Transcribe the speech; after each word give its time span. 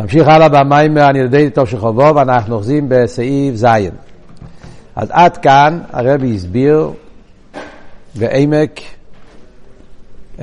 נמשיך 0.00 0.28
הלאה 0.28 0.48
במים 0.48 0.96
על 0.96 1.16
ידי 1.16 1.50
טוב 1.50 1.68
שחובו 1.68 2.14
ואנחנו 2.14 2.54
אוחזים 2.54 2.86
בסעיף 2.88 3.54
ז'. 3.54 3.66
אז 4.96 5.08
עד 5.10 5.36
כאן 5.36 5.80
הרבי 5.92 6.34
הסביר 6.34 6.90
בעמק 8.14 8.80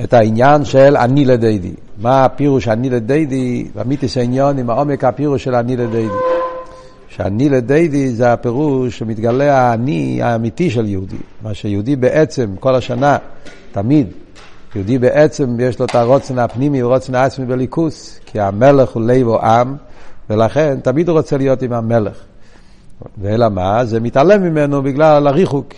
את 0.04 0.12
העניין 0.12 0.64
של 0.64 0.96
אני 0.96 1.24
לדידי. 1.24 1.72
מה 1.98 2.24
הפירוש 2.24 2.68
אני 2.68 2.90
לדידי, 2.90 3.68
במיתיס 3.74 4.16
העניון 4.16 4.58
עם 4.58 4.70
העומק 4.70 5.04
הפירוש 5.04 5.44
של 5.44 5.54
אני 5.54 5.76
לדידי. 5.76 6.08
שאני 7.08 7.48
לדידי 7.48 8.10
זה 8.10 8.32
הפירוש 8.32 8.98
שמתגלה 8.98 9.58
האני 9.58 10.22
האמיתי 10.22 10.70
של 10.70 10.86
יהודי. 10.86 11.16
מה 11.42 11.54
שיהודי 11.54 11.96
בעצם 11.96 12.50
כל 12.60 12.74
השנה, 12.74 13.16
תמיד, 13.72 14.06
יהודי 14.74 14.98
בעצם 14.98 15.56
יש 15.60 15.78
לו 15.78 15.86
את 15.86 15.94
הרוצן 15.94 16.38
הפנימי 16.38 16.82
ורוצן 16.82 17.14
העצמי 17.14 17.46
בליכוס, 17.46 18.20
כי 18.26 18.40
המלך 18.40 18.90
הוא 18.90 19.02
לב 19.02 19.26
או 19.26 19.42
עם, 19.42 19.76
ולכן 20.30 20.80
תמיד 20.82 21.08
הוא 21.08 21.18
רוצה 21.18 21.36
להיות 21.36 21.62
עם 21.62 21.72
המלך. 21.72 22.16
ואלא 23.18 23.48
מה? 23.48 23.84
זה 23.84 24.00
מתעלם 24.00 24.42
ממנו 24.42 24.82
בגלל 24.82 25.26
הריחוק. 25.26 25.74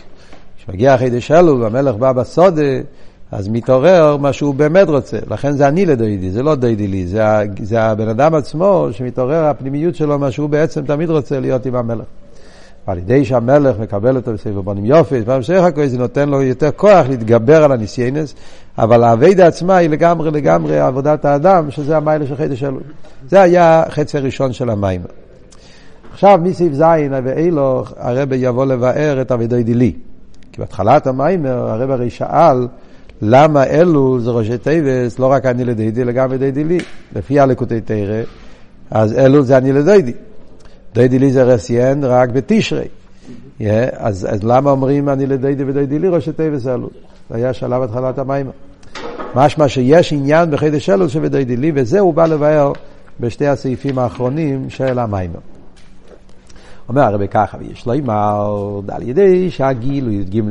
כשמגיע 0.58 0.98
חידש 0.98 1.30
אלול 1.30 1.62
והמלך 1.62 1.94
בא 1.96 2.12
בסודה, 2.12 2.62
אז 3.32 3.48
מתעורר 3.48 4.16
מה 4.16 4.32
שהוא 4.32 4.54
באמת 4.54 4.88
רוצה. 4.88 5.18
לכן 5.30 5.52
זה 5.52 5.68
אני 5.68 5.86
לדוידי, 5.86 6.30
זה 6.30 6.42
לא 6.42 6.54
דוידי 6.54 6.86
לי, 6.86 7.06
זה, 7.06 7.22
זה 7.62 7.82
הבן 7.82 8.08
אדם 8.08 8.34
עצמו 8.34 8.88
שמתעורר 8.90 9.44
הפנימיות 9.44 9.94
שלו, 9.94 10.18
מה 10.18 10.30
שהוא 10.30 10.48
בעצם 10.48 10.84
תמיד 10.84 11.10
רוצה 11.10 11.40
להיות 11.40 11.66
עם 11.66 11.74
המלך. 11.74 12.04
ועל 12.88 12.98
ידי 12.98 13.24
שהמלך 13.24 13.78
מקבל 13.78 14.16
אותו 14.16 14.32
בספר 14.32 14.60
בונים 14.60 14.84
יופי, 14.84 15.20
בהמשך 15.20 15.62
הכל 15.62 15.86
זה 15.86 15.98
נותן 15.98 16.28
לו 16.28 16.42
יותר 16.42 16.70
כוח 16.76 17.06
להתגבר 17.08 17.64
על 17.64 17.72
הניסיינס, 17.72 18.34
אבל 18.78 19.04
העבודה 19.04 19.46
עצמה 19.46 19.76
היא 19.76 19.90
לגמרי 19.90 20.30
לגמרי 20.30 20.80
עבודת 20.80 21.24
האדם, 21.24 21.70
שזה 21.70 21.96
המעלה 21.96 22.26
של 22.26 22.36
חודש 22.36 22.64
אלול. 22.64 22.82
זה 23.28 23.40
היה 23.40 23.82
החצי 23.86 24.18
הראשון 24.18 24.52
של 24.52 24.70
המאמר. 24.70 25.00
עכשיו 26.12 26.40
מסעיף 26.42 26.72
ז' 26.72 26.82
ואילך 27.24 27.84
הרבי 27.96 28.32
יבוא 28.32 28.66
לבאר 28.66 29.20
את 29.20 29.32
ודודי 29.32 29.62
לי. 29.62 29.92
כי 30.52 30.60
בהתחלת 30.60 31.06
המאמר 31.06 31.70
הרבי 31.70 31.90
הרי 31.90 32.10
שאל 32.10 32.68
למה 33.22 33.64
אלול 33.64 34.20
זה 34.20 34.30
ראשי 34.30 34.58
תיבות, 34.58 35.18
לא 35.18 35.26
רק 35.26 35.46
אני 35.46 35.64
לדודי, 35.64 36.02
אלא 36.02 36.12
גם 36.12 36.32
ודודי 36.32 36.64
לי. 36.64 36.78
לפי 37.16 37.40
הלקוטי 37.40 37.80
תורה, 37.80 38.22
אז 38.90 39.12
אלול 39.18 39.42
זה 39.42 39.58
אני 39.58 39.72
לדודי. 39.72 40.12
דודי 40.94 41.18
לי 41.18 41.32
זה 41.32 41.42
רסיין 41.42 42.04
רק 42.04 42.28
בתשרי. 42.28 42.88
אז, 43.92 44.26
אז 44.30 44.44
למה 44.44 44.70
אומרים 44.70 45.08
אני 45.08 45.26
לדידי 45.26 45.64
ודידי 45.66 45.98
לי 45.98 46.08
ראשי 46.08 46.32
טייבס 46.32 46.66
אלו? 46.66 46.90
זה 47.30 47.36
היה 47.36 47.52
שלב 47.52 47.82
התחלת 47.82 48.18
המים. 48.18 48.50
משמע 49.34 49.68
שיש 49.68 50.12
עניין 50.12 50.50
בחידש 50.50 50.90
אלו 50.90 51.08
שבדידי 51.08 51.56
לי, 51.56 51.72
וזה 51.74 52.00
הוא 52.00 52.14
בא 52.14 52.26
לבאר 52.26 52.72
בשתי 53.20 53.46
הסעיפים 53.46 53.98
האחרונים 53.98 54.70
של 54.70 54.98
המיימר. 54.98 55.38
אומר 56.88 57.02
הרבי 57.02 57.28
ככה, 57.28 57.58
ויש 57.60 57.86
לו 57.86 57.94
אמר, 57.94 58.80
על 58.88 59.08
ידי 59.08 59.50
שהגיל 59.50 60.04
הוא 60.04 60.12
י"ג 60.12 60.42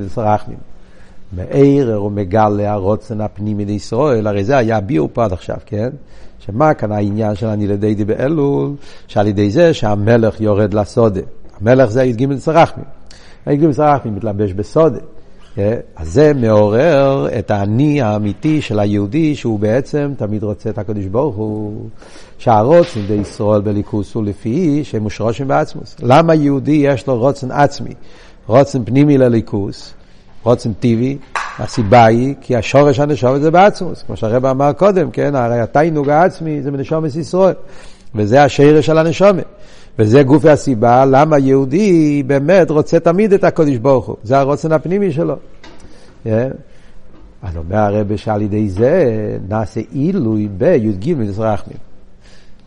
לסרחמים. 1.34 1.52
מערער 1.52 2.04
ומגלה 2.04 2.72
הרוצן 2.72 3.22
הפנימי 3.22 3.66
לישראל, 3.66 4.28
הרי 4.28 4.44
זה 4.44 4.58
היה 4.58 4.82
ביור 4.82 5.10
פה 5.14 5.26
עד 5.26 5.34
עכשיו, 5.34 5.58
כן? 5.66 5.90
שמה 6.40 6.74
כאן 6.74 6.92
העניין 6.92 7.36
של 7.36 7.48
אני 7.48 7.68
לדידי 7.68 8.06
באלול, 8.06 8.72
שעל 9.08 9.28
ידי 9.28 9.52
זה 9.52 9.74
שהמלך 9.74 10.42
יורד 10.42 10.74
לסודה. 10.74 11.22
המלך 11.62 11.90
זה 11.90 12.04
י"ג 12.04 12.38
סרחמים. 12.38 12.86
י"ג 13.48 13.72
סרחמים 13.72 14.16
מתלבש 14.16 14.54
בסודה. 14.54 15.00
כן? 15.56 15.78
אז 15.96 16.14
זה 16.14 16.34
מעורר 16.34 17.28
את 17.40 17.52
האני 17.52 18.02
האמיתי 18.02 18.62
של 18.62 18.80
היהודי, 18.80 19.36
שהוא 19.36 19.60
בעצם 19.60 20.12
תמיד 20.18 20.44
רוצה 20.44 20.70
את 20.70 20.78
הקדוש 20.78 21.06
ברוך 21.06 21.36
הוא, 21.36 21.90
שהרוצן 22.38 23.02
בישראל 23.02 23.62
בליכוס 23.62 24.16
הוא 24.16 24.24
לפי 24.24 24.84
שהם 24.84 25.04
מושרשים 25.04 25.48
בעצמוס. 25.48 25.96
למה 26.00 26.36
יהודי 26.36 26.72
יש 26.72 27.08
לו 27.08 27.20
רוצן 27.20 27.52
עצמי, 27.52 27.94
רוצן 28.48 28.86
פנימי 28.86 29.18
לליכוס? 29.18 29.94
רוצן 30.44 30.74
טבעי, 30.74 31.18
הסיבה 31.60 32.06
היא 32.06 32.36
כי 32.42 32.56
השורש 32.56 33.00
הנשומת 33.00 33.42
זה 33.42 33.52
בעצמוס, 33.52 34.04
כמו 34.04 34.18
שהרבא 34.18 34.52
אמר 34.52 34.74
קודם, 34.74 35.12
כן, 35.12 35.36
הרי 35.36 35.60
התיינוג 35.60 36.10
העצמי 36.10 36.62
זה 36.62 36.72
מנשומת 36.72 37.16
ישראל, 37.16 37.54
וזה 38.16 38.44
השרש 38.44 38.86
של 38.86 38.98
הנשומת. 38.98 39.46
וזה 40.00 40.24
גופי 40.24 40.50
הסיבה 40.50 41.06
למה 41.06 41.40
יהודי 41.40 42.24
באמת 42.28 42.72
רוצה 42.72 43.00
תמיד 43.00 43.34
את 43.34 43.44
הקודש 43.44 43.78
ברוך 43.78 44.06
הוא, 44.06 44.16
זה 44.24 44.40
הרוצן 44.40 44.72
הפנימי 44.72 45.12
שלו. 45.12 45.36
Yeah. 46.26 46.30
אני 47.44 47.58
אומר 47.58 47.78
הרב 47.78 48.16
שעל 48.16 48.42
ידי 48.42 48.70
זה 48.70 49.08
נעשה 49.50 49.82
עילוי 49.92 50.48
בי"ג 50.58 51.14
מזרחמים. 51.18 51.78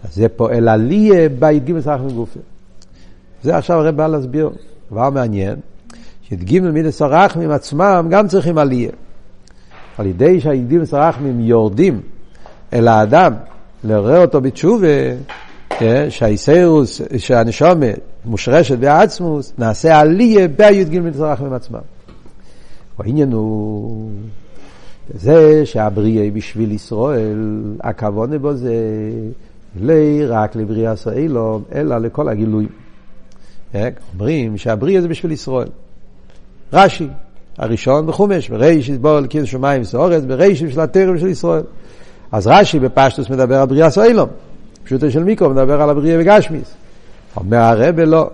אז 0.04 0.14
זה 0.14 0.28
פועל 0.28 0.68
עליה 0.68 1.28
בי"ג 1.28 1.72
מזרחמים 1.72 2.10
גופי. 2.10 2.38
זה 3.42 3.56
עכשיו 3.56 3.78
הרב 3.78 3.96
בא 3.96 4.06
להסביר, 4.06 4.50
דבר 4.90 5.10
מעניין. 5.10 5.56
שי"ג 6.38 6.60
מידס 6.60 7.02
הרחמים 7.02 7.50
עצמם 7.50 8.06
גם 8.10 8.28
צריכים 8.28 8.58
עלייה. 8.58 8.90
על 9.98 10.06
ידי 10.06 10.40
שהי"ג 10.40 10.72
מידס 10.72 10.94
הרחמים 10.94 11.40
יורדים 11.40 12.00
אל 12.72 12.88
האדם, 12.88 13.32
לעורר 13.84 14.20
אותו 14.20 14.40
בתשובה, 14.40 14.86
כן, 15.68 16.06
שהאיסרוס, 16.08 17.00
שהנשומה 17.18 17.86
מושרשת 18.24 18.78
בעצמוס, 18.78 19.52
נעשה 19.58 20.00
עלייה 20.00 20.48
בי"ג 20.48 20.98
מידס 20.98 21.20
הרחמים 21.20 21.52
עצמם. 21.52 21.80
העניין 22.98 23.32
הוא 23.32 24.10
זה 25.14 25.66
שהבריאה 25.66 26.30
בשביל 26.30 26.72
ישראל, 26.72 27.62
הכוונה 27.80 28.38
בו 28.38 28.54
זה 28.54 28.74
לא 29.80 29.94
רק 30.28 30.56
לבריאה 30.56 30.96
סאילום, 30.96 31.62
אלא 31.74 31.98
לכל 31.98 32.28
הגילויים. 32.28 32.68
כן, 33.72 33.90
אומרים 34.14 34.58
שהבריאה 34.58 35.02
זה 35.02 35.08
בשביל 35.08 35.32
ישראל. 35.32 35.68
רש"י, 36.74 37.08
הראשון 37.58 38.06
בחומש, 38.06 38.50
בריש 38.50 38.88
יסבור 38.88 39.10
על 39.10 39.26
קידוש 39.26 39.50
שמיים 39.50 39.82
וסורס, 39.82 40.24
בריש 40.24 40.62
של 40.62 40.80
הטרם 40.80 41.18
של 41.18 41.26
ישראל. 41.26 41.62
אז 42.32 42.46
רש"י 42.46 42.78
בפשטוס 42.78 43.30
מדבר 43.30 43.60
על 43.60 43.66
בריאה 43.66 43.90
סוילום, 43.90 44.28
פשוטו 44.84 45.10
של 45.10 45.24
מיקרו 45.24 45.50
מדבר 45.50 45.82
על 45.82 45.90
הבריאה 45.90 46.18
בגשמיס. 46.18 46.74
אומר 47.36 47.58
הרבה 47.58 48.04
לא, 48.04 48.30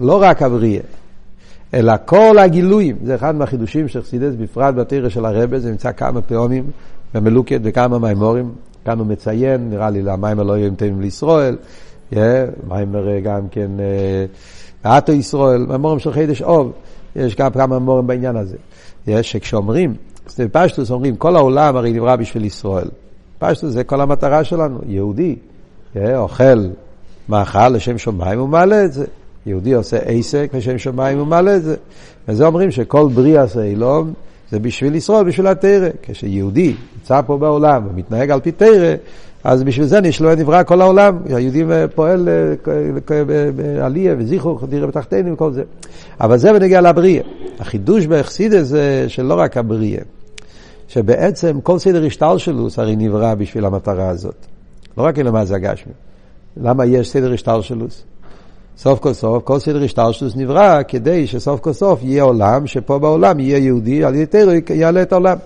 לא 0.00 0.22
רק 0.22 0.42
הבריאה, 0.42 0.80
אלא 1.74 1.92
כל 2.04 2.38
הגילויים, 2.38 2.96
זה 3.04 3.14
אחד 3.14 3.34
מהחידושים 3.34 3.88
של 3.88 4.02
חסידס, 4.02 4.34
בפרט 4.38 4.74
בתרא 4.74 5.08
של 5.08 5.24
הרבה, 5.24 5.58
זה 5.58 5.70
נמצא 5.70 5.92
כמה 5.92 6.20
פעמים 6.20 6.64
במלוקת 7.14 7.60
וכמה 7.62 7.98
מימורים, 7.98 8.52
כאן 8.84 8.98
הוא 8.98 9.06
מציין, 9.06 9.70
נראה 9.70 9.90
לי 9.90 10.02
למים 10.02 10.40
לא 10.40 10.58
יהיו 10.58 10.70
טובים 10.70 11.00
לישראל, 11.00 11.56
מיימר 12.68 13.20
גם 13.22 13.48
כן, 13.50 13.70
אטו 14.82 15.12
ישראל, 15.12 15.66
מימורים 15.66 15.98
של 15.98 16.12
חידש 16.12 16.42
אוב. 16.42 16.72
יש 17.16 17.36
גם 17.36 17.50
כמה 17.50 17.78
מורים 17.78 18.06
בעניין 18.06 18.36
הזה. 18.36 18.56
יש 19.06 19.32
שכשאומרים, 19.32 19.94
פשטוס 20.52 20.90
אומרים, 20.90 21.16
כל 21.16 21.36
העולם 21.36 21.76
הרי 21.76 21.92
נברא 21.92 22.16
בשביל 22.16 22.44
ישראל. 22.44 22.88
פשטוס 23.38 23.72
זה 23.72 23.84
כל 23.84 24.00
המטרה 24.00 24.44
שלנו, 24.44 24.78
יהודי, 24.86 25.36
אוכל 25.96 26.66
מאכל 27.28 27.68
לשם 27.68 27.98
שמיים 27.98 28.38
הוא 28.38 28.48
מעלה 28.48 28.84
את 28.84 28.92
זה. 28.92 29.06
יהודי 29.46 29.74
עושה 29.74 29.96
עסק 29.96 30.50
לשם 30.54 30.78
שמיים 30.78 31.18
הוא 31.18 31.26
מעלה 31.26 31.56
את 31.56 31.62
זה. 31.62 31.76
וזה 32.28 32.46
אומרים 32.46 32.70
שכל 32.70 33.08
בריאה 33.14 33.48
סיילום 33.48 34.12
זה 34.50 34.58
בשביל 34.58 34.94
ישראל, 34.94 35.24
בשביל 35.24 35.46
התרא. 35.46 35.88
כשיהודי 36.02 36.74
נמצא 36.96 37.20
פה 37.22 37.36
בעולם 37.38 37.86
ומתנהג 37.90 38.30
על 38.30 38.40
פי 38.40 38.52
תרא, 38.52 38.94
אז 39.46 39.62
בשביל 39.62 39.86
זה 39.86 40.00
נשלו 40.00 40.34
נברא 40.34 40.62
כל 40.62 40.80
העולם, 40.80 41.18
היהודי 41.26 41.64
פועל 41.94 42.28
אה, 42.28 43.52
בעלייה 43.56 44.14
וזיכרוך, 44.18 44.64
דירה 44.64 44.86
בתחתינו 44.86 45.32
וכל 45.32 45.52
זה. 45.52 45.62
אבל 46.20 46.36
זה 46.36 46.52
בנגיע 46.52 46.80
לבריאה. 46.80 47.22
החידוש 47.58 48.06
באכסידס 48.06 48.66
זה 48.66 49.04
שלא 49.08 49.34
רק 49.34 49.56
הבריאה, 49.56 50.02
שבעצם 50.88 51.60
כל 51.60 51.78
סדר 51.78 52.06
השטל 52.06 52.38
שלו 52.38 52.68
הרי 52.76 52.96
נברא 52.96 53.34
בשביל 53.34 53.64
המטרה 53.64 54.08
הזאת. 54.08 54.46
לא 54.98 55.02
רק 55.02 55.18
אלא 55.18 55.30
מה 55.30 55.44
זה 55.44 55.54
הגשמי. 55.54 55.92
למה 56.56 56.86
יש 56.86 57.10
סדר 57.10 57.32
השטל 57.32 57.62
שלו? 57.62 57.86
סוף 58.78 58.98
כל 58.98 59.12
סוף, 59.12 59.42
כל 59.44 59.58
סדר 59.58 59.84
השטל 59.84 60.12
שלו 60.12 60.28
נברא 60.36 60.82
כדי 60.88 61.26
שסוף 61.26 61.60
כל 61.60 61.72
סוף 61.72 62.00
יהיה 62.02 62.22
עולם, 62.22 62.66
שפה 62.66 62.98
בעולם 62.98 63.40
יהיה 63.40 63.58
יהודי, 63.58 64.04
על 64.04 64.14
ידי 64.14 64.26
תרא 64.26 64.52
יעלה 64.74 65.02
את 65.02 65.12
העולם. 65.12 65.36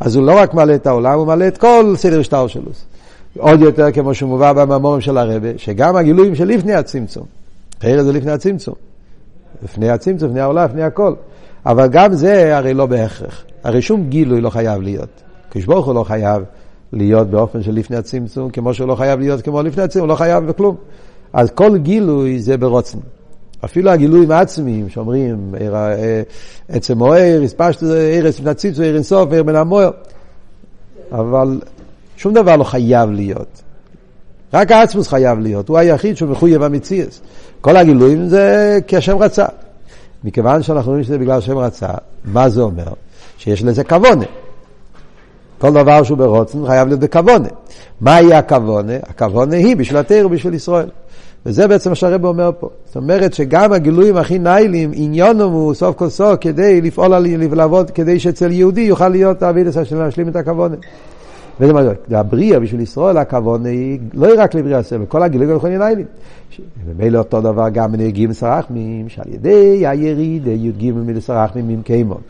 אז 0.00 0.16
הוא 0.16 0.26
לא 0.26 0.38
רק 0.38 0.54
מעלה 0.54 0.74
את 0.74 0.86
העולם, 0.86 1.18
הוא 1.18 1.26
מעלה 1.26 1.48
את 1.48 1.58
כל 1.58 1.94
סדר 1.96 2.20
השטל 2.20 2.48
שלו. 2.48 2.70
עוד 3.38 3.60
יותר 3.60 3.92
כמו 3.92 4.14
שמובא 4.14 4.52
במאמורים 4.52 5.00
של 5.00 5.18
הרבה, 5.18 5.48
שגם 5.56 5.96
הגילויים 5.96 6.34
של 6.34 6.44
לפני 6.44 6.74
הצמצום, 6.74 7.26
חייר 7.80 8.02
זה 8.02 8.12
לפני 8.12 8.32
הצמצום, 8.32 8.74
לפני 9.62 9.90
הצמצום, 9.90 10.28
לפני 10.28 10.40
העולם, 10.40 10.64
לפני 10.64 10.82
הכל, 10.82 11.14
אבל 11.66 11.88
גם 11.88 12.14
זה 12.14 12.56
הרי 12.56 12.74
לא 12.74 12.86
בהכרח, 12.86 13.44
הרי 13.64 13.82
שום 13.82 14.08
גילוי 14.08 14.40
לא 14.40 14.50
חייב 14.50 14.82
להיות, 14.82 15.22
כשברוך 15.50 15.86
הוא 15.86 15.94
לא 15.94 16.04
חייב 16.04 16.42
להיות 16.92 17.30
באופן 17.30 17.62
של 17.62 17.74
לפני 17.74 17.96
הצמצום, 17.96 18.50
כמו 18.50 18.74
שהוא 18.74 18.88
לא 18.88 18.94
חייב 18.94 19.20
להיות 19.20 19.42
כמו 19.42 19.62
לפני 19.62 19.82
הצמצום, 19.82 20.02
הוא 20.02 20.08
לא 20.08 20.14
חייב 20.14 20.44
בכלום. 20.44 20.76
אז 21.32 21.50
כל 21.50 21.78
גילוי 21.78 22.38
זה 22.38 22.56
ברוצן. 22.56 22.98
אפילו 23.64 23.90
הגילויים 23.90 24.30
העצמיים 24.30 24.88
שאומרים, 24.88 25.54
אה, 25.60 26.22
עצם 26.68 27.00
או 27.00 27.14
ער, 27.14 27.42
הספשת 27.44 27.82
לפני 28.22 28.50
הצמצום, 28.50 28.84
ער 28.84 28.94
אינסוף, 28.94 29.32
ער 29.32 29.42
מן 29.42 29.56
המוער. 29.56 29.90
אבל 31.12 31.60
שום 32.16 32.34
דבר 32.34 32.56
לא 32.56 32.64
חייב 32.64 33.10
להיות. 33.10 33.62
רק 34.54 34.72
העצמוס 34.72 35.08
חייב 35.08 35.38
להיות, 35.38 35.68
הוא 35.68 35.78
היחיד 35.78 36.16
שהוא 36.16 36.30
מחויב 36.30 36.62
המציאס. 36.62 37.20
כל 37.60 37.76
הגילויים 37.76 38.28
זה 38.28 38.78
כי 38.86 38.96
השם 38.96 39.18
רצה. 39.18 39.46
מכיוון 40.24 40.62
שאנחנו 40.62 40.90
רואים 40.90 41.04
שזה 41.04 41.18
בגלל 41.18 41.38
השם 41.38 41.58
רצה, 41.58 41.88
מה 42.24 42.48
זה 42.48 42.60
אומר? 42.60 42.92
שיש 43.38 43.64
לזה 43.64 43.84
כוונה. 43.84 44.24
כל 45.58 45.72
דבר 45.72 46.02
שהוא 46.02 46.18
ברוצן 46.18 46.66
חייב 46.66 46.88
להיות 46.88 47.00
בכוונה. 47.00 47.48
מהי 48.00 48.34
הכוונה? 48.34 48.92
הכוונה 49.02 49.56
היא 49.56 49.76
בשביל 49.76 49.98
התיר 49.98 50.26
ובשביל 50.26 50.54
ישראל. 50.54 50.88
וזה 51.46 51.68
בעצם 51.68 51.90
מה 51.90 51.96
שהרב 51.96 52.24
אומר 52.24 52.50
פה. 52.58 52.68
זאת 52.86 52.96
אומרת 52.96 53.34
שגם 53.34 53.72
הגילויים 53.72 54.16
הכי 54.16 54.38
ניילים, 54.38 54.90
עניונם 54.94 55.40
הוא 55.40 55.74
סוף 55.74 55.96
כל 55.96 56.08
סוף 56.08 56.36
כדי 56.40 56.80
לפעול 56.80 57.14
על, 57.14 57.26
לעבוד, 57.52 57.90
כדי 57.90 58.20
שאצל 58.20 58.52
יהודי 58.52 58.80
יוכל 58.80 59.08
להיות 59.08 59.42
האבידס 59.42 59.76
השם 59.76 59.98
להשלים 59.98 60.28
את 60.28 60.36
הכוונה. 60.36 60.76
וזה 61.60 61.72
מה 61.72 61.82
זה, 61.84 62.18
הבריאה 62.18 62.60
בשביל 62.60 62.80
ישראל 62.80 63.16
הכוונה 63.16 63.68
היא 63.68 63.98
לא 64.14 64.28
רק 64.38 64.54
לבריאה 64.54 64.78
הסבל, 64.78 65.06
כל 65.06 65.22
הגילויים 65.22 65.58
הם 65.62 65.78
ניילים. 65.78 66.06
ומילא 66.86 67.18
אותו 67.18 67.40
דבר 67.40 67.68
גם 67.68 67.92
בנהגים 67.92 68.32
סרחמים, 68.32 69.08
שעל 69.08 69.28
ידי 69.28 69.86
היריד 69.86 70.46
י"ג 70.46 70.92
מלסרחמים 70.92 71.82
קיימון. 71.82 72.20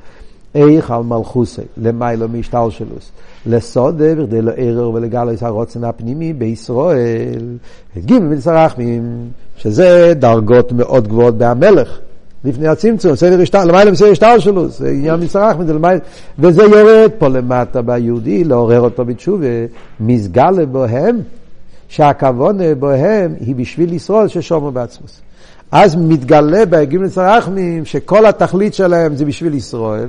איך 0.55 0.91
על 0.91 1.03
מלכוסי, 1.03 1.63
למיילו 1.77 2.29
משתלשלוס, 2.29 3.11
לסודה 3.47 4.15
בכדי 4.15 4.43
לערער 4.43 4.91
ולגלס 4.91 5.43
הרוצן 5.43 5.85
הפנימי 5.85 6.33
בישראל. 6.33 7.43
את 7.99 8.05
גימל 8.05 8.37
מצרחמים, 8.37 9.29
שזה 9.57 10.13
דרגות 10.17 10.73
מאוד 10.73 11.09
גבוהות 11.09 11.39
בהמלך. 11.39 11.99
לפני 12.45 12.69
הצמצום, 12.69 13.17
סדר 13.17 13.41
השתל, 13.41 13.65
למעלה 13.65 13.91
מסדר 13.91 14.11
השתלשלוס, 14.11 14.79
זה 14.79 14.89
עניין 14.89 15.21
מצרחמים, 15.21 15.67
וזה 16.39 16.63
יורד 16.63 17.11
פה 17.19 17.29
למטה 17.29 17.83
ביהודי, 17.83 18.45
לעורר 18.45 18.81
אותו 18.81 19.05
בתשובה, 19.05 19.47
מסגלה 20.01 20.67
בוהם, 20.67 21.21
שהכוונה 21.89 22.75
בוהם 22.75 23.35
היא 23.41 23.55
בשביל 23.55 23.95
לשרוד 23.95 24.29
ששומו 24.29 24.71
בעצמוס. 24.71 25.21
אז 25.73 25.97
מתגלה 25.97 26.67
בהגיעים 26.67 27.03
לצרחמים 27.03 27.85
שכל 27.85 28.27
התכלית 28.27 28.75
שלהם 28.75 29.17
זה 29.17 29.25
בשביל 29.25 29.55
ישראל, 29.55 30.09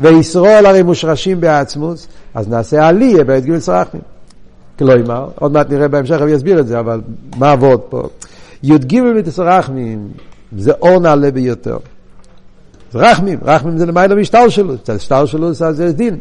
וישראל 0.00 0.66
הרי 0.66 0.82
מושרשים 0.82 1.40
בעצמוס, 1.40 2.08
אז 2.34 2.48
נעשה 2.48 2.88
עלייה 2.88 3.24
בהגיעים 3.24 3.56
לצרחמים. 3.56 4.02
כלומר, 4.78 5.28
עוד 5.38 5.52
מעט 5.52 5.70
נראה 5.70 5.88
בהמשך, 5.88 6.18
אני 6.22 6.36
אסביר 6.36 6.60
את 6.60 6.66
זה, 6.66 6.78
אבל 6.78 7.00
מה 7.36 7.52
עבוד 7.52 7.80
פה? 7.80 8.08
י"ג 8.62 9.00
בתצרחמים 9.16 10.08
זה 10.58 10.72
אור 10.72 10.98
נעלה 10.98 11.30
ביותר. 11.30 11.76
זה 12.92 12.98
רחמים, 12.98 13.38
רחמים 13.42 13.78
זה 13.78 13.86
למעלה 13.86 14.14
משטר 14.14 14.48
שלו, 14.48 14.74
משטר 14.96 15.26
שלו 15.26 15.52
זה 15.52 15.92
דין. 15.92 16.18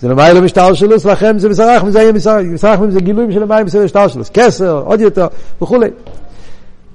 זה 0.00 0.08
למעלה 0.08 0.40
משטר 0.40 0.74
שלו, 0.74 0.96
לכם 1.10 1.38
זה 1.38 1.48
מסרחמים, 1.48 1.92
זה 1.92 1.98
יהיה 1.98 2.12
מסרחמים, 2.52 2.90
זה 2.90 3.00
גילויים 3.00 3.32
של 3.32 3.42
למעלה 3.42 3.64
משטר 3.64 4.08
שלו, 4.08 4.22
כסר, 4.34 4.82
עוד 4.84 5.00
יותר, 5.00 5.26
וכולי. 5.62 5.90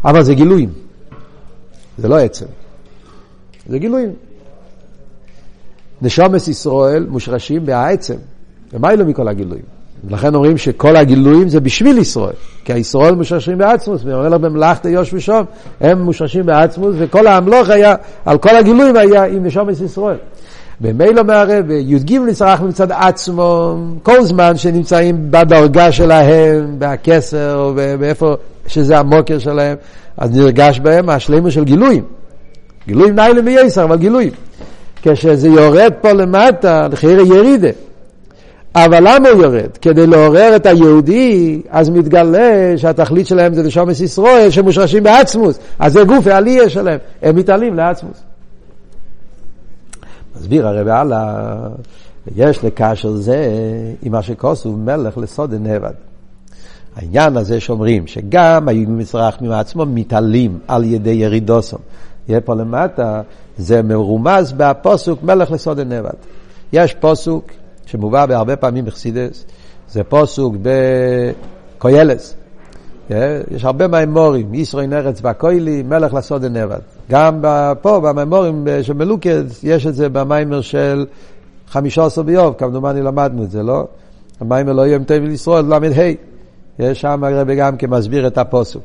אבל 0.05 0.23
זה 0.23 0.33
גילויים. 0.33 0.69
זה 1.97 2.07
לא 2.07 2.19
עצם, 2.19 2.45
זה 3.67 3.77
גילויים. 3.77 4.13
נשומס 6.01 6.47
ישראל 6.47 7.05
מושרשים 7.09 7.65
בעצם, 7.65 8.15
ומה 8.73 8.91
אלו 8.91 9.05
מכל 9.05 9.27
הגילויים? 9.27 9.72
ולכן 10.03 10.35
אומרים 10.35 10.57
שכל 10.57 10.95
הגילויים 10.95 11.49
זה 11.49 11.59
בשביל 11.59 11.97
ישראל, 11.97 12.33
כי 12.65 12.73
הישראל 12.73 13.15
מושרשים 13.15 13.57
בעצמוס, 13.57 14.01
ואומר 14.05 14.37
במלאכת 14.37 14.85
יוש 14.85 15.13
ושום, 15.13 15.45
הם 15.81 16.01
מושרשים 16.01 16.45
בעצמוס, 16.45 16.95
וכל 16.97 17.27
האמלוך 17.27 17.69
היה, 17.69 17.95
על 18.25 18.37
כל 18.37 18.55
הגילויים 18.55 18.95
היה 18.95 19.23
עם 19.23 19.45
נשומס 19.45 19.81
ישראל. 19.81 20.17
במילא 20.81 21.23
מערב, 21.23 21.71
י"ג 21.71 22.17
נצרך 22.17 22.61
מצד 22.61 22.91
עצמו, 22.91 23.77
כל 24.03 24.23
זמן 24.23 24.57
שנמצאים 24.57 25.31
בדרגה 25.31 25.91
שלהם, 25.91 26.75
בכסר, 26.79 27.55
או 27.55 27.73
באיפה 27.99 28.33
שזה 28.67 28.97
המוקר 28.99 29.39
שלהם, 29.39 29.77
אז 30.17 30.37
נרגש 30.37 30.79
בהם 30.79 31.09
השלמות 31.09 31.51
של 31.51 31.63
גילויים. 31.63 32.03
גילויים 32.87 33.15
ניילם 33.15 33.45
וייסר, 33.45 33.83
אבל 33.83 33.97
גילויים. 33.97 34.31
כשזה 35.01 35.47
יורד 35.47 35.93
פה 36.01 36.11
למטה, 36.11 36.87
לחייר 36.91 37.19
ירידה. 37.19 37.69
אבל 38.75 38.99
למה 38.99 39.29
הוא 39.29 39.43
יורד? 39.43 39.77
כדי 39.81 40.07
לעורר 40.07 40.55
את 40.55 40.65
היהודי, 40.65 41.61
אז 41.69 41.89
מתגלה 41.89 42.77
שהתכלית 42.77 43.27
שלהם 43.27 43.53
זה 43.53 43.63
לשומס 43.63 44.01
ישראל, 44.01 44.49
שמושרשים 44.49 45.03
בעצמוס. 45.03 45.59
אז 45.79 45.93
זה 45.93 46.03
גוף 46.03 46.27
העלייה 46.27 46.69
שלהם, 46.69 46.99
הם 47.21 47.35
מתעלים 47.35 47.73
לעצמוס. 47.73 48.23
מסביר 50.35 50.67
הרב 50.67 50.87
הלאה, 50.87 51.55
יש 52.35 52.63
לקשר 52.63 53.11
זה 53.11 53.47
עם 54.01 54.11
מה 54.11 54.21
שכוסו 54.21 54.71
מלך 54.71 55.17
לסוד 55.17 55.53
נבד. 55.53 55.93
העניין 56.95 57.37
הזה 57.37 57.59
שאומרים 57.59 58.07
שגם 58.07 58.67
היהודים 58.67 58.97
מצרחמים 58.97 59.49
מעצמו 59.49 59.85
מתעלים 59.85 60.59
על 60.67 60.83
ידי 60.83 61.09
ירידוסום. 61.09 61.79
יהיה 62.27 62.41
פה 62.41 62.53
למטה, 62.53 63.21
זה 63.57 63.81
מרומז 63.81 64.53
בפוסוק 64.57 65.23
מלך 65.23 65.51
לסוד 65.51 65.79
נבד. 65.79 66.13
יש 66.73 66.93
פוסוק 66.93 67.45
שמובא 67.93 68.25
בהרבה 68.25 68.55
פעמים 68.55 68.85
בחסידס, 68.85 69.45
זה 69.89 70.03
פוסוק 70.03 70.55
בקוילס. 71.77 72.35
יש 73.51 73.65
הרבה 73.65 73.87
מימורים, 73.87 74.53
ישראל 74.53 74.85
נרץ 74.85 75.19
והכוילי, 75.21 75.83
מלך 75.83 76.13
לסוד 76.13 76.45
נבד. 76.45 76.79
גם 77.09 77.41
פה, 77.81 77.99
במימורים 77.99 78.67
של 78.81 78.93
מלוכד, 78.93 79.43
יש 79.63 79.87
את 79.87 79.95
זה 79.95 80.09
במיימר 80.09 80.61
של 80.61 81.05
חמישה 81.67 82.05
עשר 82.05 82.21
ביוב, 82.21 82.55
כמדומני 82.57 83.01
למדנו 83.01 83.43
את 83.43 83.51
זה, 83.51 83.63
לא? 83.63 83.87
המיימר 84.39 84.73
לא 84.73 84.81
יהיה 84.81 84.99
מטבע 84.99 85.25
לישראל, 85.25 85.65
ל"ה. 85.65 86.11
יש 86.79 87.01
שם 87.01 87.23
הרבי 87.23 87.55
גם 87.55 87.77
כמסביר 87.77 88.27
את 88.27 88.37
הפוסוק. 88.37 88.83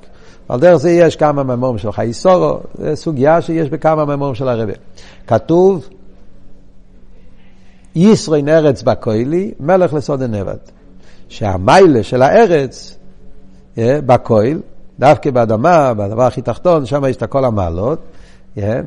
על 0.48 0.60
דרך 0.60 0.76
זה 0.76 0.90
יש 0.90 1.16
כמה 1.16 1.42
מימורים 1.42 1.78
של 1.78 1.92
חייסורו, 1.92 2.58
זו 2.78 2.96
סוגיה 2.96 3.40
שיש 3.40 3.70
בכמה 3.70 4.04
מימורים 4.04 4.34
של 4.34 4.48
הרבי. 4.48 4.72
כתוב, 5.26 5.88
ישרין 7.98 8.48
ארץ 8.48 8.82
בכוילי, 8.82 9.52
מלך 9.60 9.94
לסוד 9.94 10.22
הנבד. 10.22 10.56
שהמיילה 11.28 12.02
של 12.02 12.22
הארץ 12.22 12.96
אה, 13.78 13.98
בכויל, 14.06 14.60
דווקא 14.98 15.30
באדמה, 15.30 15.94
בדבר 15.94 16.22
הכי 16.22 16.42
תחתון, 16.42 16.86
שם 16.86 17.02
יש 17.08 17.16
את 17.16 17.22
כל 17.22 17.44
המעלות, 17.44 17.98
אה, 18.58 18.80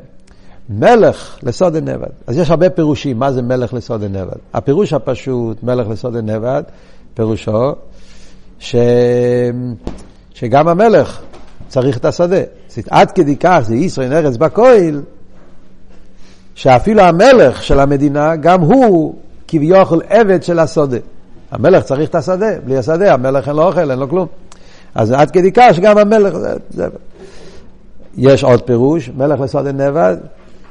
מלך 0.69 1.37
לסוד 1.43 1.75
הנבד. 1.75 2.09
אז 2.27 2.37
יש 2.37 2.49
הרבה 2.49 2.69
פירושים, 2.69 3.19
מה 3.19 3.31
זה 3.31 3.41
מלך 3.41 3.73
לסוד 3.73 4.03
הנבד. 4.03 4.37
הפירוש 4.53 4.93
הפשוט, 4.93 5.63
מלך 5.63 5.87
לסוד 5.87 6.15
הנבד, 6.15 6.63
פירושו 7.13 7.71
ש... 8.59 8.75
שגם 10.33 10.67
המלך 10.67 11.21
צריך 11.67 11.97
את 11.97 12.05
השדה. 12.05 12.41
עד 12.89 13.11
כדי 13.11 13.35
כך 13.39 13.59
זה 13.63 13.75
ישראל 13.75 14.13
ארץ 14.13 14.37
בכויל, 14.37 15.01
שאפילו 16.55 17.01
המלך 17.01 17.63
של 17.63 17.79
המדינה, 17.79 18.35
גם 18.35 18.61
הוא 18.61 19.15
כביכול 19.47 20.01
עבד 20.09 20.43
של 20.43 20.59
השדה. 20.59 20.97
המלך 21.51 21.83
צריך 21.83 22.09
את 22.09 22.15
השדה, 22.15 22.59
בלי 22.65 22.77
השדה 22.77 23.13
המלך 23.13 23.47
אין 23.47 23.55
לו 23.55 23.63
אוכל, 23.63 23.91
אין 23.91 23.99
לו 23.99 24.09
כלום. 24.09 24.27
אז 24.95 25.11
עד 25.11 25.31
כדי 25.31 25.51
כך 25.51 25.69
שגם 25.73 25.97
המלך... 25.97 26.33
זה, 26.37 26.55
זה. 26.69 26.87
יש 28.17 28.43
עוד 28.43 28.61
פירוש, 28.61 29.09
מלך 29.17 29.39
לסודה 29.39 29.71
נבד, 29.71 30.17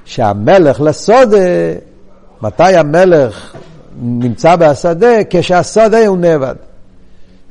שהמלך 0.05 0.81
לסודה, 0.81 1.37
מתי 2.43 2.77
המלך 2.77 3.57
נמצא 4.03 4.57
בשדה? 4.57 5.17
כשהשדה 5.31 6.07
הוא 6.07 6.19
נבד. 6.19 6.55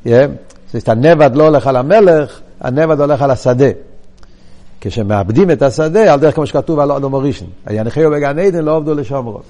Yeah. 0.06 0.08
זאת 0.72 0.88
הנבד 0.88 1.30
לא 1.34 1.44
הולך 1.44 1.66
על 1.66 1.76
המלך, 1.76 2.40
הנבד 2.60 3.00
הולך 3.00 3.22
על 3.22 3.30
השדה. 3.30 3.68
כשמאבדים 4.80 5.50
את 5.50 5.62
השדה, 5.62 6.12
על 6.12 6.20
דרך 6.20 6.34
כמו 6.34 6.46
שכתוב 6.46 6.78
על 6.78 6.90
אודו 6.90 7.10
מורישן, 7.10 7.46
הינחיו 7.66 8.10
בגן 8.10 8.38
עדן 8.38 8.64
לא 8.64 8.76
עובדו 8.76 8.94
לשומרו. 8.94 9.40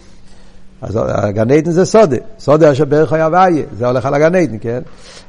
אז 0.83 0.99
הגן 1.07 1.51
עדן 1.51 1.71
זה 1.71 1.85
סודה, 1.85 2.17
סודה 2.39 2.73
אשר 2.73 2.85
בערך 2.85 3.13
היה 3.13 3.29
ואיה, 3.33 3.65
זה 3.79 3.87
הולך 3.87 4.07
על 4.07 4.15
הגן 4.15 4.35
עדן, 4.35 4.57
כן? 4.61 4.81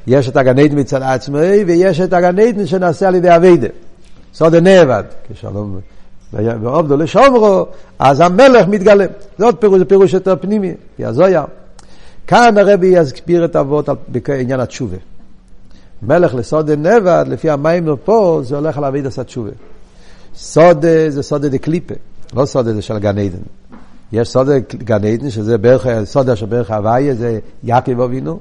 יש 0.06 0.28
את 0.28 0.36
הגן 0.36 0.58
עדן 0.58 0.78
מצד 0.78 1.02
עצמי, 1.02 1.64
ויש 1.66 2.00
את 2.00 2.12
הגן 2.12 2.38
עדן 2.38 2.66
שנעשה 2.66 3.08
על 3.08 3.14
ידי 3.14 3.36
אביידה. 3.36 3.68
סודה 4.34 4.60
נאבד, 4.60 5.04
כשלום 5.32 5.80
ועובדו 6.32 6.96
לשומרו, 6.96 7.66
אז 7.98 8.20
המלך 8.20 8.68
מתגלה. 8.68 9.04
זה 9.38 9.44
עוד 9.44 9.56
פירוש, 9.56 9.78
זה 9.78 9.84
פירוש 9.84 10.12
יותר 10.12 10.36
פנימי, 10.40 10.74
יזויה. 10.98 11.44
כאן 12.26 12.58
הרבי 12.58 12.86
יסביר 12.86 13.44
את 13.44 13.56
אבות 13.56 13.88
בעניין 14.08 14.60
התשובה. 14.60 14.96
מלך 16.02 16.34
לסודה 16.34 16.76
נבד, 16.76 17.24
לפי 17.28 17.50
המים 17.50 17.88
פה, 18.04 18.40
זה 18.44 18.56
הולך 18.56 18.78
על 18.78 18.84
אביידה 18.84 19.08
התשובה. 19.18 19.50
סודה 20.34 21.10
זה 21.10 21.22
סודה 21.22 21.48
דקליפה, 21.48 21.94
לא 22.34 22.44
סודה 22.44 22.74
זה 22.74 22.82
של 22.82 22.98
גן 22.98 23.18
עדן. 23.18 23.42
יש 24.12 24.28
סודה 24.28 24.58
גן 24.58 25.04
עדן, 25.04 25.30
שזה 25.30 25.58
בערך, 25.58 25.86
סודה 26.04 26.36
של 26.36 26.46
בערך 26.46 26.70
הוויה, 26.70 27.14
זה 27.14 27.38
יעקב 27.64 28.00
אבינו. 28.00 28.38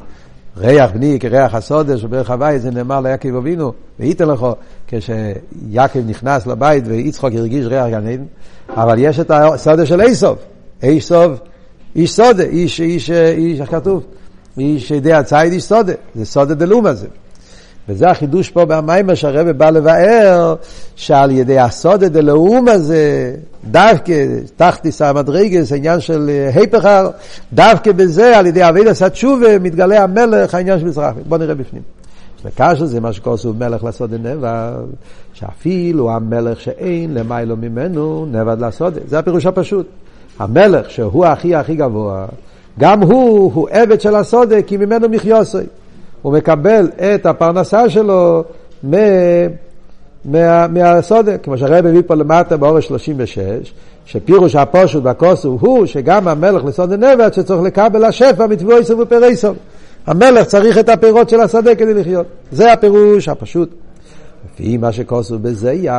ריח 0.57 0.91
בני 0.91 1.19
כריח 1.19 1.55
הסודה 1.55 1.97
של 1.97 2.07
בערך 2.07 2.29
הוויה, 2.29 2.59
זה 2.59 2.71
נאמר 2.71 3.01
ליעקב 3.01 3.35
אבינו, 3.35 3.73
וייתן 3.99 4.27
לך, 4.27 4.45
כשיעקב 4.87 5.99
נכנס 6.07 6.47
לבית 6.47 6.83
ויצחוק 6.87 7.33
הרגיש 7.33 7.65
ריח 7.65 7.87
גן 7.87 8.07
עדן. 8.07 8.23
אבל 8.69 8.95
יש 8.99 9.19
את 9.19 9.31
הסודה 9.33 9.85
של 9.85 10.01
איסוף. 10.01 10.39
איסוף, 10.83 11.31
איש 11.95 12.13
סודה, 12.13 12.43
איש, 12.43 12.81
איש, 12.81 13.11
איש, 13.11 13.61
איך 13.61 13.71
כתוב? 13.71 14.03
איש 14.57 14.91
ידי 14.91 15.13
הציד 15.13 15.53
איש 15.53 15.63
סודה. 15.63 15.93
זה 16.15 16.25
סודה 16.25 16.53
דלום 16.53 16.85
הזה. 16.85 17.07
וזה 17.89 18.09
החידוש 18.09 18.49
פה 18.49 18.65
במיימר 18.65 19.13
שהרבא 19.13 19.51
בא 19.51 19.69
לבאר, 19.69 20.55
שעל 20.95 21.31
ידי 21.31 21.59
הסודה 21.59 22.09
דלאום 22.09 22.67
הזה, 22.67 23.35
דווקא 23.63 24.25
תחתיס 24.55 25.01
המדרגס, 25.01 25.71
העניין 25.71 25.99
של 25.99 26.29
היפכר, 26.53 27.09
דווקא 27.53 27.91
בזה, 27.91 28.37
על 28.37 28.45
ידי 28.45 28.69
אבי 28.69 28.83
דסת 28.83 29.15
שובה, 29.15 29.59
מתגלה 29.59 30.03
המלך, 30.03 30.55
העניין 30.55 30.79
של 30.79 30.85
מזרח. 30.85 31.13
בואו 31.27 31.39
נראה 31.39 31.55
בפנים. 31.55 31.81
וקשה 32.45 32.85
זה 32.85 32.99
מה 32.99 33.13
שכוסו 33.13 33.53
מלך 33.53 33.83
לעשות 33.83 34.11
נבד, 34.11 34.37
שאפילו 35.33 36.11
המלך 36.11 36.61
שאין 36.61 37.13
למיילו 37.13 37.57
ממנו 37.57 38.25
נבד 38.31 38.57
לעשות 38.59 38.93
זה 39.07 39.19
הפירוש 39.19 39.45
הפשוט. 39.45 39.87
המלך 40.39 40.89
שהוא 40.89 41.25
הכי 41.25 41.55
הכי 41.55 41.75
גבוה, 41.75 42.25
גם 42.79 43.01
הוא, 43.01 43.51
הוא 43.53 43.67
עבד 43.71 44.01
של 44.01 44.15
הסודה, 44.15 44.61
כי 44.61 44.77
ממנו 44.77 45.09
מחיוסי. 45.09 45.57
הוא 46.21 46.33
מקבל 46.33 46.89
את 47.15 47.25
הפרנסה 47.25 47.89
שלו 47.89 48.43
מה, 48.83 48.97
מה, 50.25 50.67
מהסודה, 50.67 51.37
כמו 51.37 51.57
שהרב 51.57 51.85
הביא 51.85 52.01
פה 52.07 52.15
למטה 52.15 52.57
באורש 52.57 52.87
36, 52.87 53.73
שפירוש 54.05 54.55
הפושוט 54.55 55.03
בכוס 55.03 55.45
הוא 55.45 55.85
שגם 55.85 56.27
המלך 56.27 56.65
לסודה 56.65 56.97
נבד 56.97 57.33
שצריך 57.33 57.61
לקבל 57.61 58.03
השפע 58.03 58.47
מתבוא 58.47 58.77
איסור 58.77 58.99
ופרייסור. 58.99 59.55
המלך 60.07 60.47
צריך 60.47 60.77
את 60.77 60.89
הפירות 60.89 61.29
של 61.29 61.39
השדה 61.39 61.75
כדי 61.75 61.93
לחיות. 61.93 62.25
זה 62.51 62.73
הפירוש 62.73 63.29
הפשוט. 63.29 63.69
לפי 64.53 64.77
מה 64.77 64.91
שכוסו 64.91 65.39
בזייר, 65.39 65.93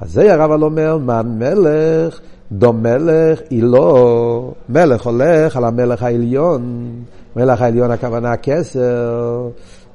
הזייר 0.00 0.44
אבל 0.44 0.62
אומר, 0.62 0.98
מה 0.98 1.22
מלך 1.22 2.20
דום 2.52 2.82
מלך 2.82 3.40
אילו, 3.50 4.52
מלך 4.68 5.06
הולך 5.06 5.56
על 5.56 5.64
המלך 5.64 6.02
העליון, 6.02 6.90
מלך 7.36 7.62
העליון 7.62 7.90
הכוונה 7.90 8.32
הכסר, 8.32 9.48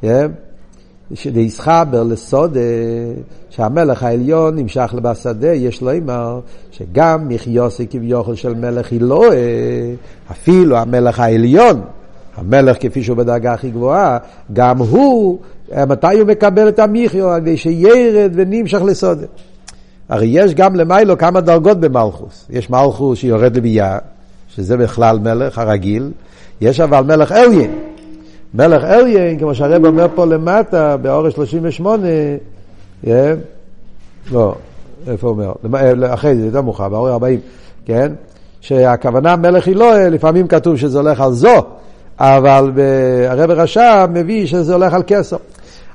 yeah. 0.04 0.08
שדייסחבר 1.14 2.04
לסודה, 2.04 2.60
שהמלך 3.50 4.04
העליון 4.04 4.56
נמשך 4.56 4.94
לבשדה, 4.98 5.54
יש 5.54 5.82
לו 5.82 5.92
אמר 5.98 6.40
שגם 6.72 7.28
מחיוסי 7.28 7.88
כביכול 7.88 8.36
של 8.36 8.54
מלך 8.54 8.92
אילוה, 8.92 9.28
אפילו 10.32 10.78
המלך 10.78 11.20
העליון, 11.20 11.82
המלך 12.36 12.78
כפי 12.80 13.04
שהוא 13.04 13.18
בדרגה 13.18 13.54
הכי 13.54 13.70
גבוהה, 13.70 14.18
גם 14.54 14.78
הוא, 14.78 15.40
מתי 15.88 16.20
הוא 16.20 16.28
מקבל 16.28 16.68
את 16.68 16.80
המחיו? 16.80 17.30
על 17.30 17.42
ידי 17.42 17.58
שירד 17.58 18.32
ונמשך 18.34 18.82
לסודה. 18.82 19.26
הרי 20.10 20.28
יש 20.28 20.54
גם 20.54 20.76
למיילו 20.76 21.18
כמה 21.18 21.42
דרגות 21.42 21.80
במלכוס. 21.80 22.46
יש 22.50 22.70
מלכוס 22.70 23.20
שיורד 23.20 23.58
לביאה, 23.58 23.98
שזה 24.50 24.78
בכלל 24.78 25.20
מלך 25.20 25.58
הרגיל, 25.58 26.12
יש 26.62 26.80
אבל 26.80 27.02
מלך 27.02 27.32
אליין. 27.32 27.72
מלך 28.54 28.84
אליין, 28.84 29.40
כמו 29.40 29.56
שהרב 29.56 29.86
אומר 29.86 30.08
פה 30.16 30.26
למטה, 30.26 30.98
באורש 30.98 31.34
38, 31.34 32.08
yeah, 33.04 33.08
לא, 34.32 34.56
איפה 35.08 35.28
אומר? 35.28 35.52
אחרי 36.14 36.36
זה, 36.36 36.46
יותר 36.46 36.62
מאוחר, 36.62 36.90
באורש 36.90 37.12
40, 37.12 37.40
כן? 37.86 38.12
שהכוונה 38.62 39.36
מלך 39.36 39.68
היא 39.68 39.76
לא, 39.76 40.08
לפעמים 40.08 40.48
כתוב 40.48 40.78
שזה 40.78 41.00
הולך 41.00 41.22
על 41.22 41.32
זו, 41.32 41.64
אבל 42.20 42.72
הרב 43.28 43.52
רש"ב 43.52 44.08
מביא 44.14 44.48
שזה 44.48 44.74
הולך 44.74 44.94
על 44.94 45.04
כסר. 45.08 45.38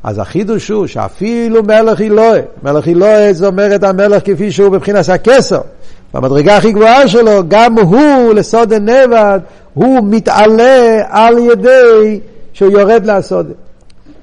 אז 0.04 0.18
החידוש 0.18 0.68
הוא 0.68 0.86
שאפילו 0.86 1.62
מלך 1.62 2.00
אלוהי, 2.00 2.40
מלך 2.62 2.88
אלוהי 2.88 3.34
זאת 3.34 3.52
אומרת 3.52 3.82
המלך 3.82 4.22
כפי 4.24 4.52
שהוא 4.52 4.72
מבחינת 4.72 5.08
הכסר, 5.08 5.60
במדרגה 6.14 6.56
הכי 6.56 6.72
גבוהה 6.72 7.08
שלו, 7.08 7.42
גם 7.48 7.78
הוא 7.78 8.34
לסוד 8.34 8.72
הנבד, 8.72 9.40
הוא 9.74 10.00
מתעלה 10.10 11.02
על 11.08 11.38
ידי 11.38 12.20
שהוא 12.52 12.70
יורד 12.70 13.06
לסוד. 13.06 13.52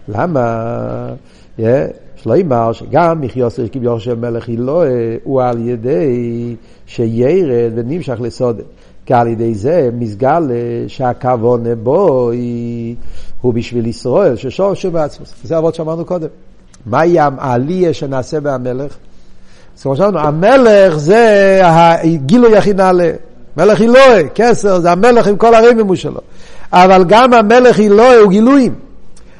למה? 0.07 1.09
Yeah, 1.59 1.61
שלא 2.15 2.35
יאמר 2.35 2.73
שגם 2.73 3.21
מחיוסר 3.21 3.67
כביכול 3.71 3.99
של 3.99 4.15
מלך 4.15 4.49
אלוהי 4.49 5.17
הוא 5.23 5.41
על 5.41 5.67
ידי 5.67 6.55
שירד 6.85 7.71
ונמשך 7.75 8.21
לסוד. 8.21 8.61
כי 9.05 9.13
על 9.13 9.27
ידי 9.27 9.55
זה 9.55 9.89
מסגל 9.93 10.43
שהכוונה 10.87 11.75
בו 11.75 12.29
היא, 12.31 12.95
הוא 13.41 13.53
בשביל 13.53 13.87
ישראל, 13.87 14.35
ששורשו 14.35 14.91
בעצמו. 14.91 15.25
זה 15.43 15.57
אבות 15.57 15.75
שאמרנו 15.75 16.05
קודם. 16.05 16.27
מהי 16.85 17.19
העלייה 17.19 17.93
שנעשה 17.93 18.39
בהמלך? 18.39 18.95
אז 19.77 19.83
כמו 19.83 19.95
שאמרנו, 19.95 20.19
המלך 20.19 20.97
זה 20.97 21.61
הגילוי 21.63 22.57
הכי 22.57 22.73
נעלה. 22.73 23.11
מלך 23.57 23.81
אלוהי, 23.81 24.23
כסר, 24.35 24.79
זה 24.79 24.91
המלך 24.91 25.27
עם 25.27 25.37
כל 25.37 25.55
הרמימו 25.55 25.95
שלו. 25.95 26.21
אבל 26.73 27.03
גם 27.07 27.33
המלך 27.33 27.79
אלוהי 27.79 28.17
הוא 28.17 28.29
גילויים. 28.29 28.73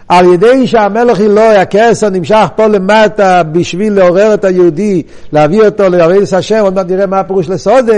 על 0.10 0.34
ידי 0.34 0.67
שהמלך 0.67 1.22
אלוהי, 1.22 1.58
הכסר 1.58 2.10
נמשך 2.10 2.48
פה 2.55 2.67
למטה 2.67 3.43
בשביל 3.43 3.93
לעורר 3.93 4.34
את 4.34 4.46
היהודי, 4.46 5.03
להביא 5.34 5.62
אותו 5.62 5.89
לעבודת 5.89 6.34
השם, 6.34 6.60
עוד 6.63 6.74
מעט 6.74 6.86
נראה 6.89 7.05
מה 7.05 7.20
הפירוש 7.20 7.50
לסודה, 7.50 7.93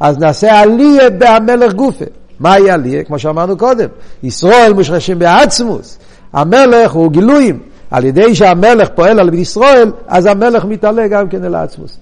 אז 0.00 0.18
נעשה 0.18 0.60
עליה 0.60 1.10
בהמלך 1.10 1.72
גופה. 1.72 2.04
מהי 2.40 2.70
עליה? 2.70 3.04
כמו 3.04 3.18
שאמרנו 3.18 3.56
קודם, 3.56 3.88
ישראל 4.22 4.72
מושרשים 4.72 5.18
בעצמוס, 5.18 5.98
המלך 6.32 6.92
הוא 6.92 7.12
גילויים. 7.12 7.60
על 7.90 8.04
ידי 8.04 8.34
שהמלך 8.34 8.88
פועל 8.94 9.20
על 9.20 9.34
ישראל, 9.34 9.90
אז 10.06 10.26
המלך 10.26 10.64
מתעלה 10.64 11.08
גם 11.08 11.28
כן 11.28 11.44
אל 11.44 11.54
העצמוס. 11.54 11.98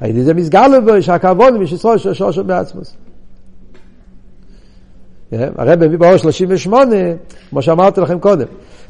על 0.00 0.10
ידי 0.10 0.22
זה 0.22 0.34
מסגר 0.34 0.68
לבו 0.68 1.02
שהכבוד 1.02 1.54
משישראל 1.58 1.98
שורשו 1.98 2.44
בעצמוס. 2.44 2.96
הרב 5.32 5.84
מביא 5.84 5.98
באור 5.98 6.16
38, 6.16 6.96
כמו 7.50 7.62
שאמרתי 7.62 8.00
לכם 8.00 8.18
קודם, 8.18 8.46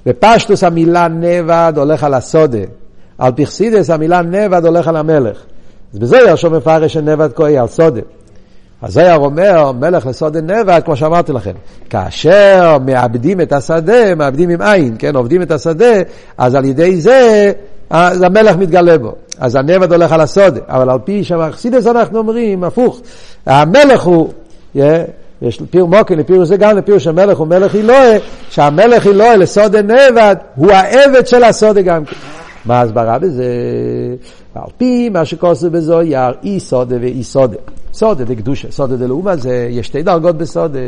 בפשטוס 0.07 0.65
המילה 0.65 1.09
נבד 1.09 1.73
הולך 1.76 2.05
על 2.05 2.15
הסודה, 2.15 2.59
על 3.19 3.33
פרסידס 3.33 3.91
המילה 3.91 4.23
נבד 4.23 4.67
הולך 4.67 4.88
על 4.88 4.97
המלך. 4.97 5.43
אז 5.93 5.99
בזה 5.99 6.17
ירשום 6.17 6.55
מפרש 6.55 6.93
שנבד 6.93 7.33
כהי 7.35 7.59
על 7.59 7.67
סודה. 7.67 8.00
אז 8.83 8.92
זויר 8.92 9.16
אומר, 9.16 9.73
מלך 9.73 10.06
לסודה 10.06 10.40
נבד, 10.40 10.80
כמו 10.85 10.97
שאמרתי 10.97 11.33
לכם, 11.33 11.52
כאשר 11.90 12.76
מאבדים 12.87 13.40
את 13.40 13.52
השדה, 13.52 14.14
מאבדים 14.14 14.50
עם 14.50 14.62
עין, 14.62 14.97
כן, 14.99 15.16
עובדים 15.16 15.42
את 15.42 15.50
השדה, 15.50 15.95
אז 16.38 16.54
על 16.54 16.64
ידי 16.64 17.00
זה, 17.00 17.52
אז 17.90 18.23
המלך 18.23 18.56
מתגלה 18.56 18.99
בו. 18.99 19.12
אז 19.38 19.54
הנבד 19.54 19.92
הולך 19.92 20.12
על 20.12 20.21
הסודה, 20.21 20.61
אבל 20.68 20.90
על 20.90 20.99
פי 21.04 21.25
שם 21.25 21.40
אכסידס 21.40 21.87
אנחנו 21.87 22.18
אומרים, 22.18 22.64
הפוך, 22.64 23.00
המלך 23.47 24.02
הוא, 24.02 24.33
יש 25.42 25.62
פיר 25.71 25.87
מוקן, 25.87 26.18
לפיר 26.18 26.45
זה 26.45 26.56
גם 26.56 26.76
לפיר 26.76 26.99
שהמלך 26.99 27.38
הוא 27.38 27.47
מלך 27.47 27.75
אלוהי, 27.75 28.18
שהמלך 28.50 29.06
אלוהי 29.06 29.37
לסודה 29.37 29.83
נבד, 29.83 30.37
הוא 30.54 30.73
העבד 30.73 31.26
של 31.26 31.45
הסודה 31.45 31.83
גם 31.83 32.04
כן. 32.04 32.36
מה 32.67 32.81
ההסברה 32.81 33.19
בזה? 33.19 33.45
על 34.55 34.71
פי 34.79 35.09
מה 35.09 35.25
שכוסו 35.25 35.71
בזויר, 35.71 36.35
אי 36.43 36.61
סודה 36.61 36.97
ואי 37.01 37.25
סודה. 37.25 37.57
סודה 37.93 38.25
דקדושה, 38.25 38.71
סודה 38.71 38.97
דלאומה 38.97 39.37
זה, 39.37 39.69
יש 39.71 39.87
שתי 39.87 40.03
דרגות 40.03 40.37
בסודה, 40.37 40.79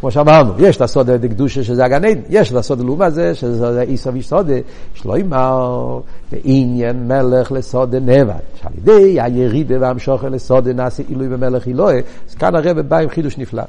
כמו 0.00 0.10
שאמרנו, 0.10 0.52
יש 0.58 0.76
את 0.76 0.80
הסודה 0.80 1.16
דקדושה 1.16 1.64
שזה 1.64 1.84
הגן 1.84 2.04
עדן, 2.04 2.20
יש 2.30 2.52
את 2.52 2.56
הסודה 2.56 2.82
דלאומה 2.82 3.10
זה, 3.10 3.34
שזה 3.34 3.82
איסו 3.82 4.14
וסודה, 4.14 4.54
שלא 4.94 5.18
יאמר, 5.18 6.00
בעניין 6.32 7.08
מלך 7.08 7.52
לסודה 7.52 8.00
נבד, 8.00 8.34
שעל 8.62 8.72
ידי 8.78 9.20
הירידה 9.20 9.74
והמשוכן 9.80 10.32
לסודה 10.32 10.72
נעשה 10.72 11.02
עילוי 11.08 11.28
במלך 11.28 11.68
אלוהי, 11.68 12.02
אז 12.28 12.34
כאן 12.34 12.54
הרב 12.54 12.80
בא 12.80 12.98
עם 12.98 13.08
חידוש 13.08 13.38
נפלא, 13.38 13.62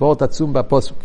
וורט 0.00 0.22
עצום 0.22 0.52
בפוסוק, 0.52 0.98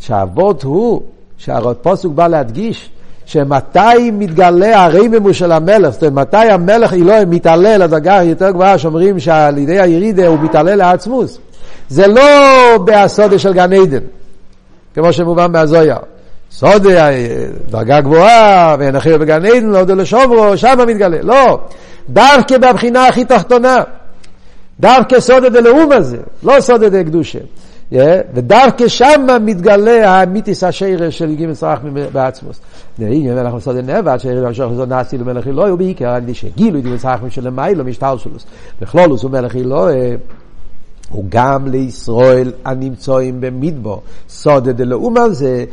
שהאבות 0.00 0.62
הוא, 0.62 1.02
שהפוסוק 1.36 2.14
בא 2.14 2.28
להדגיש, 2.28 2.90
שמתי 3.28 4.10
מתגלה 4.12 4.84
הרממו 4.84 5.34
של 5.34 5.52
המלך, 5.52 5.90
זאת 5.90 6.02
אומרת, 6.04 6.28
מתי 6.28 6.50
המלך 6.50 6.92
אלוהים 6.92 7.30
מתעלה 7.30 7.76
לדרגה 7.76 8.22
יותר 8.22 8.50
גבוהה, 8.50 8.78
שאומרים 8.78 9.20
שעל 9.20 9.58
ידי 9.58 9.80
הירידה 9.80 10.26
הוא 10.26 10.38
מתעלה 10.38 10.76
לעצמוס. 10.76 11.38
זה 11.88 12.06
לא 12.06 12.78
בהסודה 12.84 13.38
של 13.38 13.52
גן 13.52 13.72
עדן, 13.72 13.98
כמו 14.94 15.12
שמובן 15.12 15.52
בהזויה. 15.52 15.96
סודה, 16.50 17.08
דרגה 17.70 18.00
גבוהה, 18.00 18.76
ונחיה 18.78 19.18
בגן 19.18 19.44
עדן, 19.44 19.66
לא 19.66 19.82
לשוברו, 19.82 20.56
שם 20.56 20.78
מתגלה. 20.86 21.18
לא, 21.22 21.60
דווקא 22.10 22.58
בבחינה 22.58 23.08
הכי 23.08 23.24
תחתונה. 23.24 23.76
דווקא 24.80 25.20
סודה 25.20 25.48
דלאום 25.48 25.92
הזה, 25.92 26.18
לא 26.42 26.60
סודה 26.60 26.88
דקדושה. 26.88 27.38
ודווקא 27.92 28.88
שם 28.88 29.26
מתגלה 29.40 30.10
האמיתיס 30.10 30.64
השרש 30.64 31.18
של 31.18 31.34
גימל 31.34 31.54
סרח 31.54 31.78
בעצמוס. 32.12 32.60
אם 33.00 33.38
אנחנו 33.38 33.56
עושים 33.56 33.76
נבד, 33.76 34.18
שהמשוך 34.18 34.72
לזו 34.72 34.86
נעשי 34.86 35.18
למלך 35.18 35.46
אלוהי, 35.46 35.72
ובעיקר 35.72 36.08
על 36.08 36.22
ידי 36.22 36.34
שגילו 36.34 36.82
גימל 36.82 36.98
סרח 36.98 37.20
של 37.28 37.50
מיילו 37.50 37.84
משטר 37.84 38.16
שלוס. 38.16 38.46
בכלולוס 38.80 39.22
הוא 39.22 39.30
מלך 39.30 39.56
אלוהי. 39.56 40.16
הוא 41.10 41.24
גם 41.28 41.66
לישראל 41.66 42.52
הנמצאים 42.64 43.40
במדבור. 43.40 44.02
סודה 44.28 44.72
דלאומה 44.72 45.30
זה 45.30 45.64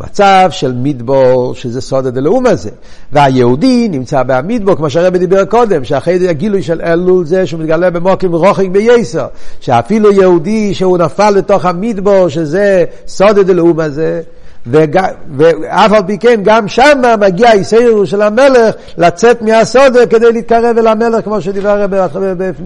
מצב 0.00 0.48
של 0.50 0.72
מדבור, 0.76 1.54
שזה 1.54 1.80
סודה 1.80 2.10
דלאומה 2.10 2.54
זה. 2.54 2.70
והיהודי 3.12 3.88
נמצא 3.88 4.22
במדבור, 4.26 4.74
כמו 4.74 4.90
שהרבי 4.90 5.18
דיבר 5.18 5.44
קודם, 5.44 5.84
שאחרי 5.84 6.28
הגילוי 6.28 6.62
של 6.62 6.80
אלול 6.80 7.24
זה 7.24 7.46
שהוא 7.46 7.60
מתגלה 7.60 7.90
במוקים 7.90 8.34
רוחק 8.34 8.66
בייסר, 8.72 9.26
שאפילו 9.60 10.12
יהודי 10.12 10.74
שהוא 10.74 10.98
נפל 10.98 11.30
לתוך 11.30 11.64
המדבור, 11.64 12.28
שזה 12.28 12.84
סודה 13.06 13.42
דלאומה 13.42 13.88
זה, 13.88 14.22
ואף 14.66 15.92
על 15.92 16.02
פי 16.06 16.18
כן, 16.18 16.40
גם 16.44 16.68
שם 16.68 17.02
מגיע 17.20 17.50
היסירו 17.50 18.06
של 18.06 18.22
המלך 18.22 18.74
לצאת 18.98 19.42
מהסודר 19.42 20.06
כדי 20.06 20.32
להתקרב 20.32 20.78
אל 20.78 20.86
המלך, 20.86 21.24
כמו 21.24 21.40
שדיבר 21.40 21.86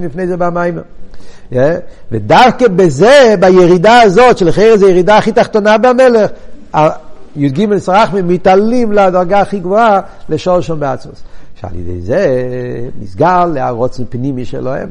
לפני 0.00 0.26
זה 0.26 0.36
במים. 0.36 0.78
Yeah. 1.52 1.56
ודווקא 2.12 2.68
בזה, 2.68 3.34
בירידה 3.40 4.00
הזאת, 4.00 4.38
שלכן 4.38 4.76
זו 4.76 4.88
ירידה 4.88 5.18
הכי 5.18 5.32
תחתונה 5.32 5.78
במלך, 5.78 6.30
י"ג 7.36 7.78
סרחמים 7.78 8.28
מתעלים 8.28 8.92
לדרגה 8.92 9.40
הכי 9.40 9.58
גבוהה 9.58 10.00
לשור 10.28 10.60
שם 10.60 10.80
בעצמוס. 10.80 11.22
שעל 11.60 11.74
ידי 11.74 12.00
זה 12.00 12.42
נסגר 13.00 13.44
להרוץ 13.46 14.00
פנימי 14.08 14.44
שלהם. 14.44 14.88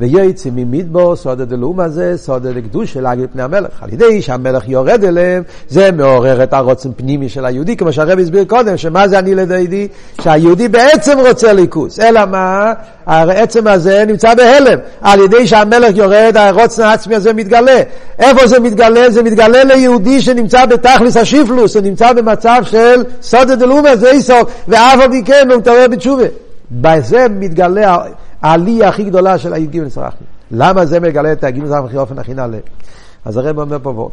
ויועצים 0.00 0.52
ממדבור, 0.56 1.16
סוד 1.16 1.40
הדלום 1.40 1.80
הזה, 1.80 2.12
סוד 2.16 2.46
הקדוש 2.46 2.96
להגיד 2.96 3.26
פני 3.32 3.42
המלך. 3.42 3.82
על 3.82 3.92
ידי 3.92 4.22
שהמלך 4.22 4.68
יורד 4.68 5.04
אליהם, 5.04 5.42
זה 5.68 5.92
מעורר 5.92 6.42
את 6.42 6.52
הרוצן 6.52 6.90
פנימי 6.96 7.28
של 7.28 7.44
היהודי, 7.44 7.76
כמו 7.76 7.92
שהרב 7.92 8.18
הסביר 8.18 8.44
קודם, 8.44 8.76
שמה 8.76 9.08
זה 9.08 9.18
אני 9.18 9.34
לדיידי? 9.34 9.88
שהיהודי 10.20 10.68
בעצם 10.68 11.18
רוצה 11.28 11.52
ליכוס, 11.52 12.00
אלא 12.00 12.24
מה? 12.24 12.72
העצם 13.06 13.66
הזה 13.66 14.04
נמצא 14.06 14.34
בהלם. 14.34 14.78
על 15.00 15.20
ידי 15.20 15.46
שהמלך 15.46 15.96
יורד, 15.96 16.36
הרוצן 16.36 16.82
העצמי 16.82 17.14
הזה 17.14 17.32
מתגלה. 17.32 17.82
איפה 18.18 18.46
זה 18.46 18.60
מתגלה? 18.60 19.10
זה 19.10 19.22
מתגלה 19.22 19.64
ליהודי 19.64 20.20
שנמצא 20.20 20.66
בתכלס 20.66 21.16
השיפלוס, 21.16 21.76
הוא 21.76 21.82
נמצא 21.82 22.12
במצב 22.12 22.62
של 22.62 23.04
סוד 23.22 23.50
הדלום 23.50 23.86
הזה, 23.86 24.10
ואף 24.68 25.00
על 25.00 25.10
פי 25.10 25.22
כן 25.24 25.48
הוא 25.50 25.58
מתעורר 25.58 25.86
בתשובה. 25.90 26.24
בזה 26.70 27.26
מתגלה 27.30 27.98
העלייה 28.46 28.88
הכי 28.88 29.04
גדולה 29.04 29.38
של 29.38 29.52
הי"ג 29.52 29.88
סרחי. 29.88 30.24
למה 30.50 30.86
זה 30.86 31.00
מגלה 31.00 31.32
את 31.32 31.44
הי"ג 31.44 31.66
סרחי 31.66 31.94
באופן 31.94 32.18
הכי 32.18 32.34
נעלה? 32.34 32.58
אז 33.24 33.36
הרב 33.36 33.58
אומר 33.58 33.78
פה 33.82 33.90
ועוד. 33.90 34.12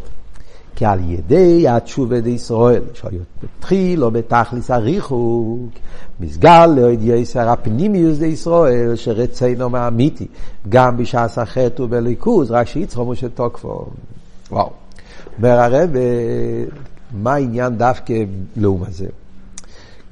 כי 0.75 0.85
על 0.85 0.99
ידי 1.05 1.67
התשובה 1.67 2.19
דישראל, 2.19 2.81
שהתחיל 2.93 4.03
או 4.03 4.11
בתכליס 4.11 4.71
הריחוק, 4.71 5.69
מסגל 6.19 6.65
לעוד 6.65 6.99
יסר 7.01 7.49
הפנימיוס 7.49 8.17
דישראל, 8.17 8.95
שרצינו 8.95 9.69
מאמיתי, 9.69 10.27
גם 10.69 10.97
בשעס 10.97 11.37
החטא 11.37 11.81
ובליכוז, 11.81 12.51
רק 12.51 12.67
שיצחומו 12.67 13.15
שתוקפו. 13.15 13.85
וואו. 14.51 14.69
אומר 15.37 15.59
הרב, 15.59 15.89
מה 17.13 17.33
העניין 17.33 17.77
דווקא 17.77 18.13
לאום 18.57 18.83
הזה? 18.87 19.07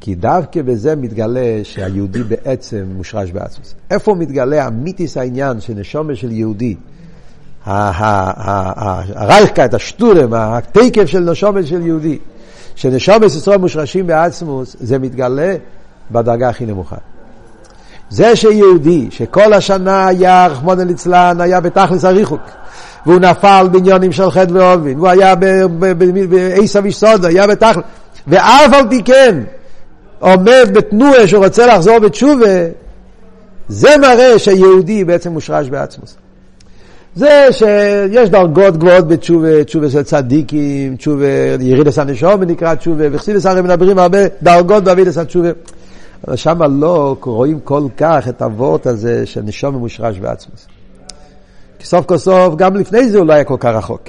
כי 0.02 0.16
דווקא 0.16 0.62
בזה 0.62 0.96
מתגלה 0.96 1.60
שהיהודי 1.64 2.24
בעצם 2.24 2.84
מושרש 2.96 3.32
בעצמוס. 3.32 3.76
איפה 3.92 4.16
מתגלה 4.16 4.68
אמיתיס 4.68 5.18
העניין 5.18 5.62
שנשומה 5.62 6.16
של 6.16 6.32
יהודי, 6.32 6.76
הרייכקייט, 7.66 9.74
השטורם, 9.74 10.34
התקף 10.34 11.06
של 11.06 11.20
נשומה 11.20 11.64
של 11.64 11.86
יהודי, 11.86 12.18
שנשומה 12.76 13.26
ישראל 13.26 13.58
מושרשים 13.58 14.08
בעצמוס, 14.08 14.76
זה 14.80 15.00
מתגלה 15.00 15.56
בדרגה 16.12 16.50
הכי 16.50 16.66
נמוכה. 16.66 16.96
זה 18.10 18.36
שיהודי, 18.36 19.08
שכל 19.12 19.54
השנה 19.54 20.08
היה, 20.08 20.48
רחמונא 20.48 20.82
ליצלן, 20.82 21.42
היה 21.42 21.62
בתכלס 21.62 22.06
הריחוק, 22.06 22.42
והוא 23.06 23.20
נפל 23.20 23.68
בעניונים 23.72 24.12
של 24.12 24.32
חטא 24.32 24.54
ועובין, 24.54 24.98
והוא 24.98 25.10
היה 25.10 25.36
בעשב 25.36 26.86
איש 26.86 26.98
סודה, 26.98 27.28
היה 27.28 27.48
בתכלס, 27.48 27.84
ואף 28.28 28.74
על 28.74 28.90
פי 28.90 29.04
כן, 29.04 29.40
עומד 30.22 30.70
בתנועה 30.74 31.28
שהוא 31.28 31.46
רוצה 31.46 31.68
לחזור 31.68 32.00
בתשובה, 32.00 32.68
זה 33.68 33.90
מראה 34.02 34.40
שהיהודי 34.40 35.04
בעצם 35.04 35.32
מושרש 35.32 35.70
בעצמוס. 35.70 36.16
זה 37.16 37.48
שיש 37.52 38.30
דרגות 38.30 38.78
גבוהות 38.78 39.08
בתשובה, 39.08 39.64
תשובה 39.64 39.90
של 39.90 40.04
צדיקים, 40.04 40.96
תשובה, 40.96 41.26
ירידס 41.60 42.00
הנשום 42.00 42.44
נקרא 42.44 42.76
תשובה, 42.76 43.04
וחסידס 43.12 43.46
הרי 43.46 43.62
מדברים 43.62 44.00
הרבה 44.00 44.20
דרגות 44.44 44.84
באבידס 44.84 45.18
התשובה. 45.18 45.50
אבל 46.28 46.36
שם 46.36 46.82
לא 46.82 47.18
רואים 47.22 47.60
כל 47.64 47.84
כך 47.98 48.28
את 48.30 48.42
הוורט 48.42 48.88
הזה 48.88 49.26
של 49.26 49.42
נשום 49.42 49.76
מושרש 49.76 50.20
בעצמוס. 50.20 50.68
כי 51.80 51.86
סוף 51.86 52.06
כל 52.06 52.18
סוף, 52.18 52.56
גם 52.56 52.76
לפני 52.76 53.10
זה 53.10 53.18
הוא 53.18 53.28
לא 53.28 53.34
היה 53.34 53.44
כל 53.44 53.58
כך 53.60 53.70
רחוק. 53.76 54.02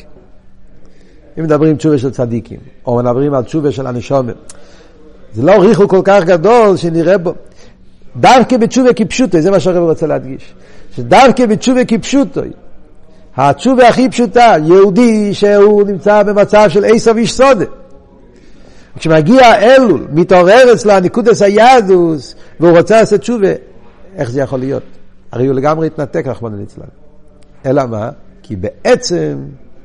אם 1.39 1.45
מדברים 1.45 1.77
תשובה 1.77 1.99
של 1.99 2.11
צדיקים, 2.11 2.59
או 2.87 2.97
מדברים 2.97 3.35
על 3.35 3.43
תשובה 3.43 3.73
של 3.73 3.87
הנשומת. 3.87 4.35
זה 5.35 5.43
לא 5.43 5.53
ריחו 5.53 5.89
כל 5.89 6.01
כך 6.05 6.25
גדול 6.25 6.77
שנראה 6.77 7.19
בו. 7.19 7.35
דווקא 8.17 8.57
בתשובה 8.57 8.93
כפשוטו, 8.93 9.41
זה 9.41 9.51
מה 9.51 9.61
שהרב 9.61 9.83
רוצה 9.89 10.07
להדגיש. 10.07 10.55
שדווקא 10.97 11.47
בתשובה 11.47 11.85
כפשוטו, 11.85 12.41
התשובה 13.37 13.89
הכי 13.89 14.09
פשוטה, 14.09 14.55
יהודי 14.65 15.35
שהוא 15.35 15.83
נמצא 15.83 16.23
במצב 16.23 16.67
של 16.69 16.85
עשב 16.85 17.17
איש 17.17 17.33
סודה. 17.33 17.65
כשמגיע 18.97 19.55
אלול, 19.63 20.07
מתעורר 20.13 20.73
אצלו 20.73 20.93
הניקודס 20.93 21.43
היהדוס, 21.43 22.35
והוא 22.61 22.79
רוצה 22.79 23.01
לעשות 23.01 23.21
תשובה, 23.21 23.53
איך 24.17 24.31
זה 24.31 24.41
יכול 24.41 24.59
להיות? 24.59 24.83
הרי 25.33 25.47
הוא 25.47 25.55
לגמרי 25.55 25.87
התנתק, 25.87 26.27
רחמנא 26.27 26.57
ליצלן. 26.57 26.87
אלא 27.67 27.87
מה? 27.87 28.11
כי 28.43 28.57
בעצם, 28.57 29.39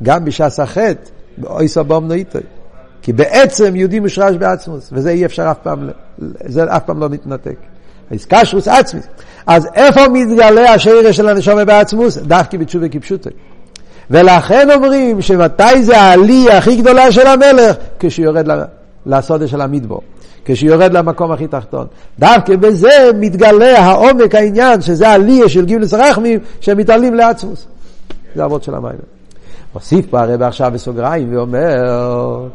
גם 0.03 0.25
בשעס 0.25 0.59
החטא, 0.59 1.09
באוי 1.37 1.67
סבום 1.67 2.07
נויטוי. 2.07 2.41
כי 3.07 3.13
בעצם 3.13 3.75
יהודי 3.75 3.99
מושרש 3.99 4.35
בעצמוס, 4.35 4.89
וזה 4.93 5.09
אי 5.09 5.25
אפשר 5.25 5.51
אף 5.51 5.57
פעם, 5.63 5.89
זה 6.45 6.63
אף 6.63 6.83
פעם 6.85 6.99
לא 6.99 7.09
מתנתק. 7.09 7.55
איסקשרוס 8.11 8.67
עצמית. 8.67 9.07
אז 9.47 9.67
איפה 9.75 10.07
מתגלה 10.07 10.73
השרש 10.73 11.17
של 11.17 11.29
הנשמה 11.29 11.65
בעצמוס? 11.65 12.17
דווקא 12.17 12.57
בתשובה 12.57 12.89
כפשוטו. 12.89 13.29
ולכן 14.09 14.71
אומרים 14.71 15.21
שמתי 15.21 15.83
זה 15.83 15.97
העלייה 15.97 16.57
הכי 16.57 16.75
גדולה 16.75 17.11
של 17.11 17.27
המלך? 17.27 17.75
כשיורד 17.99 18.47
לסודה 19.05 19.47
של 19.47 19.61
המדבור. 19.61 20.01
כשיורד 20.45 20.93
למקום 20.93 21.31
הכי 21.31 21.47
תחתון. 21.47 21.87
דווקא 22.19 22.55
בזה 22.55 23.09
מתגלה 23.19 23.79
העומק 23.79 24.35
העניין, 24.35 24.81
שזה 24.81 25.09
העלייה 25.09 25.49
של 25.49 25.65
גיבלס 25.65 25.93
רחמים, 25.93 26.39
שמתעלים 26.59 27.13
לעצמוס. 27.13 27.67
זה 28.35 28.45
אבות 28.45 28.63
של 28.63 28.75
המים. 28.75 28.99
מוסיף 29.73 30.05
פה 30.09 30.19
הרב 30.19 30.41
עכשיו 30.41 30.71
בסוגריים 30.73 31.35
ואומר, 31.35 32.47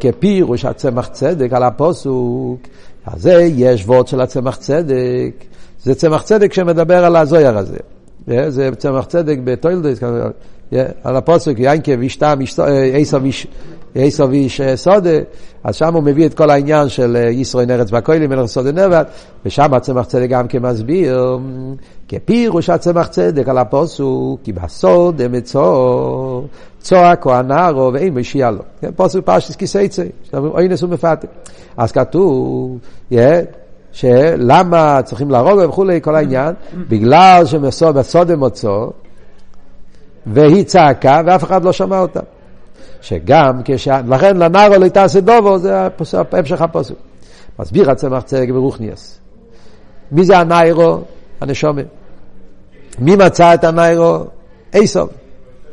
כפירוש 0.00 0.64
הצמח 0.64 1.08
צדק 1.08 1.52
על 1.52 1.62
הפוסוק, 1.62 2.60
אז 3.06 3.22
זה 3.22 3.48
יש 3.56 3.84
וורד 3.86 4.08
של 4.08 4.20
הצמח 4.20 4.56
צדק, 4.56 5.44
זה 5.82 5.94
צמח 5.94 6.22
צדק 6.22 6.52
שמדבר 6.52 7.04
על 7.04 7.16
הזויר 7.16 7.58
הזה. 7.58 7.78
זה 8.48 8.70
צמח 8.78 9.04
צדק 9.04 9.38
בטוילדס, 9.44 9.98
על 11.04 11.16
הפוסק, 11.16 11.54
יינקב 11.58 12.00
איש 12.00 12.16
טעם, 12.16 12.38
עשו 13.94 14.30
איש 14.30 14.60
סודה, 14.74 15.10
אז 15.64 15.74
שם 15.74 15.94
הוא 15.94 16.02
מביא 16.02 16.26
את 16.26 16.34
כל 16.34 16.50
העניין 16.50 16.88
של 16.88 17.16
ישראל 17.30 17.66
נרץ 17.66 17.90
בכוילים, 17.90 18.30
מלך 18.30 18.46
סודה 18.46 18.72
נבד, 18.72 19.04
ושם 19.46 19.74
הצמח 19.74 20.06
צדק 20.06 20.28
גם 20.28 20.48
כמסביר, 20.48 21.38
כפירוש 22.08 22.70
הצמח 22.70 23.06
צדק 23.06 23.48
על 23.48 23.58
הפוסוק, 23.58 24.40
כי 24.44 24.52
בסוד 24.52 25.22
אמצו, 25.22 26.44
צועק 26.78 27.26
או 27.26 27.34
הנערו 27.34 27.90
ואין 27.92 28.14
משיע 28.14 28.50
לו. 28.50 28.62
פוסק 28.96 29.20
פרשס 29.24 29.56
כיסייצי, 29.56 30.08
שאומרים 30.30 30.52
אוינס 30.52 30.82
ומפתה. 30.82 31.26
אז 31.76 31.92
כתוב, 31.92 32.78
שלמה 33.92 35.00
צריכים 35.04 35.30
להרוג 35.30 35.60
וכולי, 35.68 36.00
כל 36.02 36.14
העניין, 36.14 36.54
בגלל 36.88 37.42
שבסוד 37.46 38.30
אמצו, 38.30 38.90
והיא 40.26 40.64
צעקה 40.64 41.20
ואף 41.26 41.44
אחד 41.44 41.64
לא 41.64 41.72
שמע 41.72 41.98
אותה. 41.98 42.20
שגם 43.00 43.60
כש... 43.64 43.88
לכן 43.88 44.36
לנערו 44.36 44.74
לא 44.78 44.88
תעשה 44.88 45.20
דובו, 45.20 45.58
זה 45.58 45.88
המשך 46.32 46.62
הפוסק. 46.62 46.94
מסביר 47.58 47.90
הצמח 47.90 48.22
צדק 48.22 48.48
ברוכניאס. 48.50 49.18
מי 50.12 50.24
זה 50.24 50.38
הניירו? 50.38 51.00
הנשומה. 51.40 51.82
מי 52.98 53.16
מצא 53.16 53.54
את 53.54 53.64
הניירו? 53.64 54.24
איסוב. 54.74 55.10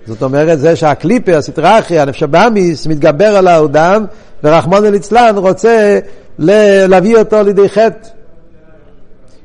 זאת 0.06 0.24
אומרת, 0.24 0.60
זה 0.60 0.76
שהקליפר, 0.76 1.38
הסטראחי, 1.38 2.00
הנפשבאמיס, 2.00 2.88
מתגבר 2.88 3.38
על 3.38 3.48
האודם, 3.48 4.06
ורחמון 4.44 4.86
ליצלן 4.86 5.36
רוצה 5.38 6.00
להביא 6.40 7.18
אותו 7.18 7.44
לידי 7.44 7.70
חטא. 7.70 8.10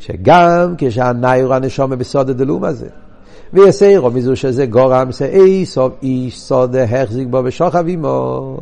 שגם 0.00 0.74
כשהניירו 0.78 1.54
הנשומה 1.54 1.96
בסוד 1.96 2.30
הדלום 2.30 2.64
הזה. 2.64 2.88
ויסיירו 3.52 4.10
מזו 4.10 4.36
שזה 4.36 4.66
גורם 4.66 5.12
שאי 5.12 5.66
סוף 5.66 5.92
איש 6.02 6.40
סודה 6.40 6.84
החזיק 6.84 7.28
בו 7.30 7.42
בשוכב 7.42 7.84
עמו. 7.88 8.56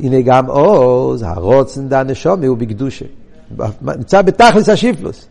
הנה 0.00 0.20
גם 0.20 0.46
עוז, 0.46 1.22
הרוצן 1.22 1.88
דה 1.88 2.02
נשומי 2.02 2.46
הוא 2.46 2.56
בקדושה. 2.56 3.04
נמצא 3.82 4.22
בתכלס 4.22 4.68
השיפלוס. 4.68 5.26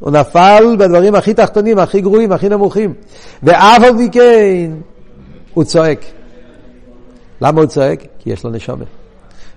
הוא 0.00 0.10
נפל 0.10 0.76
בדברים 0.78 1.14
הכי 1.14 1.34
תחתונים, 1.34 1.78
הכי 1.78 2.00
גרועים, 2.00 2.32
הכי 2.32 2.48
נמוכים. 2.48 2.94
ואף 3.42 3.82
על 3.82 3.96
פי 3.96 4.08
כן, 4.10 4.70
הוא 5.54 5.64
צועק. 5.64 6.04
למה 7.40 7.60
הוא 7.60 7.68
צועק? 7.68 8.04
כי 8.18 8.30
יש 8.30 8.44
לו 8.44 8.50
נשומה. 8.50 8.84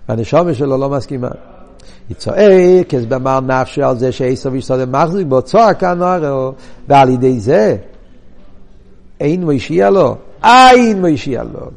והנשומה 0.10 0.54
שלו 0.54 0.78
לא 0.78 0.90
מסכימה. 0.90 1.30
היא 2.10 2.18
צועק, 2.18 2.94
אז 2.94 3.06
במר 3.06 3.40
נפשו 3.40 3.84
על 3.84 3.98
זה 3.98 4.12
שעשו 4.12 4.50
סודה 4.60 4.86
מחזיק 4.86 5.28
בו, 5.28 5.42
צועק 5.42 5.84
הנוער, 5.84 6.52
ועל 6.88 7.10
ידי 7.10 7.40
זה 7.40 7.78
אין 9.20 9.44
מושיע 9.44 9.90
לו, 9.90 10.16
אין 10.44 11.06
מושיע 11.06 11.44
לו. 11.44 11.70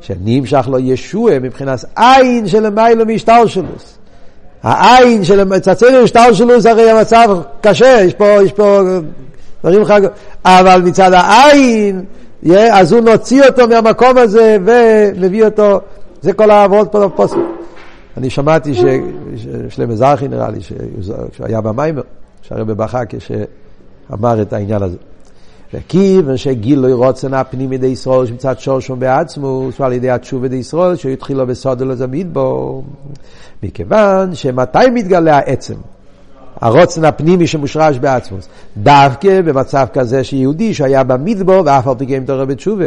שנמשך 0.00 0.68
לו 0.70 0.78
ישוע 0.78 1.38
מבחינת 1.38 1.84
עין 1.96 2.46
של 2.46 2.70
מיילו 2.70 3.06
משטלשלוס. 3.06 3.98
העין 4.62 5.24
של 5.24 5.44
מצצנו 5.44 6.02
משטלשלוס 6.04 6.66
הרי 6.66 6.90
המצב 6.90 7.40
קשה, 7.60 8.00
יש 8.02 8.14
פה, 8.14 8.24
יש 8.44 8.52
פה 8.52 8.80
דברים 9.60 9.84
חג... 9.84 10.00
אבל 10.44 10.82
מצד 10.84 11.12
העין, 11.12 12.04
אז 12.72 12.92
הוא 12.92 13.00
נוציא 13.00 13.44
אותו 13.44 13.68
מהמקום 13.68 14.18
הזה 14.18 14.56
ומביא 14.64 15.44
אותו, 15.44 15.80
זה 16.20 16.32
כל 16.32 16.50
העבוד 16.50 16.88
פה 16.88 17.08
בפוסק. 17.08 17.36
אני 18.16 18.30
שמעתי 18.30 18.74
ששלמה 18.74 19.96
זרחי 19.96 20.28
נראה 20.28 20.50
לי, 20.50 20.60
שהוא 20.60 21.46
היה 21.46 21.60
במיימר, 21.60 22.02
שהרבא 22.42 22.74
בכה 22.74 23.00
כשאמר 23.08 24.42
את 24.42 24.52
העניין 24.52 24.82
הזה. 24.82 24.96
וכיוון 25.76 26.36
שגילוי 26.36 26.92
רוצן 26.92 27.34
הפנימי 27.34 27.78
די 27.78 27.86
ישראל 27.86 28.26
שמצד 28.26 28.60
שורשום 28.60 29.00
בעצמוס 29.00 29.80
ועל 29.80 29.92
ידי 29.92 30.10
התשובה 30.10 30.48
די 30.48 30.56
ישראל 30.56 30.96
שהוא 30.96 31.12
התחיל 31.12 31.36
לו 31.36 31.46
בסוד 31.46 31.82
ולזמיד 31.82 32.34
בו 32.34 32.82
מכיוון 33.62 34.34
שמתי 34.34 34.90
מתגלה 34.94 35.36
העצם 35.36 35.74
הרוצן 36.60 37.04
הפנימי 37.04 37.46
שמושרש 37.46 37.98
בעצמוס. 37.98 38.48
דווקא 38.76 39.40
במצב 39.42 39.86
כזה 39.92 40.24
שיהודי 40.24 40.74
שהיה 40.74 41.04
במדבור 41.04 41.62
ואף 41.66 41.88
על 41.88 41.94
פי 41.98 42.06
כן 42.06 42.24
תורה 42.24 42.44
בתשובה. 42.44 42.84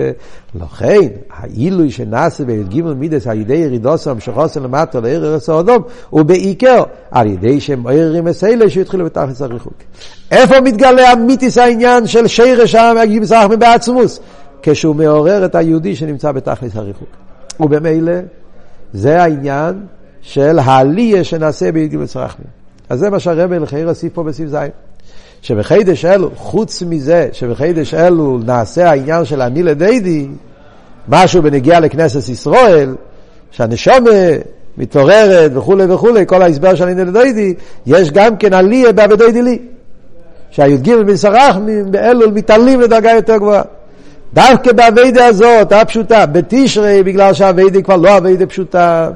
לכן, 0.56 1.08
העילוי 1.38 1.92
שנעשה 1.92 2.46
בי"ג 2.46 2.82
מידס 2.82 3.28
על 3.28 3.40
ידי 3.40 3.54
ירידוסם 3.56 4.12
המשכוסם 4.12 4.64
למטה 4.64 5.00
לעיר 5.00 5.26
ארץ 5.26 5.50
האדום, 5.50 5.84
הוא 6.10 6.22
בעיקר 6.22 6.84
על 7.12 7.28
ידי 7.28 7.62
שהם 7.62 7.88
עררים 7.88 8.26
מסיילה 8.26 8.70
שהתחילו 8.70 9.06
בתכלס 9.06 9.42
הריחוק. 9.42 9.74
איפה 10.32 10.62
מתגלה 10.62 11.14
אמיתיס 11.14 11.58
העניין 11.58 12.08
של 12.08 12.28
שירש 12.28 12.76
המגיב 12.76 13.26
סחמי 13.26 13.58
בעצמוס? 13.58 14.20
כשהוא 14.62 14.96
מעורר 14.96 15.46
את 15.46 15.56
היהודי 15.56 15.96
שנמצא 15.96 16.32
בתכלס 16.32 16.76
הריחוק. 16.76 17.10
ובמילא, 17.60 18.14
זה 18.94 19.22
העניין 19.22 19.86
של 20.22 20.60
העלייה 20.60 21.24
שנעשה 21.24 21.72
בי"ג 21.72 22.06
סרחמי. 22.06 22.59
אז 22.90 23.00
זה 23.00 23.10
מה 23.10 23.20
שהרבל 23.20 23.64
לחייר 23.64 23.90
הוסיף 23.90 24.14
פה 24.14 24.24
בסעיף 24.24 24.50
ז'. 24.50 24.56
שבחידש 25.42 26.06
אלו, 26.06 26.30
חוץ 26.36 26.82
מזה 26.82 27.30
שבחידש 27.32 27.94
אלו 27.94 28.40
נעשה 28.46 28.90
העניין 28.90 29.26
של 29.26 29.42
אני 29.42 29.64
לדיידי, 29.64 30.28
משהו 31.08 31.42
בנגיעה 31.42 31.80
לכנסת 31.80 32.30
ישראל, 32.30 32.96
שהנשומה 33.52 34.10
מתעוררת 34.78 35.52
וכולי 35.54 35.94
וכולי, 35.94 36.24
כל 36.28 36.42
ההסבר 36.42 36.76
של 36.76 36.84
אני 36.84 37.06
לדיידי, 37.06 37.54
יש 37.86 38.12
גם 38.12 38.38
כן 38.38 38.54
עליה 38.54 38.92
בעבדי 38.92 39.42
לי. 39.42 39.60
שהי"ג 40.52 40.96
מסרחמים 41.06 41.92
באלול 41.92 42.32
מתעלים 42.32 42.82
לדרגה 42.82 43.12
יותר 43.12 43.38
גבוהה. 43.38 43.62
דווקא 44.34 44.72
באביידה 44.72 45.26
הזאת, 45.26 45.72
הפשוטה, 45.72 46.26
בתשרי, 46.26 47.04
בגלל 47.04 47.34
שהאביידה 47.34 47.82
כבר 47.82 47.96
לא 47.96 48.18
אביידה 48.18 48.46
פשוטה. 48.46 49.10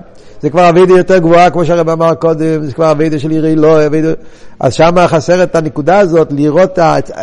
זה 0.43 0.49
כבר 0.49 0.69
אביידה 0.69 0.93
יותר 0.93 1.17
גבוהה, 1.17 1.49
כמו 1.49 1.65
שהרב 1.65 1.89
אמר 1.89 2.15
קודם, 2.15 2.63
זה 2.63 2.73
כבר 2.73 2.91
אביידה 2.91 3.19
של 3.19 3.31
יראי 3.31 3.55
לא, 3.55 3.85
אביידה... 3.85 4.13
אז 4.59 4.73
שם 4.73 4.95
חסר 5.07 5.43
את 5.43 5.55
הנקודה 5.55 5.99
הזאת, 5.99 6.27
לראות 6.31 6.79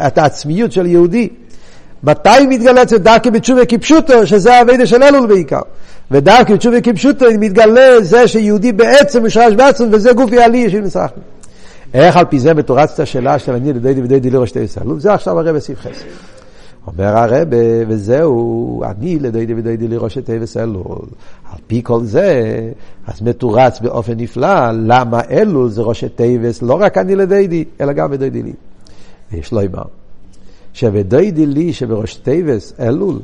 את 0.07 0.19
העצמיות 0.19 0.73
של 0.73 0.87
יהודי. 0.87 1.29
מתי 2.05 2.47
מתגלה 2.49 2.83
אצל 2.83 2.97
דרכי 2.97 3.31
בתשובה 3.31 3.65
כפשוטו, 3.65 4.27
שזה 4.27 4.55
האביידה 4.55 4.87
של 4.87 5.03
אלול 5.03 5.27
בעיקר. 5.27 5.61
ודרכי 6.11 6.55
בתשובה 6.55 6.81
כפשוטו 6.81 7.27
מתגלה 7.39 8.01
זה 8.01 8.29
שיהודי 8.29 8.73
בעצם 8.73 9.25
משרש 9.25 9.55
בעצם, 9.55 9.89
וזה 9.93 10.13
גוף 10.13 10.33
יעלי 10.33 10.71
של 10.71 10.81
מסחנו. 10.81 11.23
איך 11.95 12.17
על 12.17 12.25
פי 12.25 12.39
זה 12.39 12.55
מתורצת 12.55 13.01
השאלה 13.01 13.39
של 13.39 13.53
אני 13.53 13.73
לדיידי 13.73 14.03
ודיידי 14.03 14.31
לראש 14.31 14.51
תהיה 14.51 14.67
סלול? 14.67 15.01
זה 15.01 15.13
עכשיו 15.13 15.39
הרב 15.39 15.57
בסעיף 15.57 15.79
חסר. 15.81 16.05
אומר 16.93 17.17
הרבה, 17.19 17.57
וזהו, 17.89 18.83
אני 18.85 19.19
לדיידי 19.19 19.55
ודיידי 19.55 19.89
לראש 19.89 20.19
את 20.19 20.31
אבס 20.31 20.57
אלול. 20.57 21.07
על 21.53 21.59
פי 21.67 21.81
כל 21.85 22.05
זה, 22.05 22.71
אז 23.07 23.23
מתורץ 23.23 23.81
באופן 23.81 24.13
נפלא, 24.17 24.71
למה 24.73 25.21
אלול 25.31 25.69
זה 25.69 25.83
ראש 25.83 26.05
את 26.05 26.21
אבס, 26.21 26.63
לא 26.63 26.75
רק 26.75 26.99
אני 26.99 27.17
לדיידי, 27.17 27.65
אלא 27.81 27.93
גם 27.93 28.11
בדיידי 28.11 28.43
לי. 28.43 28.53
ויש 29.33 29.53
לו 29.53 29.61
אמר, 29.61 29.83
שבדיידי 30.73 31.47
לי 31.47 31.73
שבראש 31.73 32.15
תבס 32.15 32.73
אלול, 32.81 33.19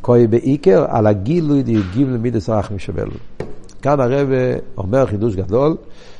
כוי 0.00 0.26
בעיקר 0.26 0.84
על 0.88 1.06
הגילוי 1.06 1.62
דיוגים 1.62 2.10
למידס 2.10 2.48
רחמי 2.50 2.78
שבאלול. 2.78 3.16
כאן 3.82 4.00
הרב 4.00 4.28
אומר 4.78 5.06
חידוש 5.06 5.36
גדול, 5.36 5.76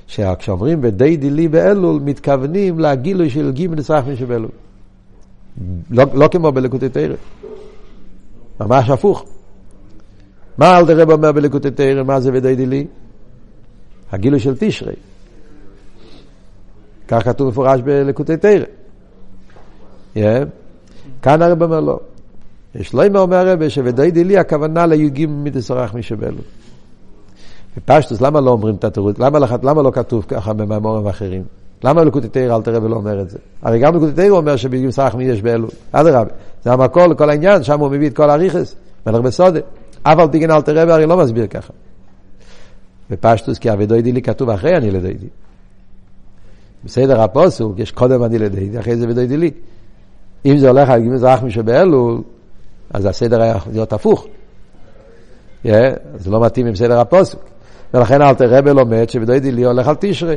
שכשאומרים 0.07 0.81
בדיידי 0.81 1.31
לי 1.31 1.49
באלול, 1.49 2.01
מתכוונים 2.05 2.81
לגילוי 2.81 3.31
של 3.31 3.53
גימנס 3.53 3.91
רחמי 3.91 4.17
שבאלול. 4.17 4.51
לא, 5.91 6.05
לא 6.15 6.29
כמו 6.29 6.53
בלקוטי 6.53 6.89
תרא. 6.89 7.15
ממש 8.61 8.91
הפוך. 8.91 9.25
מה 10.59 10.79
אל 10.79 10.87
תראה 10.87 11.15
אומר 11.15 11.33
בלקוטי 11.33 11.71
תרא, 11.71 12.03
מה 12.03 12.21
זה 12.21 12.31
ודאי 12.35 12.57
דילי? 12.57 12.87
הגילוי 14.13 14.41
של 14.41 14.55
תשרי. 14.59 14.95
כך 17.09 17.25
כתוב 17.25 17.49
מפורש 17.49 17.81
בלקוטי 17.81 18.37
תרא. 18.37 18.65
Yeah. 20.17 20.19
כאן 21.23 21.43
הרב 21.43 21.63
אומר 21.63 21.81
לא. 21.81 22.01
יש 22.75 22.95
לא 22.95 23.19
אומר 23.19 23.49
הרבה 23.49 23.71
שוודאי 23.71 24.11
דילי 24.11 24.39
הכוונה 24.39 24.87
לי"ג 24.87 25.27
מדסרח 25.29 25.95
משבלו. 25.95 26.43
בפשטוס, 27.77 28.21
למה 28.21 28.41
לא 28.41 28.51
אומרים 28.51 28.75
את 28.75 28.85
התירוץ? 28.85 29.19
למה, 29.19 29.39
למה 29.63 29.83
לא 29.83 29.91
כתוב 29.91 30.25
ככה 30.29 30.53
במאמורים 30.53 31.07
אחרים? 31.07 31.43
למה 31.85 32.05
לקוטי 32.05 32.29
תרא 32.29 32.57
אל 32.57 32.63
תראה 32.63 32.83
ולא 32.83 32.97
אומר 32.97 33.21
את 33.21 33.31
זה? 33.31 33.39
הרי 33.63 33.79
גם 33.79 33.97
לקוטי 33.97 34.13
תרא 34.13 34.29
אומר 34.29 34.55
סרח 34.91 35.15
מי 35.15 35.25
יש 35.25 35.43
באלול. 35.43 35.71
אדרבה, 35.93 36.31
זה 36.65 36.73
המקור 36.73 37.07
לכל 37.07 37.31
העניין, 37.31 37.63
שם 37.63 37.81
הוא 37.81 37.91
מביא 37.91 38.09
את 38.09 38.17
כל 38.17 38.31
הריכס, 38.31 38.77
מלך 39.07 39.21
בסודה. 39.21 39.61
אף 40.03 40.19
על 40.19 40.29
פי 40.33 40.41
כן 40.41 40.51
אל 40.51 40.63
תראה 40.63 40.85
והרי 40.89 41.07
לא 41.07 41.17
מסביר 41.17 41.47
ככה. 41.47 41.73
בפשטוס 43.11 43.59
כי 43.59 43.73
אבידוידי 43.73 44.13
לי 44.13 44.23
כתוב 44.23 44.51
אחרי 44.51 44.77
אני 44.77 44.91
לדוידי. 44.91 45.27
בסדר 46.85 47.21
הפוסוק 47.21 47.79
יש 47.79 47.91
קודם 47.91 48.25
אני 48.25 48.39
לדוידי, 48.39 48.79
אחרי 48.79 48.97
זה 48.97 49.09
ודוידי 49.09 49.37
לי. 49.37 49.51
אם 50.47 50.59
זה 50.59 50.69
הולך 50.69 50.91
על 50.91 51.01
גימל 51.01 51.17
זרח 51.17 51.43
משבאלול, 51.43 52.23
אז 52.91 53.07
הסדר 53.07 53.43
היה 53.43 53.57
להיות 53.73 53.93
הפוך. 53.93 54.27
Yeah, 55.67 55.69
זה 56.17 56.31
לא 56.31 56.41
מתאים 56.41 56.67
עם 56.67 56.75
סדר 56.75 57.01
הפוסק. 57.01 57.39
ולכן 57.95 58.23
אל 58.23 58.35
תראה 58.35 58.61
ולומד 58.65 59.11
שבדוידי 59.11 59.53
לי 59.53 59.65
הולך 59.65 59.89
על 59.89 59.95
תשרי. 60.01 60.37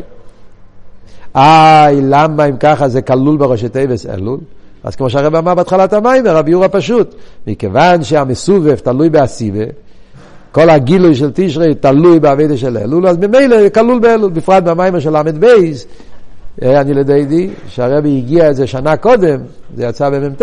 איי, 1.35 2.01
למה 2.01 2.45
אם 2.45 2.57
ככה 2.57 2.87
זה 2.87 3.01
כלול 3.01 3.37
בראשי 3.37 3.69
תיבס 3.69 4.05
אלול? 4.05 4.39
אז 4.83 4.95
כמו 4.95 5.09
שהרב 5.09 5.35
אמר 5.35 5.55
בהתחלת 5.55 5.93
המים, 5.93 6.27
רבי 6.27 6.51
יורא 6.51 6.67
פשוט, 6.71 7.15
מכיוון 7.47 8.03
שהמסובב 8.03 8.75
תלוי 8.75 9.09
באסיבה, 9.09 9.63
כל 10.51 10.69
הגילוי 10.69 11.15
של 11.15 11.31
תשרי 11.33 11.75
תלוי 11.75 12.19
בעבידה 12.19 12.57
של 12.57 12.77
אלול, 12.77 13.07
אז 13.07 13.17
ממילא 13.17 13.69
כלול 13.69 13.99
באלול, 13.99 14.31
בפרט 14.31 14.63
במים 14.63 14.99
של 14.99 15.17
ל"ב 15.17 15.45
אה, 16.63 16.81
אני 16.81 16.93
לדיידי, 16.93 17.49
שהרבי 17.67 18.17
הגיע 18.17 18.47
איזה 18.47 18.67
שנה 18.67 18.97
קודם, 18.97 19.39
זה 19.75 19.85
יצא 19.85 20.09
במ"ט, 20.09 20.41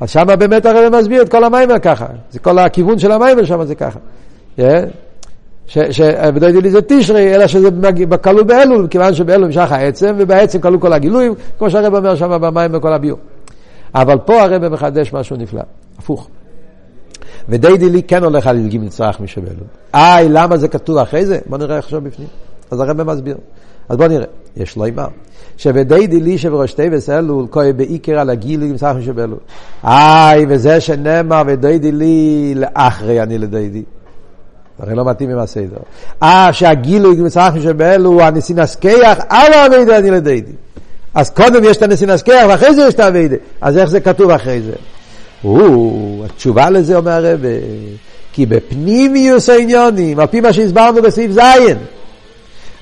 אז 0.00 0.10
שם 0.10 0.26
באמת 0.38 0.66
הרבי 0.66 0.98
מסביר 0.98 1.22
את 1.22 1.28
כל 1.28 1.44
המים 1.44 1.68
ככה, 1.82 2.06
זה 2.30 2.38
כל 2.38 2.58
הכיוון 2.58 2.98
של 2.98 3.12
המים 3.12 3.46
שם 3.46 3.64
זה 3.64 3.74
ככה. 3.74 3.98
אה? 4.58 4.84
שבדוי 5.70 6.62
לי 6.62 6.70
זה 6.70 6.82
תשרי, 6.82 7.34
אלא 7.34 7.46
שזה 7.46 7.68
כלול 8.22 8.42
באלול, 8.42 8.86
כיוון 8.90 9.14
שבאלול 9.14 9.46
נמשך 9.46 9.72
העצם, 9.72 10.14
ובעצם 10.18 10.60
כלול 10.60 10.80
כל 10.80 10.92
הגילויים, 10.92 11.34
כמו 11.58 11.70
שהרב 11.70 11.94
אומר 11.94 12.14
שם 12.14 12.38
במים 12.40 12.70
וכל 12.74 12.92
הביור. 12.92 13.18
אבל 13.94 14.18
פה 14.18 14.42
הרב 14.42 14.68
מחדש 14.68 15.12
משהו 15.12 15.36
נפלא, 15.36 15.62
הפוך. 15.98 16.28
ודיידי 17.48 17.90
לי 17.90 18.02
כן 18.02 18.24
הולך 18.24 18.46
על 18.46 18.58
ילגים 18.58 18.84
נצרך 18.84 19.20
משבאלול. 19.20 19.66
איי, 19.94 20.28
למה 20.28 20.56
זה 20.56 20.68
כתוב 20.68 20.98
אחרי 20.98 21.26
זה? 21.26 21.38
בוא 21.46 21.58
נראה 21.58 21.78
עכשיו 21.78 22.00
בפנים. 22.00 22.28
אז 22.70 22.80
הרב 22.80 23.02
מסביר. 23.02 23.36
אז 23.88 23.96
בוא 23.96 24.06
נראה, 24.06 24.26
יש 24.56 24.76
לו 24.76 24.84
אימר. 24.84 25.08
שבדיידי 25.56 26.20
לי 26.20 26.38
שבראש 26.38 26.72
טייבס 26.72 27.10
אלול, 27.10 27.46
כהי 27.50 27.72
בעיקר 27.72 28.18
על 28.18 28.30
הגילוי 28.30 28.68
נצרך 28.68 28.96
משבאלול. 28.96 29.38
איי, 29.84 30.46
וזה 30.48 30.80
שנאמר 30.80 31.42
ודיידי 31.46 31.92
לי 31.92 32.54
לאחרי 32.56 33.22
אני 33.22 33.38
לדיידי. 33.38 33.82
הרי 34.80 34.94
לא 34.94 35.04
מתאים 35.04 35.30
עם 35.30 35.38
הסדר. 35.38 35.76
אה, 36.22 36.48
שהגילוי 36.52 37.16
מצרכים 37.16 37.62
שבאלו 37.62 38.10
הוא 38.10 38.22
הנסינס-כיח, 38.22 39.18
על 39.28 39.52
האביידה 39.52 39.98
אני 39.98 40.10
לדיידי. 40.10 40.52
אז 41.14 41.30
קודם 41.30 41.64
יש 41.64 41.76
את 41.76 41.82
הנסינס-כיח 41.82 42.46
ואחרי 42.48 42.74
זה 42.74 42.82
יש 42.82 42.94
את 42.94 43.00
האביידה. 43.00 43.36
אז 43.60 43.78
איך 43.78 43.90
זה 43.90 44.00
כתוב 44.00 44.30
אחרי 44.30 44.60
זה? 44.60 44.72
הוא, 45.42 46.24
התשובה 46.24 46.70
לזה 46.70 46.96
אומר 46.96 47.10
הרב, 47.10 47.40
כי 48.32 48.46
בפנימיוס 48.46 49.48
העניונים, 49.48 50.20
על 50.20 50.26
פי 50.26 50.40
מה 50.40 50.52
שהסברנו 50.52 51.02
בסעיף 51.02 51.32
ז', 51.32 51.40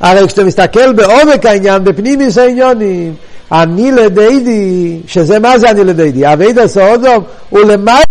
הרי 0.01 0.27
כשאתה 0.27 0.45
מסתכל 0.45 0.93
בעומק 0.93 1.47
העניין, 1.47 1.85
בפנימיוס 1.85 2.39
העניונים, 2.39 3.15
אני 3.53 3.93
לדיידי, 3.93 5.01
שזה 5.07 5.39
מה 5.39 5.59
זה 5.59 5.71
אני 5.71 5.85
לדיידי? 5.85 6.33
אביידה 6.33 6.69
סעודום 6.69 7.25
הוא 7.51 7.61
למעלה. 7.61 8.05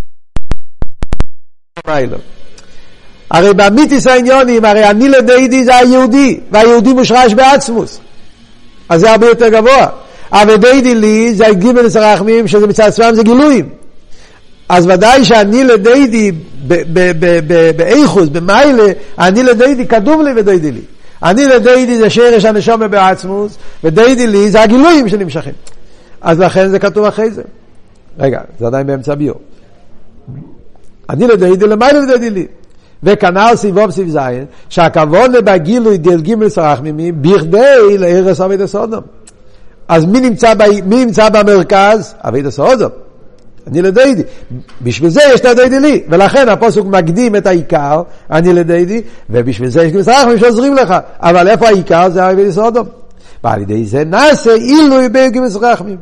הרי 3.29 3.53
באמיתיס 3.53 4.07
העניונים, 4.07 4.65
הרי 4.65 4.89
אני 4.89 5.09
לדיידי 5.09 5.65
זה 5.65 5.75
היהודי, 5.75 6.39
והיהודי 6.51 6.93
מושרש 6.93 7.33
בעצמוס. 7.33 7.99
אז 8.89 9.01
זה 9.01 9.11
הרבה 9.11 9.27
יותר 9.27 9.49
גבוה. 9.49 9.87
אבל 10.31 10.55
דיידי 10.55 10.95
לי 10.95 11.33
זה 11.35 11.47
הגימל 11.47 11.85
הרחמים, 11.95 12.47
שזה 12.47 12.67
מצד 12.67 12.83
עצמם 12.83 13.11
זה 13.15 13.23
גילויים. 13.23 13.69
אז 14.69 14.85
ודאי 14.85 15.25
שאני 15.25 15.63
לדיידי 15.63 16.31
באיכוס, 17.77 18.29
במיילה, 18.29 18.83
אני 19.19 19.43
לדיידי 19.43 19.85
קדום 19.85 20.21
לי 20.21 20.31
ודיידי 20.35 20.71
לי. 20.71 20.81
אני 21.23 21.45
לדיידי 21.45 21.97
זה 21.97 22.09
שרש 22.09 22.45
הנשום 22.45 22.87
בעצמוס, 22.91 23.57
ודיידי 23.83 24.27
לי 24.27 24.51
זה 24.51 24.61
הגילויים 24.61 25.09
שנמשכים. 25.09 25.53
אז 26.21 26.39
לכן 26.39 26.69
זה 26.69 26.79
כתוב 26.79 27.05
אחרי 27.05 27.31
זה. 27.31 27.41
רגע, 28.19 28.41
זה 28.59 28.67
עדיין 28.67 28.87
באמצע 28.87 29.15
ביור. 29.15 29.39
אני 31.09 31.27
לדיידי 31.27 31.67
למיילה 31.67 31.99
ודיידי 31.99 32.29
לי. 32.29 32.45
וכנ"ל 33.03 33.55
סיבוב 33.55 33.91
סיב 33.91 34.09
זין, 34.09 34.45
שהכבוד 34.69 35.31
בגילוי 35.45 35.97
דיל 35.97 36.21
גימל 36.21 36.49
סרח 36.49 36.79
ממי, 36.83 37.11
בכדי 37.11 37.97
לערס 37.97 38.41
אבי 38.41 38.57
דסודום. 38.57 39.01
אז 39.87 40.05
מי 40.05 40.19
נמצא, 40.19 40.53
ב, 40.53 40.63
מי 40.85 41.05
נמצא 41.05 41.29
במרכז? 41.29 42.13
אבי 42.21 42.41
דסודום. 42.41 42.89
אני 43.67 43.81
לדיידי. 43.81 44.23
בשביל 44.81 45.09
זה 45.09 45.21
יש 45.33 45.39
את 45.39 45.45
הדיידי 45.45 45.79
לי. 45.79 46.03
ולכן 46.09 46.49
הפוסק 46.49 46.81
מקדים 46.83 47.35
את 47.35 47.47
העיקר, 47.47 48.01
אני 48.31 48.53
לדיידי, 48.53 49.01
ובשביל 49.29 49.69
זה 49.69 49.83
יש 49.83 49.91
גימל 49.91 50.03
סרח 50.03 50.27
ממי 50.27 50.39
שעוזרים 50.39 50.73
לך. 50.73 50.95
אבל 51.19 51.47
איפה 51.47 51.67
העיקר? 51.67 52.09
זה 52.09 52.31
אבי 52.31 52.45
דסודום. 52.45 52.87
ועל 53.43 53.61
ידי 53.61 53.85
זה 53.85 54.03
נעשה 54.03 54.53
אילוי 54.53 55.09
בגימל 55.09 55.49
סרח 55.49 55.81
ממי. 55.81 55.95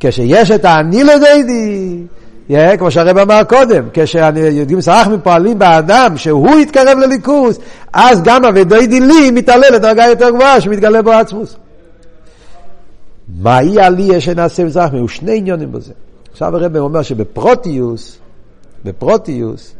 כשיש 0.00 0.50
את 0.50 0.64
האני 0.64 1.04
לדיידי, 1.04 2.02
Yeah, 2.50 2.76
כמו 2.78 2.90
שהרב 2.90 3.18
אמר 3.18 3.44
קודם, 3.44 3.84
כשיודעים 3.92 4.80
סרחמים 4.80 5.20
פועלים 5.20 5.58
באדם 5.58 6.16
שהוא 6.16 6.58
יתקרב 6.58 6.98
לליכוס, 6.98 7.58
אז 7.92 8.22
גם 8.22 8.44
אבידוי 8.44 8.86
דילי 8.86 9.30
מתעלה 9.30 9.70
לדרגה 9.70 10.04
יותר 10.04 10.30
גבוהה 10.30 10.60
שמתגלה 10.60 11.02
בו 11.02 11.12
עצמוס. 11.12 11.56
מהי 13.42 13.80
עלייה 13.80 14.20
שנעשה 14.20 14.64
בסרחמים? 14.64 15.00
הוא 15.00 15.08
שני 15.08 15.38
עניונים 15.38 15.72
בזה. 15.72 15.92
עכשיו 16.32 16.56
הרב 16.56 16.76
אומר 16.76 17.02
שבפרוטיוס, 17.02 18.18
בפרוטיוס, 18.84 19.74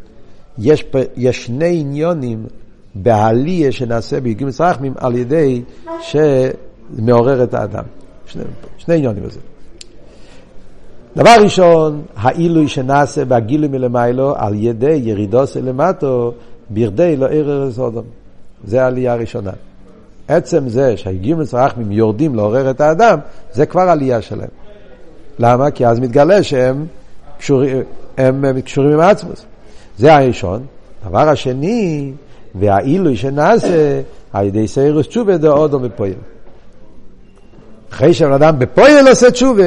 יש, 0.58 0.84
יש 1.16 1.44
שני 1.46 1.80
עניונים 1.80 2.46
בעלייה 2.94 3.72
שנעשה 3.72 4.20
ביגים 4.20 4.50
סרחמים 4.50 4.94
על 4.96 5.16
ידי 5.16 5.62
שמעורר 6.00 7.44
את 7.44 7.54
האדם. 7.54 7.84
שני, 8.26 8.42
שני 8.78 8.94
עניונים 8.94 9.22
בזה. 9.22 9.40
דבר 11.16 11.34
ראשון, 11.42 12.02
העילוי 12.16 12.68
שנעשה 12.68 13.24
בגילוי 13.24 13.68
מלמיילו 13.68 14.34
על 14.36 14.54
ידי 14.54 15.00
ירידוס 15.04 15.56
למטו, 15.56 16.32
בכדי 16.70 17.16
לא 17.16 17.26
ערר 17.26 17.70
סודום. 17.72 18.04
זה 18.64 18.82
העלייה 18.82 19.12
הראשונה. 19.12 19.50
עצם 20.28 20.68
זה 20.68 20.96
שהגימוס 20.96 21.54
רחמים 21.54 21.92
יורדים 21.92 22.34
לעורר 22.34 22.70
את 22.70 22.80
האדם, 22.80 23.18
זה 23.52 23.66
כבר 23.66 23.80
עלייה 23.80 24.22
שלהם. 24.22 24.48
למה? 25.38 25.70
כי 25.70 25.86
אז 25.86 26.00
מתגלה 26.00 26.42
שהם 26.42 26.86
קשורים, 27.38 27.82
הם, 28.18 28.60
קשורים 28.60 28.92
עם 28.92 29.00
עצמוס. 29.00 29.44
זה 29.98 30.14
הראשון. 30.14 30.62
דבר 31.08 31.28
השני, 31.28 32.12
והעילוי 32.54 33.16
שנעשה 33.16 34.00
על 34.32 34.46
ידי 34.46 34.68
סיירוס 34.68 35.06
תשובה 35.06 35.36
דאודו 35.36 35.80
מפועל. 35.80 36.12
אחרי 37.92 38.14
שבן 38.14 38.32
אדם 38.32 38.58
בפועל 38.58 39.08
עושה 39.08 39.30
תשובה, 39.30 39.62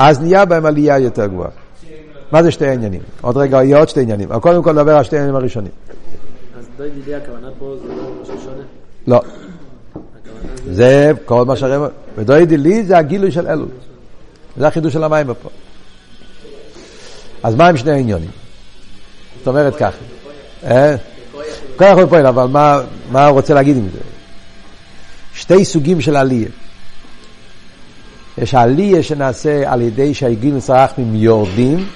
אז 0.00 0.20
נהיה 0.20 0.44
בהם 0.44 0.66
עלייה 0.66 0.98
יותר 0.98 1.26
גבוהה. 1.26 1.50
מה 2.32 2.42
זה 2.42 2.50
שתי 2.50 2.66
עניינים? 2.66 3.00
עוד 3.20 3.36
רגע 3.36 3.56
יהיה 3.64 3.78
עוד 3.78 3.88
שתי 3.88 4.00
עניינים, 4.00 4.32
אבל 4.32 4.40
קודם 4.40 4.62
כל 4.62 4.72
נדבר 4.72 4.96
על 4.96 5.04
שתי 5.04 5.16
העניינים 5.16 5.36
הראשונים. 5.36 5.72
אז 6.58 6.66
דוי 6.76 6.90
דידי 6.90 7.14
הכוונה 7.14 7.48
פה 7.58 7.74
זה 7.82 7.88
לא 7.88 8.02
משהו 8.22 8.34
שונה? 8.44 8.62
לא. 9.06 9.20
זה 10.70 11.12
כל 11.24 11.44
מה 11.44 11.56
שהרב... 11.56 11.90
ודוי 12.16 12.46
דידי 12.46 12.84
זה 12.84 12.98
הגילוי 12.98 13.30
של 13.32 13.46
אלול. 13.46 13.68
זה 14.56 14.66
החידוש 14.66 14.92
של 14.92 15.04
המים 15.04 15.26
פה. 15.26 15.48
אז 17.42 17.54
מה 17.54 17.68
עם 17.68 17.76
שני 17.76 17.90
העניונים? 17.90 18.30
זאת 19.38 19.48
אומרת 19.48 19.74
ככה. 19.76 19.98
כוח 21.76 21.98
ופועל, 22.04 22.26
אבל 22.26 22.46
מה 23.10 23.26
הוא 23.26 23.34
רוצה 23.34 23.54
להגיד 23.54 23.76
עם 23.76 23.88
זה? 23.92 23.98
שתי 25.34 25.64
סוגים 25.64 26.00
של 26.00 26.16
עלייה. 26.16 26.48
יש 28.38 28.54
עלייה 28.54 29.02
שנעשה 29.02 29.72
על 29.72 29.82
ידי 29.82 30.14
שהגיל 30.14 30.60
סרחמים 30.60 31.14
יורדים, 31.14 31.86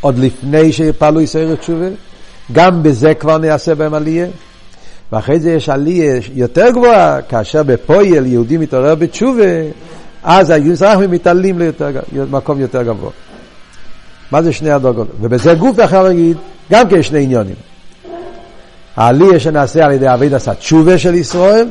עוד 0.00 0.18
לפני 0.18 0.72
שפעלו 0.72 1.20
ישראל 1.20 1.56
תשובה, 1.56 1.86
גם 2.52 2.82
בזה 2.82 3.14
כבר 3.14 3.38
נעשה 3.38 3.74
בהם 3.74 3.94
עלייה. 3.94 4.26
ואחרי 5.12 5.40
זה 5.40 5.50
יש 5.50 5.68
עלייה 5.68 6.20
יותר 6.34 6.70
גבוהה, 6.70 7.22
כאשר 7.22 7.62
בפועל 7.62 8.26
יהודי 8.26 8.56
מתעורר 8.56 8.94
בתשובה, 8.94 9.42
אז 10.22 10.50
הגיל 10.50 10.76
סרחמים 10.76 11.10
מתעלים 11.10 11.60
למקום 12.12 12.60
יותר 12.60 12.82
גבוה. 12.82 13.10
מה 14.30 14.42
זה 14.42 14.52
שני 14.52 14.70
הדרגות? 14.70 15.08
ובזה 15.20 15.54
גוף 15.54 15.78
יכול 15.78 16.02
להגיד, 16.02 16.36
גם 16.70 16.88
כן 16.88 17.02
שני 17.02 17.22
עניונים. 17.22 17.54
העלייה 18.96 19.40
שנעשה 19.40 19.84
על 19.84 19.92
ידי 19.92 20.14
אביד 20.14 20.34
עשה 20.34 20.54
תשובה 20.54 20.98
של 20.98 21.14
ישראל, 21.14 21.68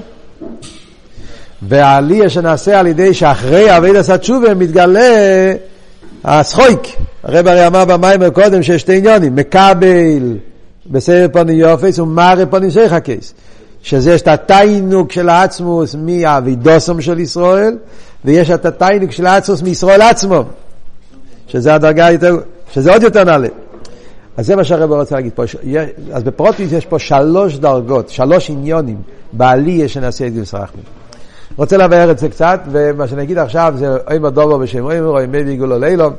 והעלייה 1.62 2.30
שנעשה 2.30 2.80
על 2.80 2.88
ידי 2.88 3.14
שאחרי 3.14 3.78
אבי 3.78 3.94
דסת 3.94 4.20
תשובה 4.20 4.54
מתגלה 4.54 5.54
הסחויק. 6.24 6.82
הרב 7.24 7.48
הרי 7.48 7.68
אמר 7.68 7.86
במיימר 7.86 8.30
קודם 8.30 8.64
שיש 8.64 8.82
שתי 8.82 8.98
עניונים, 8.98 9.36
מקבל 9.36 10.38
בסדר 10.86 11.28
פונים 11.34 11.58
יופס 11.58 12.00
ומרא 12.00 12.46
פונים 12.50 12.72
שייחקס. 12.72 13.34
שזה 13.84 14.14
יש 14.14 14.22
את 14.22 14.28
התיינוק 14.28 15.12
של 15.12 15.30
העצמוס 15.30 15.96
מהאבידוסום 15.96 17.02
של 17.02 17.20
ישראל, 17.20 17.78
ויש 18.26 18.50
את 18.50 18.66
התיינוק 18.66 19.12
של 19.12 19.26
העצמוס 19.26 19.62
מישראל 19.62 20.02
עצמו, 20.02 20.44
שזה 21.48 21.74
הדרגה 21.74 22.12
יותר, 22.12 22.38
שזה 22.72 22.94
עוד 22.94 23.04
יותר 23.04 23.24
נעלה. 23.24 23.48
אז 24.38 24.46
זה 24.46 24.56
מה 24.56 24.64
שהרב 24.64 24.92
רוצה 24.92 25.16
להגיד 25.16 25.32
פה. 25.36 25.44
אז 26.14 26.24
בפרוטיס 26.24 26.72
יש 26.72 26.86
פה 26.86 27.00
שלוש 27.00 27.58
דרגות, 27.58 28.10
שלוש 28.10 28.50
עניונים 28.50 28.98
בעלייה 29.34 29.88
שנעשה 29.88 30.28
את 30.28 30.34
גיל 30.34 30.46
סרחמים. 30.46 30.97
רוצה 31.58 31.78
לבאר 31.78 32.12
את 32.12 32.20
זה 32.20 32.30
קצת, 32.30 32.60
ומה 32.72 33.08
שאני 33.08 33.24
אגיד 33.24 33.38
עכשיו 33.38 33.74
זה 33.78 33.98
אימא 34.12 34.30
דובו 34.30 34.60
בשם 34.60 34.90
אימא, 34.90 35.06
או 35.06 35.20
אימא 35.20 35.38
ויגולו 35.38 35.80
לילום. 35.80 36.14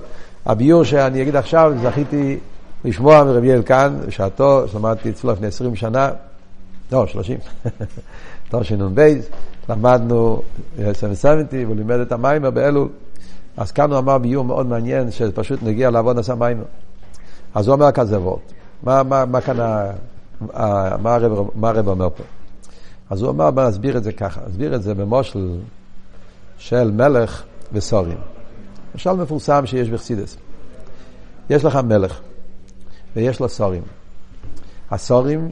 הביור 0.47 0.85
שאני 0.85 1.23
אגיד 1.23 1.37
עכשיו, 1.37 1.73
זכיתי 1.83 2.39
לשמוע 2.85 3.25
מרבי 3.25 3.53
אלקן, 3.53 3.97
בשעתו, 4.07 4.65
למדתי 4.75 5.11
אצלו 5.11 5.33
לפני 5.33 5.47
20 5.47 5.77
שנה, 5.77 6.11
לא, 6.93 7.07
30, 7.07 7.39
תשנ"ב, 8.51 9.15
למדנו 9.69 10.43
770, 10.93 11.67
והוא 11.67 11.77
לימד 11.77 12.01
את 12.01 12.13
המיימר 12.13 12.51
באלול. 12.51 12.89
אז 13.57 13.73
כאן 13.73 13.91
הוא 13.91 13.99
אמר 13.99 14.19
ביור 14.19 14.45
מאוד 14.45 14.67
מעניין, 14.67 15.11
שפשוט 15.11 15.63
נגיע 15.63 15.91
לעבוד 15.91 16.19
עשה 16.19 16.35
מיימר. 16.35 16.65
אז 17.55 17.69
הוא 17.69 17.75
אומר 17.75 17.93
כזה 17.93 18.21
וורד. 18.21 18.41
מה, 18.83 19.03
מה, 19.03 19.25
מה 19.25 19.41
כאן, 19.41 19.57
מה 20.99 21.15
הרב 21.63 21.89
אומר 21.89 22.09
פה? 22.11 22.23
אז 23.11 23.23
הוא 23.23 23.31
אמר, 23.31 23.51
בוא 23.51 23.63
נסביר 23.69 23.97
את 23.97 24.05
זה 24.05 24.13
ככה, 24.13 24.41
נסביר 24.49 24.75
את 24.75 24.83
זה 24.83 24.95
במושל 24.95 25.59
של 26.59 26.91
מלך 26.91 27.43
וסורים. 27.73 28.19
משל 28.95 29.13
מפורסם 29.13 29.67
שיש 29.67 29.91
בחסידס. 29.91 30.37
יש 31.51 31.65
לך 31.65 31.77
מלך, 31.77 32.21
ויש 33.17 33.41
לו 33.41 33.49
סורים. 33.49 33.83
הסורים, 34.91 35.49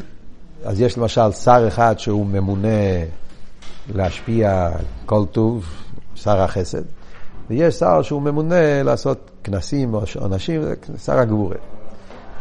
אז 0.64 0.80
יש 0.80 0.98
למשל 0.98 1.32
שר 1.32 1.64
אחד 1.68 1.98
שהוא 1.98 2.26
ממונה 2.26 2.68
להשפיע 3.94 4.70
כל 5.06 5.24
טוב, 5.32 5.66
שר 6.14 6.40
החסד, 6.40 6.82
ויש 7.50 7.74
שר 7.74 8.02
שהוא 8.02 8.22
ממונה 8.22 8.82
לעשות 8.82 9.30
כנסים 9.44 9.94
או 9.94 10.02
עונשים, 10.20 10.62
שר 11.04 11.18
הגבורה. 11.18 11.56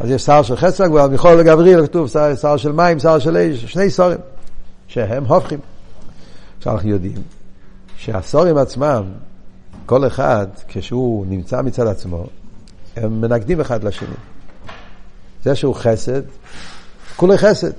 אז 0.00 0.10
יש 0.10 0.22
שר 0.22 0.42
של 0.42 0.56
חסד, 0.56 0.88
מיכול 1.10 1.34
וגבריאל 1.38 1.86
כתוב 1.86 2.08
שר, 2.08 2.34
שר 2.34 2.56
של 2.56 2.72
מים, 2.72 2.98
שר 2.98 3.18
של 3.18 3.36
אש, 3.36 3.64
שני 3.64 3.90
סורים. 3.90 4.18
שהם 4.88 5.24
הופכים. 5.24 5.58
עכשיו 6.58 6.72
אנחנו 6.72 6.88
יודעים 6.88 7.22
שהסורים 7.96 8.56
עצמם, 8.56 9.02
כל 9.86 10.06
אחד, 10.06 10.46
כשהוא 10.68 11.26
נמצא 11.26 11.62
מצד 11.62 11.86
עצמו, 11.86 12.26
הם 12.96 13.20
מנגדים 13.20 13.60
אחד 13.60 13.84
לשני. 13.84 14.14
זה 15.44 15.54
שהוא 15.54 15.74
חסד, 15.74 16.22
כולי 17.16 17.38
חסד. 17.38 17.70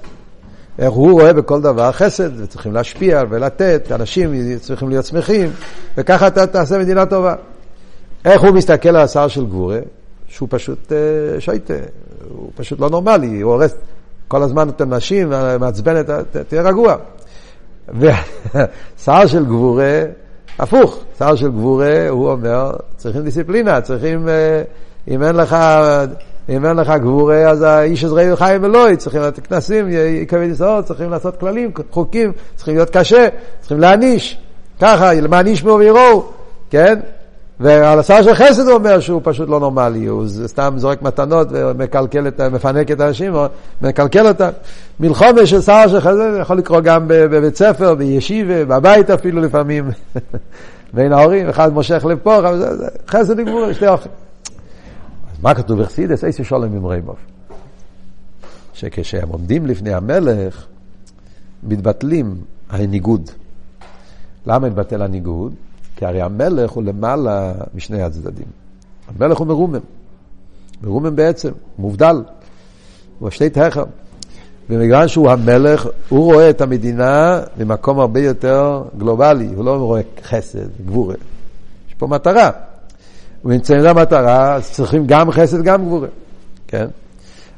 איך 0.80 0.94
הוא 0.94 1.12
רואה 1.12 1.34
בכל 1.34 1.62
דבר 1.62 1.92
חסד, 1.92 2.42
וצריכים 2.42 2.74
להשפיע 2.74 3.24
ולתת, 3.30 3.92
אנשים 3.92 4.58
צריכים 4.60 4.90
להיות 4.90 5.06
שמחים, 5.06 5.50
וככה 5.98 6.28
אתה 6.28 6.48
תעשה 6.48 6.78
מדינה 6.78 7.06
טובה. 7.06 7.36
איך 8.26 8.42
הוא 8.42 8.52
מסתכל 8.52 8.90
על 8.90 8.96
השר 8.96 9.28
של 9.28 9.46
גבורה? 9.46 9.80
שהוא 10.28 10.48
פשוט 10.52 10.92
uh, 10.92 11.42
שויטה, 11.42 11.74
הוא 12.30 12.52
פשוט 12.56 12.80
לא 12.80 12.90
נורמלי, 12.90 13.42
הוא 13.42 13.54
הורס, 13.54 13.76
כל 14.28 14.44
הזמן 14.44 14.70
אתם 14.70 14.94
נשים, 14.94 15.34
מעצבן, 15.60 16.04
תהיה 16.48 16.62
רגוע. 16.62 16.96
ושר 18.00 19.28
של 19.28 19.46
גבורה, 19.46 20.04
הפוך, 20.60 21.04
שר 21.20 21.36
של 21.36 21.52
גבורה, 21.52 22.10
הוא 22.10 22.32
אומר, 22.32 22.72
צריכים 22.96 23.24
דיסציפלינה, 23.24 23.82
צריכים, 23.82 24.30
אה, 24.30 24.62
אם 25.08 25.24
אין 25.24 25.36
לך, 25.36 25.58
אם 26.50 26.66
אין 26.66 26.78
לך 26.78 26.90
גבורה, 26.90 27.50
אז 27.50 27.62
האיש 27.62 28.04
עזראי 28.04 28.36
חיים 28.36 28.66
אלוהי, 28.66 28.98
צריכים 28.98 29.22
לתת 29.22 29.48
כנסים, 29.48 29.88
יקבל 30.22 30.52
ישראל, 30.52 30.82
צריכים 30.82 31.10
לעשות 31.10 31.40
כללים, 31.40 31.72
חוקים, 31.92 32.32
צריכים 32.56 32.76
להיות 32.76 32.90
קשה, 32.90 33.28
צריכים 33.60 33.80
להעניש, 33.80 34.38
ככה, 34.82 35.14
למען 35.14 35.48
ישמעו 35.48 35.78
ויראו, 35.78 36.26
כן? 36.70 37.00
ועל 37.60 38.00
השר 38.00 38.24
של 38.24 38.34
חסד 38.34 38.68
הוא 38.68 38.74
אומר 38.74 39.00
שהוא 39.00 39.22
פשוט 39.24 39.50
לא 39.50 39.60
נורמלי, 39.60 40.06
הוא 40.06 40.26
סתם 40.46 40.74
זורק 40.78 41.02
מתנות 41.02 41.48
ומקלקל 41.52 42.28
את, 42.28 42.42
מפנק 42.42 42.92
את 42.92 43.00
האנשים, 43.00 43.34
מקלקל 43.82 44.28
אותם. 44.28 44.50
מלחומה 45.00 45.46
של 45.46 45.62
שר 45.62 45.88
של 45.88 46.00
חסד 46.00 46.38
יכול 46.42 46.58
לקרות 46.58 46.84
גם 46.84 47.08
בבית 47.08 47.56
ספר, 47.56 47.96
בישיבה, 47.96 48.66
בבית 48.66 49.10
אפילו 49.10 49.42
לפעמים, 49.42 49.90
בין 50.94 51.14
ההורים, 51.14 51.50
אחד 51.50 51.74
מושך 51.74 52.06
לפה, 52.10 52.40
חסד 53.08 53.40
וגבור, 53.40 53.74
שתי 53.74 53.88
אוכל. 53.88 54.10
אז 55.32 55.44
מה 55.44 55.54
כתוב 55.54 55.82
בחסידס? 55.82 56.24
איזה 56.24 56.44
שולם 56.44 56.76
עם 56.76 56.86
ריימוב. 56.86 57.16
שכשהם 58.74 59.30
עומדים 59.30 59.66
לפני 59.66 59.94
המלך, 59.94 60.66
מתבטלים 61.64 62.36
הניגוד. 62.70 63.32
למה 64.46 64.68
מתבטל 64.68 65.02
הניגוד? 65.02 65.54
כי 65.98 66.06
הרי 66.06 66.22
המלך 66.22 66.72
הוא 66.72 66.84
למעלה 66.84 67.54
משני 67.76 68.02
הצדדים. 68.02 68.46
המלך 69.08 69.38
הוא 69.38 69.48
מרומם. 69.48 69.80
מרומם 70.84 71.16
בעצם, 71.16 71.52
מובדל. 71.78 72.24
הוא 73.20 73.30
שתי 73.30 73.50
תכר. 73.50 73.84
ובגלל 74.70 75.08
שהוא 75.08 75.32
המלך, 75.32 75.88
הוא 76.10 76.34
רואה 76.34 76.50
את 76.50 76.62
המדינה 76.62 77.42
ממקום 77.58 78.00
הרבה 78.00 78.20
יותר 78.20 78.84
גלובלי, 78.98 79.48
הוא 79.56 79.66
לא 79.66 79.78
רואה 79.78 80.02
חסד, 80.24 80.68
גבורה. 80.86 81.16
יש 81.90 81.94
פה 81.94 82.08
מטרה. 82.08 82.52
ונמצאים 83.46 83.80
למטרה, 83.80 84.56
אז 84.56 84.72
צריכים 84.72 85.04
גם 85.08 85.32
חסד, 85.32 85.62
גם 85.64 85.86
גבורה. 85.86 86.08
כן? 86.68 86.88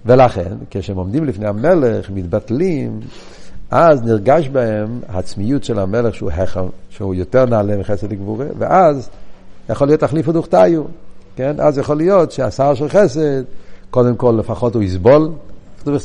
ולכן, 0.06 0.54
כשהם 0.70 0.98
עומדים 0.98 1.26
לפני 1.26 1.48
המלך, 1.48 2.10
מתבטלים, 2.10 3.00
אז 3.72 4.04
נרגש 4.04 4.48
בהם 4.48 5.00
העצמיות 5.08 5.64
של 5.64 5.80
המלך 5.80 6.16
שהוא 6.16 6.32
החם, 6.32 6.66
שהוא 6.90 7.16
יותר 7.16 7.46
נעלה 7.46 7.78
מחסד 7.78 8.08
וגבורה, 8.12 8.46
ואז 8.58 9.10
יכול 9.70 9.88
להיות 9.88 10.00
תחליף 10.00 10.28
ודוכתיו, 10.28 10.84
כן? 11.36 11.56
אז 11.60 11.78
יכול 11.78 11.98
להיות 11.98 12.32
שהשר 12.32 12.74
של 12.74 12.90
חסד, 12.90 13.44
קודם 13.90 14.16
כל 14.16 14.36
לפחות 14.40 14.76
הוא 14.76 14.84
יסבול, 14.84 15.32
כתוב 15.80 15.96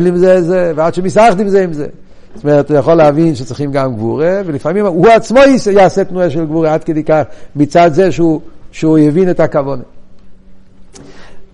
לי 0.00 0.08
עם 0.08 0.16
זה, 0.16 0.42
זה, 0.42 0.72
ועד 0.76 0.94
שמסרחתי 0.94 1.42
עם 1.42 1.48
זה 1.48 1.64
עם 1.64 1.72
זה. 1.72 1.86
זאת 2.34 2.44
אומרת, 2.44 2.70
הוא 2.70 2.78
יכול 2.78 2.94
להבין 2.94 3.34
שצריכים 3.34 3.72
גם 3.72 3.94
גבורה, 3.94 4.40
ולפעמים 4.46 4.86
הוא 4.86 5.08
עצמו 5.08 5.38
יעשה 5.72 6.04
תנועה 6.04 6.30
של 6.30 6.44
גבורה 6.44 6.74
עד 6.74 6.84
כדי 6.84 7.04
כך, 7.04 7.22
מצד 7.56 7.90
זה 7.92 8.12
שהוא, 8.12 8.40
שהוא 8.72 8.98
יבין 8.98 9.30
את 9.30 9.40
הכוונה. 9.40 9.82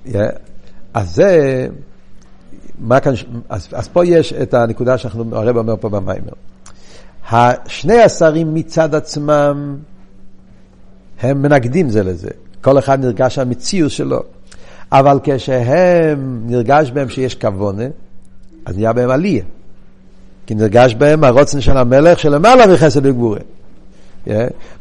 Yeah. 0.07 0.19
אז 0.95 1.15
זה... 1.15 1.67
מה 2.79 3.01
כאן, 3.01 3.13
אז, 3.49 3.69
אז 3.73 3.89
פה 3.89 4.07
יש 4.07 4.33
את 4.33 4.55
הנקודה 4.55 4.99
שאנחנו, 4.99 5.37
הרב 5.37 5.57
אומר 5.57 5.75
פה 5.81 5.89
במיימר. 5.89 6.33
השני 7.31 8.03
השרים 8.03 8.55
מצד 8.55 8.95
עצמם, 8.95 9.77
הם 11.21 11.43
מנגדים 11.43 11.89
זה 11.89 12.03
לזה. 12.03 12.31
כל 12.61 12.79
אחד 12.79 13.05
נרגש 13.05 13.39
המציאות 13.39 13.91
שלו. 13.91 14.23
אבל 14.93 15.19
כשהם, 15.23 16.43
נרגש 16.47 16.91
בהם 16.91 17.09
שיש 17.09 17.35
כוונה, 17.35 17.85
אז 18.65 18.77
נהיה 18.77 18.93
בהם 18.93 19.11
עלייה. 19.11 19.45
כי 20.47 20.55
נרגש 20.55 20.95
בהם 20.95 21.25
הרוצן 21.25 21.61
של 21.61 21.77
המלך 21.77 22.19
שלמעלה 22.19 22.67
מחסד 22.67 23.07
וגבורה. 23.07 23.39
Yeah. 24.27 24.31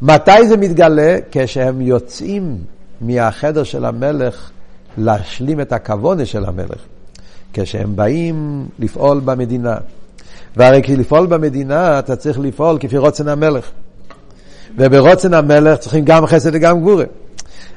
מתי 0.01 0.47
זה 0.47 0.57
מתגלה? 0.57 1.17
כשהם 1.31 1.81
יוצאים 1.81 2.57
מהחדר 3.01 3.63
של 3.63 3.85
המלך 3.85 4.51
להשלים 4.97 5.61
את 5.61 5.73
הכוונה 5.73 6.25
של 6.25 6.45
המלך. 6.45 6.79
כשהם 7.53 7.95
באים 7.95 8.67
לפעול 8.79 9.21
במדינה. 9.25 9.77
והרי 10.57 10.81
כי 10.83 10.95
לפעול 10.95 11.25
במדינה 11.25 11.99
אתה 11.99 12.15
צריך 12.15 12.39
לפעול 12.39 12.77
כפי 12.79 12.97
רוצן 12.97 13.27
המלך. 13.27 13.71
וברוצן 14.77 15.33
המלך 15.33 15.79
צריכים 15.79 16.05
גם 16.05 16.25
חסד 16.25 16.51
וגם 16.53 16.79
גבורה. 16.79 17.05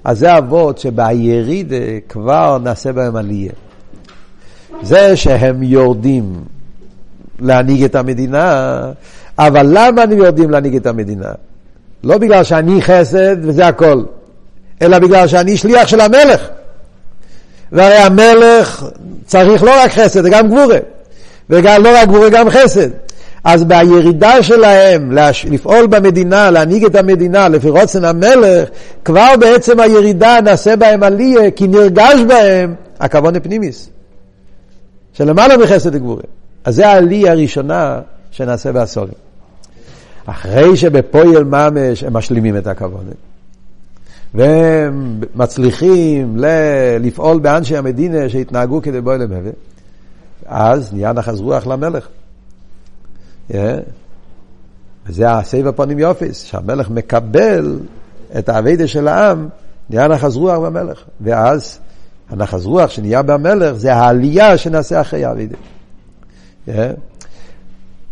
אז 0.05 0.19
זה 0.19 0.39
אבות 0.39 0.79
שביריד 0.79 1.73
כבר 2.09 2.59
נעשה 2.59 2.93
בהם 2.93 3.17
עלייה. 3.17 3.53
זה 4.83 5.17
שהם 5.17 5.63
יורדים 5.63 6.45
להנהיג 7.41 7.85
את 7.85 7.95
המדינה, 7.95 8.81
אבל 9.39 9.67
למה 9.71 10.03
הם 10.03 10.13
יורדים 10.13 10.51
להנהיג 10.51 10.77
את 10.77 10.87
המדינה? 10.87 11.33
לא 12.05 12.19
בגלל 12.19 12.45
שאני 12.45 12.83
חסד 12.83 13.37
וזה 13.41 13.67
הכל, 13.67 14.03
אלא 14.83 14.99
בגלל 14.99 15.27
שאני 15.27 15.57
שליח 15.57 15.89
של 15.89 16.01
המלך. 16.01 16.49
והרי 17.75 17.97
המלך 17.97 18.85
צריך 19.27 19.63
לא 19.63 19.83
רק 19.85 19.91
חסד, 19.91 20.27
גם 20.27 20.49
גבורה. 20.49 20.79
וגם 21.51 21.83
לא 21.83 21.89
רק 22.03 22.09
גבורה, 22.09 22.29
גם 22.29 22.51
חסד. 22.51 22.89
אז 23.45 23.65
בירידה 23.65 24.43
שלהם 24.43 25.13
לפעול 25.51 25.87
במדינה, 25.87 26.51
להנהיג 26.51 26.85
את 26.85 26.95
המדינה 26.95 27.49
לפי 27.49 27.69
רוצן 27.69 28.05
המלך, 28.05 28.69
כבר 29.05 29.35
בעצם 29.41 29.81
הירידה 29.81 30.41
נעשה 30.41 30.77
בהם 30.77 31.03
עליה, 31.03 31.51
כי 31.51 31.67
נרגש 31.67 32.21
בהם 32.29 32.75
הכבוד 33.01 33.37
הפנימיס. 33.37 33.89
שלמעלה 35.13 35.57
מחסד 35.57 35.95
וגבורה. 35.95 36.23
אז 36.65 36.75
זה 36.75 36.89
העלייה 36.89 37.33
הראשונה 37.33 38.01
שנעשה 38.31 38.73
בעשורים. 38.73 39.15
אחרי 40.27 40.77
שבפועל 40.77 41.45
ממש 41.45 42.05
הם 42.05 42.13
משלימים 42.13 42.57
את 42.57 42.67
הכבוד. 42.67 43.05
והם 44.35 45.21
מצליחים 45.35 46.37
לפעול 47.01 47.39
באנשי 47.39 47.77
המדינה 47.77 48.29
שהתנהגו 48.29 48.83
כדי 48.83 49.01
בוא 49.01 49.15
למבה, 49.15 49.51
אז 50.47 50.93
נהיה 50.93 51.13
נחז 51.13 51.41
רוח 51.41 51.67
למלך. 51.67 52.09
Yeah. 53.51 53.55
וזה 55.07 55.33
הסבב 55.33 55.71
פונים 55.71 55.99
יופיס, 55.99 56.45
שהמלך 56.45 56.91
מקבל 56.91 57.81
את 58.39 58.49
האביידה 58.49 58.87
של 58.87 59.09
העם, 59.09 59.49
נהיה 59.91 60.09
נחז 60.09 60.37
רוח 60.37 60.59
במלך. 60.59 61.05
ואז 61.21 61.79
הנחז 62.31 62.67
רוח 62.67 62.91
שנהיה 62.91 63.23
במלך 63.23 63.73
זה 63.77 63.95
העלייה 63.95 64.59
שנעשה 64.59 65.01
אחרי 65.01 65.25
האביידה. 65.25 65.57
Yeah. 66.69 66.71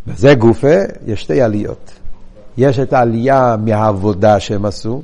וזה 0.06 0.34
גופה, 0.34 0.76
יש 1.06 1.22
שתי 1.22 1.42
עליות. 1.42 1.92
יש 2.56 2.78
את 2.78 2.92
העלייה 2.92 3.56
מהעבודה 3.64 4.40
שהם 4.40 4.64
עשו, 4.64 5.02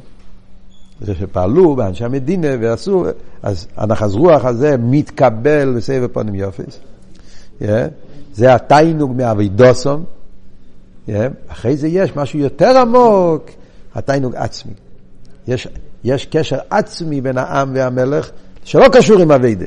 זה 1.01 1.15
שפעלו 1.15 1.77
באנשי 1.77 2.05
המדינה 2.05 2.49
ועשו, 2.61 3.05
אז 3.43 3.67
הנחז 3.77 4.15
רוח 4.15 4.45
הזה 4.45 4.77
מתקבל 4.79 5.75
בסבב 5.77 6.07
פונים 6.07 6.35
יופס. 6.35 6.79
Yeah. 7.61 7.65
זה 8.35 8.55
התיינוג 8.55 9.13
מאבידוסום. 9.17 10.05
Yeah. 11.09 11.13
אחרי 11.49 11.77
זה 11.77 11.89
יש 11.89 12.17
משהו 12.17 12.39
יותר 12.39 12.79
עמוק, 12.79 13.51
התיינוג 13.95 14.35
עצמי. 14.37 14.73
יש, 15.49 15.69
יש 16.05 16.27
קשר 16.27 16.59
עצמי 16.71 17.21
בין 17.21 17.39
העם 17.39 17.71
והמלך 17.75 18.31
שלא 18.65 18.89
קשור 18.93 19.21
עם 19.21 19.33
אביידה. 19.33 19.67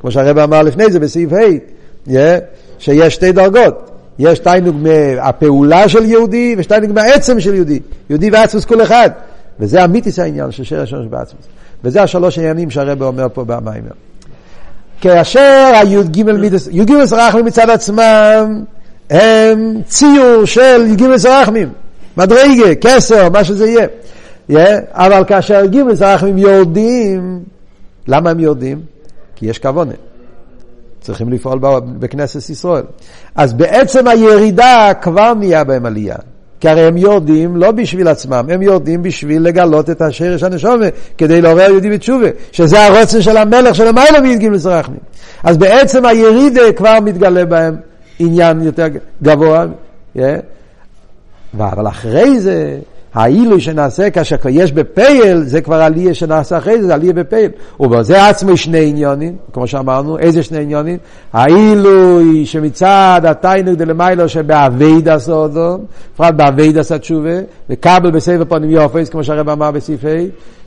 כמו 0.00 0.10
שהרב 0.10 0.38
אמר 0.38 0.62
לפני 0.62 0.92
זה 0.92 1.00
בסעיף 1.00 1.32
ה', 1.32 1.36
yeah, 2.06 2.10
שיש 2.78 3.14
שתי 3.14 3.32
דרגות. 3.32 3.90
יש 4.18 4.38
תיינוג 4.38 4.76
מהפעולה 4.76 5.88
של 5.88 6.04
יהודי 6.04 6.54
ויש 6.56 6.66
תיינוג 6.66 6.92
מהעצם 6.92 7.40
של 7.40 7.54
יהודי. 7.54 7.80
יהודי 8.10 8.30
ועצמוס 8.30 8.64
כל 8.64 8.82
אחד. 8.82 9.10
וזה 9.60 9.84
אמיתיס 9.84 10.18
העניין 10.18 10.50
של 10.50 10.64
שרש 10.64 10.90
שורש 10.90 11.06
בעצמוס. 11.06 11.44
וזה 11.84 12.02
השלוש 12.02 12.38
העניינים 12.38 12.70
שהרבא 12.70 13.06
אומר 13.06 13.26
פה 13.32 13.44
במיימר. 13.44 13.90
כאשר 15.00 15.72
הי"ג 15.74 16.22
מידס, 16.22 16.68
י"ג 16.72 16.92
רחמים 17.12 17.44
מצד 17.44 17.70
עצמם 17.70 18.64
הם 19.10 19.82
ציור 19.86 20.44
של 20.44 20.86
י"ג 20.86 21.02
רחמים, 21.28 21.68
מדרגה, 22.16 22.74
כסר, 22.80 23.28
מה 23.30 23.44
שזה 23.44 23.66
יהיה. 23.68 23.86
Yeah, 24.50 24.54
אבל 24.92 25.24
כאשר 25.26 25.64
י"ג 25.64 25.76
רחמים 26.00 26.38
יורדים, 26.38 27.42
למה 28.08 28.30
הם 28.30 28.40
יורדים? 28.40 28.80
כי 29.36 29.46
יש 29.46 29.58
כוונה. 29.58 29.92
צריכים 31.00 31.32
לפעול 31.32 31.58
בכנסת 31.98 32.50
ישראל. 32.50 32.84
אז 33.34 33.52
בעצם 33.52 34.08
הירידה 34.08 34.92
כבר 35.02 35.34
נהיה 35.34 35.64
בהם 35.64 35.86
עלייה. 35.86 36.16
כי 36.60 36.68
הרי 36.68 36.80
הם 36.80 36.96
יורדים 36.96 37.56
לא 37.56 37.70
בשביל 37.70 38.08
עצמם, 38.08 38.44
הם 38.50 38.62
יורדים 38.62 39.02
בשביל 39.02 39.42
לגלות 39.42 39.90
את 39.90 40.02
השרש 40.02 40.42
הנשומה, 40.42 40.86
כדי 41.18 41.40
לעורר 41.40 41.70
יהודי 41.70 41.90
בתשובה, 41.90 42.28
שזה 42.52 42.86
הרוצן 42.86 43.22
של 43.22 43.36
המלך 43.36 43.74
של 43.74 43.86
המילה 43.86 44.20
מידגים 44.20 44.52
לסרחמים. 44.52 45.00
אז 45.44 45.58
בעצם 45.58 46.06
הירידה 46.06 46.72
כבר 46.76 46.98
מתגלה 47.04 47.44
בהם 47.44 47.76
עניין 48.18 48.60
יותר 48.60 48.86
גבוה, 49.22 49.64
yeah. 50.16 50.20
אבל 51.60 51.88
אחרי 51.88 52.40
זה, 52.40 52.78
העילוי 53.14 53.60
שנעשה 53.60 54.10
כאשר 54.10 54.36
יש 54.50 54.72
בפייל, 54.72 55.40
זה 55.42 55.60
כבר 55.60 55.82
עלייה 55.82 56.14
שנעשה 56.14 56.58
אחרי 56.58 56.80
זה, 56.80 56.86
זה 56.86 56.94
עלייה 56.94 57.12
בפייל. 57.12 57.50
ובזה 57.80 58.28
עצמו 58.28 58.56
שני 58.56 58.88
עניונים, 58.88 59.36
כמו 59.52 59.66
שאמרנו, 59.66 60.18
איזה 60.18 60.42
שני 60.42 60.58
עניונים? 60.58 60.98
העילוי 61.32 62.46
שמצד 62.46 63.20
התיינוג 63.24 63.74
דלמיילו 63.74 64.28
שבאבייד 64.28 65.08
עשו 65.08 65.32
אותו, 65.32 65.78
בפרט 66.14 66.34
באבייד 66.34 66.78
עשה 66.78 66.98
תשובה, 66.98 67.38
וכבל 67.70 68.10
בספר 68.10 68.44
פונים 68.44 68.70
יופס, 68.70 69.08
כמו 69.08 69.24
שהרב 69.24 69.48
אמר 69.48 69.70
בסעיף 69.70 70.04
ה', 70.04 70.08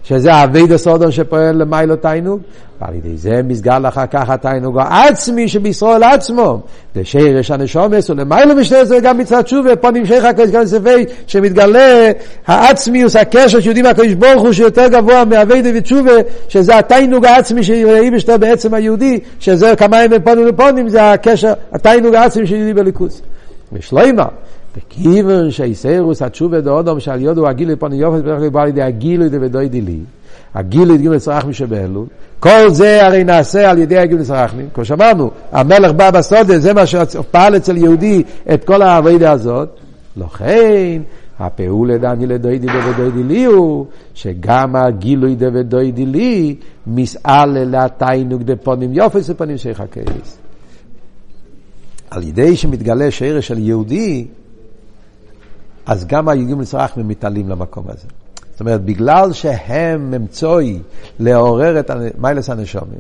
שזה 0.04 0.44
אבי 0.44 0.68
דסודון 0.68 1.12
שפועל 1.12 1.56
למיילו 1.56 1.96
תיינוג, 1.96 2.40
ועל 2.82 2.96
ידי 2.96 3.18
זה 3.18 3.42
מסגל 3.44 3.88
אחר 3.88 4.06
כך 4.12 4.30
התיינוג 4.30 4.78
העצמי 4.80 5.48
שבישראל 5.48 6.04
עצמו, 6.04 6.60
לשרש 6.96 7.52
הנשומס 7.52 8.10
ולמיילו 8.10 8.56
משנה 8.56 8.86
זה 8.86 9.00
גם 9.00 9.18
מצד 9.18 9.42
תשובה, 9.42 9.76
פה 9.76 9.92
נמשך 9.92 10.24
הקדוש 10.24 10.70
ספי 10.70 11.06
שמתגלה 11.28 12.12
העצמיוס, 12.48 13.16
הקשר 13.16 13.60
שיודעים 13.60 13.86
הקדוש 13.86 14.14
ברוך 14.14 14.44
הוא 14.44 14.52
שיותר 14.52 14.88
גבוה 14.88 15.26
מאבי 15.26 15.62
ותשובה, 15.76 16.12
שזה 16.50 16.78
התיינוג 16.78 17.26
העצמי 17.26 17.64
שיהי 17.64 18.12
בשתו 18.12 18.40
בעצם 18.40 18.74
היהודי, 18.74 19.20
שזה 19.40 19.76
כמה 19.76 20.04
ימים 20.04 20.22
פונים 20.22 20.48
לפונים, 20.48 20.90
זה 20.90 21.12
הקשר, 21.12 21.54
התיינוג 21.72 22.16
העצמי 22.16 22.48
שיהודי 22.48 22.74
בליכוס. 22.74 23.22
ושלמה, 23.74 24.26
וכיוון 24.78 25.52
שיסרוס 25.52 26.22
התשובה 26.22 26.62
דאודום 26.62 27.00
שעל 27.00 27.22
יודו 27.22 27.48
הגילוי 27.48 27.76
פוני 27.76 27.96
יופס 27.96 28.20
בדרך 28.20 28.40
כלל 28.40 28.50
בא 28.50 28.64
לידי 28.64 28.82
הגילוי 28.82 29.30
דבדוי 29.30 29.70
דילי. 29.70 30.00
הגילוי 30.56 30.98
דגילוי 30.98 31.20
צרחמי 31.20 31.54
שבאלו 31.54 32.06
כל 32.40 32.70
זה 32.70 33.06
הרי 33.06 33.24
נעשה 33.24 33.70
על 33.70 33.78
ידי 33.78 33.98
הגילוי 33.98 34.26
צרחמי 34.26 34.64
כמו 34.74 34.86
שאמרנו 34.86 35.32
המלך 35.52 35.92
בא 35.92 36.12
בסודה 36.12 36.60
זה 36.60 36.74
מה 36.74 36.86
שפעל 36.86 37.56
אצל 37.56 37.78
יהודי 37.78 38.24
את 38.54 38.64
כל 38.64 38.82
העבודה 38.82 39.32
הזאת. 39.32 39.70
לכן 40.18 41.02
הפעולה 41.40 41.98
דני 41.98 42.28
לדוידי 42.28 42.68
דבדוידי 42.68 43.24
לי 43.24 43.46
הוא 43.46 43.86
שגם 44.14 44.76
הגילוי 44.76 45.36
דבדוידי 45.36 46.06
לי 46.06 46.56
מסעלה 46.88 47.64
לתיינוג 47.64 48.44
דפונים 48.44 48.94
יופס 48.94 49.30
ופונים 49.30 49.58
שיחקייס 49.58 50.38
על 52.10 52.24
ידי 52.24 52.56
שמתגלה 52.56 53.12
שרש 53.12 53.48
של 53.48 53.58
יהודי, 53.58 54.26
אז 55.86 56.06
גם 56.06 56.30
היהודים 56.30 56.62
לצרחמים 56.62 57.08
מתעלים 57.08 57.50
למקום 57.50 57.86
הזה. 57.88 58.08
זאת 58.52 58.60
אומרת, 58.60 58.86
בגלל 58.86 59.34
שהם 59.34 60.14
אמצעי 60.14 60.80
לעורר 61.20 61.80
את 61.80 61.92
מיילס 62.18 62.50
הנשומים, 62.50 63.00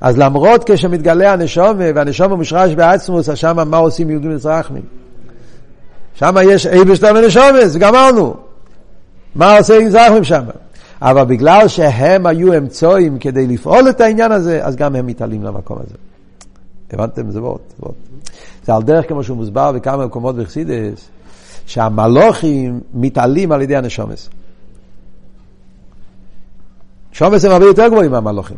אז 0.00 0.18
למרות 0.18 0.64
כשמתגלה 0.70 1.32
הנשומה, 1.32 1.84
והנשומה 1.94 2.36
מושרש 2.36 2.74
בעצמוס, 2.74 3.28
אז 3.28 3.38
שמה 3.38 3.64
מה 3.64 3.76
עושים 3.76 4.10
יהודים 4.10 4.30
לצרחמים? 4.30 4.82
שמה 6.14 6.42
יש 6.42 6.66
אי 6.66 6.84
בשתם 6.84 7.16
הנשומס, 7.16 7.76
גמרנו. 7.76 8.34
מה 9.34 9.58
עושה 9.58 9.78
עם 10.16 10.24
שמה? 10.24 10.52
אבל 11.02 11.24
בגלל 11.24 11.68
שהם 11.68 12.26
היו 12.26 12.58
אמצעים 12.58 13.18
כדי 13.18 13.46
לפעול 13.46 13.88
את 13.88 14.00
העניין 14.00 14.32
הזה, 14.32 14.64
אז 14.64 14.76
גם 14.76 14.96
הם 14.96 15.06
מתעלים 15.06 15.42
למקום 15.42 15.78
הזה. 15.78 15.94
הבנתם? 16.92 17.30
זה 17.30 17.42
וורט. 17.42 17.60
זה 18.64 18.74
על 18.74 18.82
דרך 18.82 19.08
כמו 19.08 19.24
שהוא 19.24 19.36
מוסבר 19.36 19.72
בכמה 19.72 20.06
מקומות 20.06 20.36
בחסידס, 20.36 21.08
שהמלוכים 21.66 22.80
מתעלים 22.94 23.52
על 23.52 23.62
ידי 23.62 23.76
הנשומס. 23.76 24.30
שומס 27.12 27.44
הם 27.44 27.52
הרבה 27.52 27.66
יותר 27.66 27.88
גבוהים 27.88 28.10
מהמלוכים. 28.10 28.56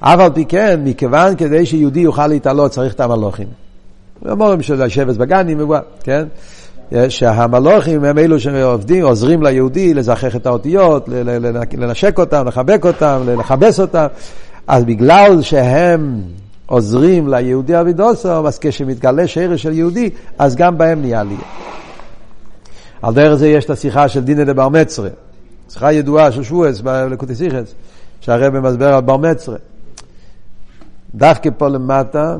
אף 0.00 0.20
על 0.20 0.30
פי 0.32 0.44
כן, 0.44 0.80
מכיוון 0.84 1.36
כדי 1.36 1.66
שיהודי 1.66 2.00
יוכל 2.00 2.26
להתעלות 2.26 2.70
צריך 2.70 2.94
את 2.94 3.00
המלוכים. 3.00 3.46
אומרים 4.28 4.62
שזה 4.62 4.90
שבס 4.90 5.16
בגנים, 5.16 5.60
כן? 6.02 6.24
שהמלוכים 7.08 8.04
הם 8.04 8.18
אלו 8.18 8.40
שעובדים, 8.40 9.04
עוזרים 9.04 9.42
ליהודי 9.42 9.94
לזכח 9.94 10.36
את 10.36 10.46
האותיות, 10.46 11.08
לנשק 11.72 12.18
אותם, 12.18 12.48
לחבק 12.48 12.84
אותם, 12.86 13.22
לכבס 13.38 13.80
אותם. 13.80 14.06
אז 14.66 14.84
בגלל 14.84 15.42
שהם 15.42 16.20
עוזרים 16.66 17.28
ליהודי 17.28 17.80
אבידוסו, 17.80 18.48
אז 18.48 18.58
כשמתגלה 18.58 19.26
שרש 19.26 19.62
של 19.62 19.72
יהודי, 19.72 20.10
אז 20.38 20.56
גם 20.56 20.78
בהם 20.78 21.00
נהיה 21.00 21.20
עלייה. 21.20 21.73
על 23.04 23.14
דרך 23.14 23.34
זה 23.34 23.48
יש 23.48 23.64
את 23.64 23.70
השיחה 23.70 24.08
של 24.08 24.20
דינא 24.20 24.44
דבר 24.44 24.68
מצרה. 24.68 25.08
שיחה 25.68 25.92
ידועה 25.92 26.32
של 26.32 26.42
שבועס 26.42 26.80
בלקוטי 26.80 27.34
סיכס, 27.34 27.74
שהרבא 28.20 28.60
מסבר 28.60 28.94
על 28.94 29.00
בר 29.00 29.16
מצרה. 29.16 29.56
דווקא 31.14 31.50
פה 31.58 31.68
למטה, 31.68 32.36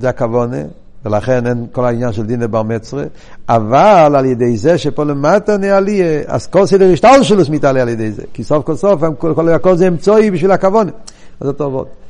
זה 0.00 0.08
הכוונה, 0.08 0.56
ולכן 1.04 1.46
אין 1.46 1.66
כל 1.72 1.84
העניין 1.84 2.12
של 2.12 2.26
דינא 2.26 2.46
בר 2.46 2.62
מצרה, 2.62 3.04
אבל 3.48 4.14
על 4.16 4.24
ידי 4.24 4.56
זה 4.56 4.78
שפה 4.78 5.04
למטה 5.04 5.56
נהיה 5.56 5.76
עלייה, 5.76 6.22
אז 6.26 6.46
כל 6.46 6.66
סדר 6.66 6.92
השטל 6.92 7.20
מתעלה 7.50 7.82
על 7.82 7.88
ידי 7.88 8.12
זה, 8.12 8.22
כי 8.32 8.44
סוף 8.44 8.64
כל 8.64 8.76
סוף 8.76 9.00
כל, 9.18 9.34
כל, 9.34 9.58
כל 9.58 9.76
זה 9.76 9.88
אמצעי 9.88 10.30
בשביל 10.30 10.50
הכוונה. 10.50 10.90
אז 11.40 11.46
זה 11.46 11.52
טובות. 11.52 11.86
Yeah, 11.86 12.09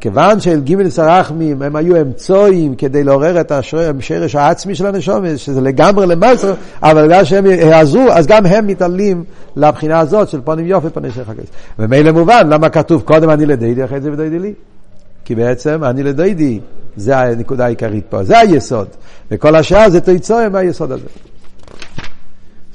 כיוון 0.00 0.40
של 0.40 0.60
גימל 0.60 0.90
סרחמים 0.90 1.62
הם 1.62 1.76
היו 1.76 2.00
אמצואים 2.00 2.74
כדי 2.74 3.04
לעורר 3.04 3.40
את 3.40 3.52
השרש 3.52 4.34
העצמי 4.34 4.74
של 4.74 4.86
הנשומת, 4.86 5.38
שזה 5.38 5.60
לגמרי 5.60 6.06
למעשר, 6.06 6.54
אבל 6.82 7.04
בגלל 7.04 7.24
שהם 7.24 7.46
יעזרו, 7.46 8.02
אז 8.12 8.26
גם 8.26 8.46
הם 8.46 8.66
מתעלים 8.66 9.24
לבחינה 9.56 9.98
הזאת 9.98 10.28
של 10.28 10.40
פונים 10.40 10.66
יופי 10.66 10.90
פני 10.90 11.10
שייך 11.10 11.28
הכס. 11.28 11.46
ומילא 11.78 12.12
מובן, 12.12 12.48
למה 12.48 12.68
כתוב 12.68 13.02
קודם 13.02 13.30
אני 13.30 13.46
לדיידי, 13.46 13.84
אחרי 13.84 14.00
זה 14.00 14.12
ודיידי 14.12 14.38
לי? 14.38 14.54
כי 15.24 15.34
בעצם 15.34 15.84
אני 15.84 16.02
לדיידי, 16.02 16.60
זה 16.96 17.18
הנקודה 17.18 17.64
העיקרית 17.64 18.04
פה, 18.08 18.24
זה 18.24 18.38
היסוד. 18.38 18.88
וכל 19.30 19.56
השאר 19.56 19.88
זה 19.90 20.00
תיצואה 20.00 20.48
מהיסוד 20.48 20.92
הזה. 20.92 21.06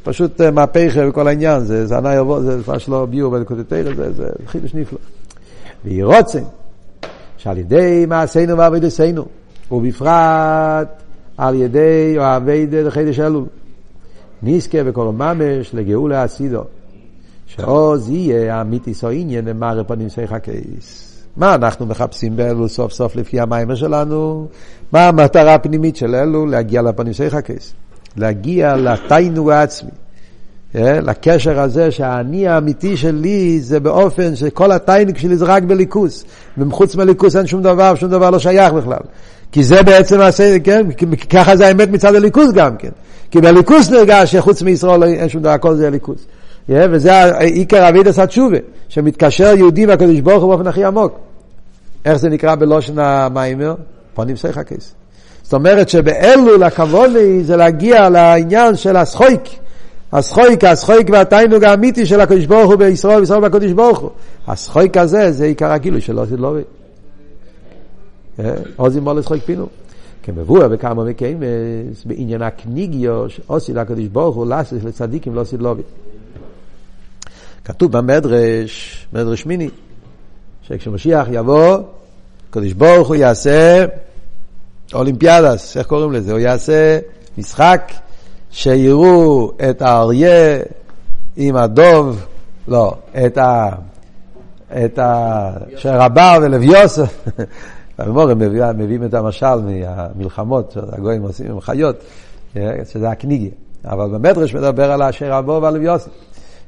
פשוט 0.03 0.41
מהפכה 0.41 1.09
וכל 1.09 1.27
העניין, 1.27 1.59
זה 1.59 1.85
זנאי 1.85 2.15
יבוא, 2.15 2.41
זה 2.41 2.57
מה 2.67 2.79
שלא 2.79 3.05
ביור 3.05 3.31
בנקודתך, 3.31 3.95
זה, 3.95 4.13
זה 4.13 4.27
חידוש 4.47 4.73
נפלא. 4.73 4.99
ויהי 5.85 6.03
רוצן. 6.03 6.43
שעל 7.39 7.57
ידי 7.57 8.05
מעשינו 8.07 8.57
ועבודתנו, 8.57 9.25
ובפרט 9.71 10.87
על 11.37 11.55
ידי 11.55 12.15
אוהבי 12.17 12.65
דחידש 12.65 13.19
אלול, 13.19 13.45
נזכה 14.43 14.83
בכל 14.83 15.05
ממש 15.05 15.73
לגאולה 15.73 16.23
הסידו, 16.23 16.63
שעוז 17.47 18.09
יהיה 18.09 18.55
האמיתיס 18.55 19.03
או 19.03 19.09
עניין 19.09 19.45
למראה 19.45 19.83
פנים 19.83 20.09
שיח 20.09 20.31
הקייס. 20.31 21.05
מה 21.37 21.55
אנחנו 21.55 21.85
מחפשים 21.85 22.35
באלול 22.35 22.67
סוף 22.67 22.91
סוף 22.91 23.15
לפי 23.15 23.39
המיימר 23.39 23.75
שלנו? 23.75 24.47
מה 24.91 25.07
המטרה 25.07 25.53
הפנימית 25.53 25.95
של 25.95 26.15
אלול? 26.15 26.51
להגיע 26.51 26.81
לפנים 26.81 27.13
שיח 27.13 27.33
הקייס. 27.33 27.73
להגיע 28.17 28.75
לתיינוג 28.75 29.49
העצמי. 29.49 29.91
אה, 30.75 30.99
לקשר 30.99 31.59
הזה 31.59 31.91
שהאני 31.91 32.47
האמיתי 32.47 32.97
שלי 32.97 33.59
זה 33.61 33.79
באופן 33.79 34.35
שכל 34.35 34.71
הטיינק 34.71 35.17
שלי 35.17 35.37
זה 35.37 35.45
רק 35.45 35.63
בליכוס, 35.63 36.23
ומחוץ 36.57 36.95
מליכוס 36.95 37.35
אין 37.35 37.47
שום 37.47 37.61
דבר, 37.61 37.95
שום 37.95 38.09
דבר 38.09 38.29
לא 38.29 38.39
שייך 38.39 38.73
בכלל. 38.73 38.99
כי 39.51 39.63
זה 39.63 39.83
בעצם, 39.83 40.19
כן, 40.63 40.85
ככה 41.29 41.55
זה 41.55 41.67
האמת 41.67 41.89
מצד 41.89 42.15
הליכוס 42.15 42.51
גם 42.51 42.77
כן. 42.77 42.89
כי 43.31 43.41
בליכוס 43.41 43.89
נרגש 43.89 44.31
שחוץ 44.31 44.61
מישראל 44.61 45.03
אין 45.03 45.29
שום 45.29 45.41
דבר, 45.41 45.51
הכל 45.51 45.75
זה 45.75 45.87
הליכוס. 45.87 46.25
Yeah, 46.69 46.73
וזה 46.91 47.39
עיקר 47.39 47.89
אבידס 47.89 48.19
התשובה, 48.19 48.57
שמתקשר 48.89 49.53
יהודי 49.57 49.85
והקדוש 49.85 50.19
ברוך 50.19 50.43
הוא 50.43 50.49
באופן 50.49 50.67
הכי 50.67 50.83
עמוק. 50.83 51.19
איך 52.05 52.15
זה 52.15 52.29
נקרא 52.29 52.55
בלושן 52.55 52.99
המיימר? 52.99 53.75
פונים 54.13 54.35
סייך 54.35 54.57
הכיס. 54.57 54.93
זאת 55.43 55.53
אומרת 55.53 55.89
שבאלול 55.89 56.63
הכבוד 56.63 57.09
זה 57.41 57.55
להגיע 57.55 58.09
לעניין 58.09 58.75
של 58.75 58.95
הסחויק. 58.97 59.41
הסחויק, 60.11 60.63
הסחויק 60.63 61.09
והתיינוג 61.09 61.63
האמיתי 61.63 62.05
של 62.05 62.21
הקדוש 62.21 62.45
ברוך 62.45 62.71
הוא 62.71 62.75
בישראל, 62.75 63.19
בישראל 63.19 63.41
בקדוש 63.41 63.71
ברוך 63.71 63.99
הוא. 63.99 64.09
הסחויק 64.47 64.97
הזה 64.97 65.31
זה 65.31 65.45
עיקר 65.45 65.71
הגילוי 65.71 66.01
של 66.01 66.17
עוזי 66.17 66.37
לובי. 66.37 66.61
עוזי 68.75 68.99
מולס 68.99 69.25
חויק 69.25 69.43
פינו. 69.43 69.67
כמבואר 70.23 70.67
בכמה 70.67 71.03
מקיימס, 71.03 72.05
בעניין 72.05 72.41
הקניגיו, 72.41 73.25
עושי 73.47 73.73
לקדוש 73.73 74.05
ברוך 74.05 74.35
הוא, 74.35 74.45
לסס 74.45 74.83
לצדיקים, 74.83 75.35
לא 75.35 75.41
עושי 75.41 75.57
לובי. 75.57 75.81
כתוב 77.65 77.91
במדרש, 77.91 79.07
מדרש 79.13 79.45
מיני, 79.45 79.69
שכשמשיח 80.61 81.27
יבוא, 81.31 81.77
הקדוש 82.49 82.73
ברוך 82.73 83.07
הוא 83.07 83.15
יעשה 83.15 83.85
אולימפיאדס, 84.93 85.77
איך 85.77 85.87
קוראים 85.87 86.11
לזה? 86.11 86.31
הוא 86.31 86.39
יעשה 86.39 86.99
משחק 87.37 87.91
שיראו 88.51 89.51
את 89.69 89.81
האריה 89.81 90.59
עם 91.37 91.55
הדוב, 91.55 92.25
לא, 92.67 92.93
את 93.25 93.37
ה... 93.37 93.69
את 94.85 94.99
ה... 94.99 95.51
שרבר 95.75 96.39
ולוויוסף. 96.41 97.27
במורה 97.99 98.33
מביאים 98.77 99.05
את 99.05 99.13
המשל 99.13 99.55
מהמלחמות 99.55 100.71
שהגויים 100.71 101.21
עושים 101.21 101.51
עם 101.51 101.61
חיות, 101.61 101.95
שזה 102.91 103.09
הקניגי. 103.09 103.49
אבל 103.85 104.09
במדרש 104.09 104.55
מדבר 104.55 104.91
על 104.91 105.03
אשר 105.03 105.31
רבו 105.31 105.59
ועל 105.61 105.81
יוסף. 105.81 106.09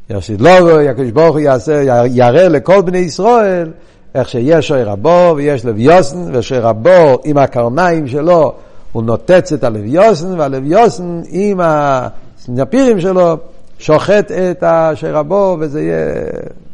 ירשיד 0.09 0.41
לובו, 0.41 0.79
הקדוש 0.79 1.11
ברוך 1.11 1.35
הוא 1.35 1.39
יעשה, 1.39 1.83
יראה 2.05 2.47
לכל 2.47 2.81
בני 2.81 2.97
ישראל 2.97 3.71
איך 4.15 4.29
שיש 4.29 4.67
שוי 4.67 4.83
רבו 4.83 5.33
ויש 5.35 5.65
לוויוסן, 5.65 6.35
ושוי 6.35 6.59
רבו 6.59 7.19
עם 7.23 7.37
הקרניים 7.37 8.07
שלו 8.07 8.53
הוא 8.91 9.03
נוטץ 9.03 9.53
את 9.53 9.63
הלוויוסן, 9.63 10.39
והלוויוסן 10.39 11.21
עם 11.29 11.59
הסנפירים 11.63 13.01
שלו 13.01 13.37
שוחט 13.79 14.31
את 14.31 14.63
אשר 14.63 15.15
רבו, 15.15 15.57
וזה 15.59 15.81
יהיה, 15.81 16.23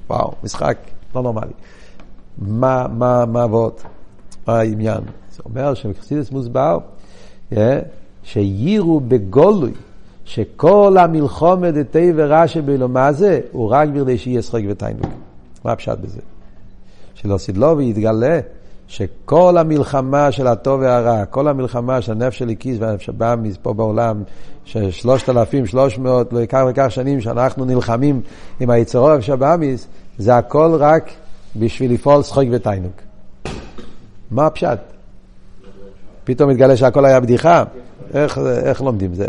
וואו, 0.09 0.31
משחק 0.43 0.77
לא 1.15 1.21
נורמלי. 1.21 1.51
מה, 2.37 2.85
מה, 2.93 3.25
מה 3.25 3.43
עבוד? 3.43 3.73
מה 4.47 4.59
העניין? 4.59 5.01
זה 5.31 5.41
אומר 5.45 5.73
שבחסידס 5.73 6.31
מוסבר, 6.31 6.77
אה, 7.57 7.79
שיראו 8.23 8.99
בגולוי, 8.99 9.71
שכל 10.25 10.97
המלחומת 10.99 11.73
דתי 11.73 12.11
ורע 12.15 12.47
שבילו 12.47 12.87
מה 12.89 13.11
זה, 13.11 13.39
הוא 13.51 13.69
רק 13.69 13.89
בכדי 13.89 14.17
שיהיה 14.17 14.41
שחק 14.41 14.61
ותיינוק. 14.69 15.11
מה 15.65 15.71
הפשט 15.71 15.97
בזה? 15.97 16.21
שלא 17.15 17.37
סדלובי 17.37 17.85
יתגלה 17.85 18.39
שכל 18.87 19.57
המלחמה 19.57 20.31
של 20.31 20.47
הטוב 20.47 20.81
והרע, 20.81 21.25
כל 21.25 21.47
המלחמה 21.47 22.01
של 22.01 22.11
הנפש 22.11 22.39
של 22.39 22.49
איקיס 22.49 22.77
והנפש 22.79 23.09
הבאמיס 23.09 23.57
פה 23.61 23.73
בעולם, 23.73 24.23
ששלושת 24.65 25.29
אלפים, 25.29 25.65
שלוש 25.65 25.97
מאות, 25.97 26.33
לא 26.33 26.39
יקר 26.39 26.67
וכך 26.69 26.87
שנים 26.89 27.21
שאנחנו 27.21 27.65
נלחמים 27.65 28.21
עם 28.59 28.69
היצרו 28.69 29.09
הנפש 29.09 29.29
הבאמיס, 29.29 29.87
זה 30.17 30.37
הכל 30.37 30.75
רק 30.79 31.09
בשביל 31.55 31.93
לפעול 31.93 32.23
שחוק 32.23 32.43
ותיינוק. 32.51 32.93
מה 34.31 34.45
הפשט? 34.45 34.79
פתאום 36.23 36.49
מתגלה 36.49 36.77
שהכל 36.77 37.05
היה 37.05 37.19
בדיחה? 37.19 37.63
איך, 38.13 38.37
איך 38.37 38.81
לומדים? 38.81 39.13
זה... 39.13 39.25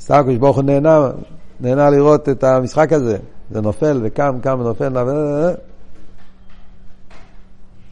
סתם 0.00 0.14
הקדוש 0.14 0.36
ברוך 0.36 0.56
הוא 0.56 0.64
נהנה, 0.64 1.10
נהנה 1.60 1.90
לראות 1.90 2.28
את 2.28 2.44
המשחק 2.44 2.92
הזה. 2.92 3.16
זה 3.50 3.60
נופל 3.60 4.00
וקם, 4.02 4.38
קם 4.42 4.60
ונופל, 4.60 4.92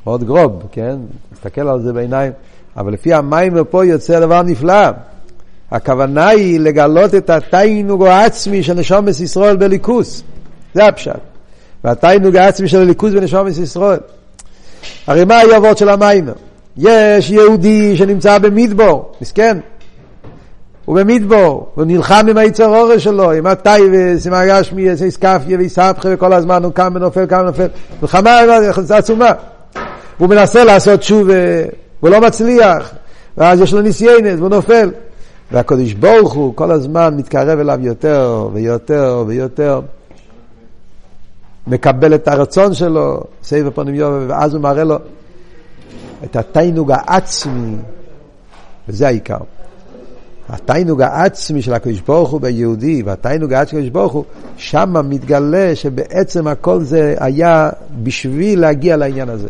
מאוד 0.06 0.24
גרוב, 0.24 0.62
כן? 0.72 0.96
תסתכל 1.34 1.68
על 1.68 1.82
זה 1.82 1.92
בעיניים. 1.92 2.32
אבל 2.76 2.92
לפי 2.92 3.14
המים 3.14 3.52
ופה 3.56 3.84
יוצא 3.84 4.20
דבר 4.20 4.42
נפלא. 4.42 4.88
הכוונה 5.70 6.28
היא 6.28 6.60
לגלות 6.60 7.14
את 7.14 7.30
התיינוג 7.30 8.06
העצמי 8.06 8.62
של 8.62 8.74
נשומת 8.74 9.20
ישראל 9.20 9.56
בליכוס. 9.56 10.22
זה 10.74 10.84
הפשט. 10.86 11.20
והתיינוג 11.84 12.36
העצמי 12.36 12.68
של 12.68 12.80
הליכוס 12.80 13.12
בנשומת 13.12 13.58
ישראל. 13.58 13.98
הרי 15.06 15.24
מה 15.24 15.38
היובות 15.38 15.78
של 15.78 15.88
המים? 15.88 16.28
יש 16.76 17.30
יהודי 17.30 17.96
שנמצא 17.96 18.38
במדבור, 18.38 19.12
מסכן. 19.20 19.58
הוא 20.84 20.96
במדבור, 20.96 21.68
הוא 21.74 21.84
נלחם 21.84 22.26
עם 22.30 22.36
היצר 22.36 22.76
אורש 22.76 23.04
שלו, 23.04 23.32
עם 23.32 23.46
הטייבס, 23.46 24.26
עם 24.26 24.32
הגשמי, 24.32 24.90
עם 24.90 24.96
איסקפיה 25.04 25.58
ואיסהפכה, 25.58 26.08
וכל 26.12 26.32
הזמן 26.32 26.64
הוא 26.64 26.72
קם 26.72 26.92
ונופל, 26.94 27.26
קם 27.26 27.40
ונופל. 27.40 27.66
מלחמה 28.02 28.40
עצומה. 28.94 29.32
הוא 30.20 30.28
מנסה 30.28 30.64
לעשות 30.64 31.02
שוב, 31.02 31.28
והוא 32.00 32.10
לא 32.10 32.20
מצליח, 32.20 32.94
ואז 33.36 33.60
יש 33.60 33.72
לו 33.72 33.80
ניסיינס, 33.80 34.38
והוא 34.38 34.48
נופל. 34.48 34.90
והקדוש 35.52 35.92
ברוך 35.92 36.32
הוא 36.32 36.56
כל 36.56 36.70
הזמן 36.70 37.16
מתקרב 37.16 37.58
אליו 37.58 37.78
יותר 37.82 38.48
ויותר 38.52 39.24
ויותר. 39.26 39.80
מקבל 41.66 42.14
את 42.14 42.28
הרצון 42.28 42.74
שלו, 42.74 43.20
סבב 43.42 43.70
פונים 43.70 43.94
יובל, 43.94 44.26
ואז 44.28 44.54
הוא 44.54 44.62
מראה 44.62 44.84
לו 44.84 44.98
את 46.24 46.36
התיינוג 46.36 46.92
העצמי, 46.94 47.76
וזה 48.88 49.06
העיקר. 49.06 49.38
התיינוג 50.48 51.02
העצמי 51.02 51.62
של 51.62 51.74
הקדוש 51.74 52.00
ברוך 52.00 52.30
הוא 52.30 52.40
ביהודי, 52.40 53.02
והתיינוג 53.02 53.52
העצמי 53.52 53.70
של 53.70 53.86
הקדוש 53.86 53.92
ברוך 53.92 54.12
הוא, 54.12 54.24
שם 54.56 54.94
מתגלה 55.08 55.76
שבעצם 55.76 56.46
הכל 56.46 56.82
זה 56.82 57.14
היה 57.18 57.70
בשביל 58.02 58.60
להגיע 58.60 58.96
לעניין 58.96 59.28
הזה. 59.28 59.48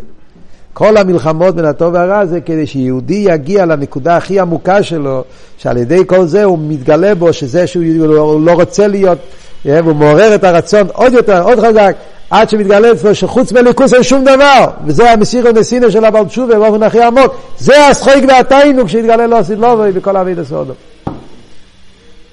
כל 0.75 0.97
המלחמות 0.97 1.55
בין 1.55 1.65
הטוב 1.65 1.95
והרע 1.95 2.27
זה 2.27 2.41
כדי 2.41 2.67
שיהודי 2.67 3.27
יגיע 3.29 3.67
לנקודה 3.67 4.17
הכי 4.17 4.41
עמוקה 4.41 4.83
שלו, 4.83 5.25
שעל 5.59 5.77
ידי 5.77 6.03
כל 6.07 6.27
זה 6.27 6.45
הוא 6.45 6.59
מתגלה 6.69 7.15
בו 7.15 7.33
שזה 7.33 7.67
שהוא 7.67 7.85
לא, 8.07 8.41
לא 8.45 8.53
רוצה 8.53 8.87
להיות, 8.87 9.19
אה, 9.67 9.81
והוא 9.85 9.97
מעורר 9.97 10.35
את 10.35 10.45
הרצון 10.45 10.87
עוד 10.93 11.13
יותר, 11.13 11.43
עוד 11.43 11.61
חזק, 11.61 11.97
עד 12.31 12.51
שמתגלה 12.51 12.93
אצלו 12.93 13.15
שחוץ 13.15 13.53
מליכוס 13.53 13.95
אין 13.95 14.03
שום 14.03 14.25
דבר, 14.25 14.67
וזה 14.87 15.11
המסיר 15.11 15.49
הנסינה 15.49 15.91
של 15.91 16.05
הבעל 16.05 16.25
תשובה 16.25 16.59
באופן 16.59 16.83
הכי 16.83 17.03
עמוק, 17.03 17.35
זה 17.59 17.87
השחוק 17.87 18.25
והתיינוג 18.29 18.89
שהתגלה 18.89 19.27
לו 19.27 19.37
הסדלובוי 19.37 19.93
בכל 19.93 20.17
אבי 20.17 20.35
דסודו. 20.35 20.73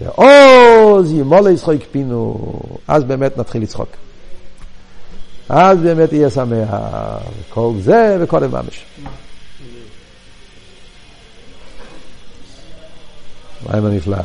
ועוז 0.01 1.13
ימולא 1.13 1.49
ישחוק 1.49 1.81
פינו, 1.91 2.37
אז 2.87 3.03
באמת 3.03 3.37
נתחיל 3.37 3.61
לצחוק. 3.61 3.87
אז 5.49 5.77
באמת 5.77 6.13
יהיה 6.13 6.29
שמח. 6.29 6.69
כל 7.49 7.71
זה 7.79 8.17
וקודם 8.21 8.51
ממש. 8.51 8.85
מה 13.65 13.77
עם 13.77 13.85
הנפלא? 13.85 14.17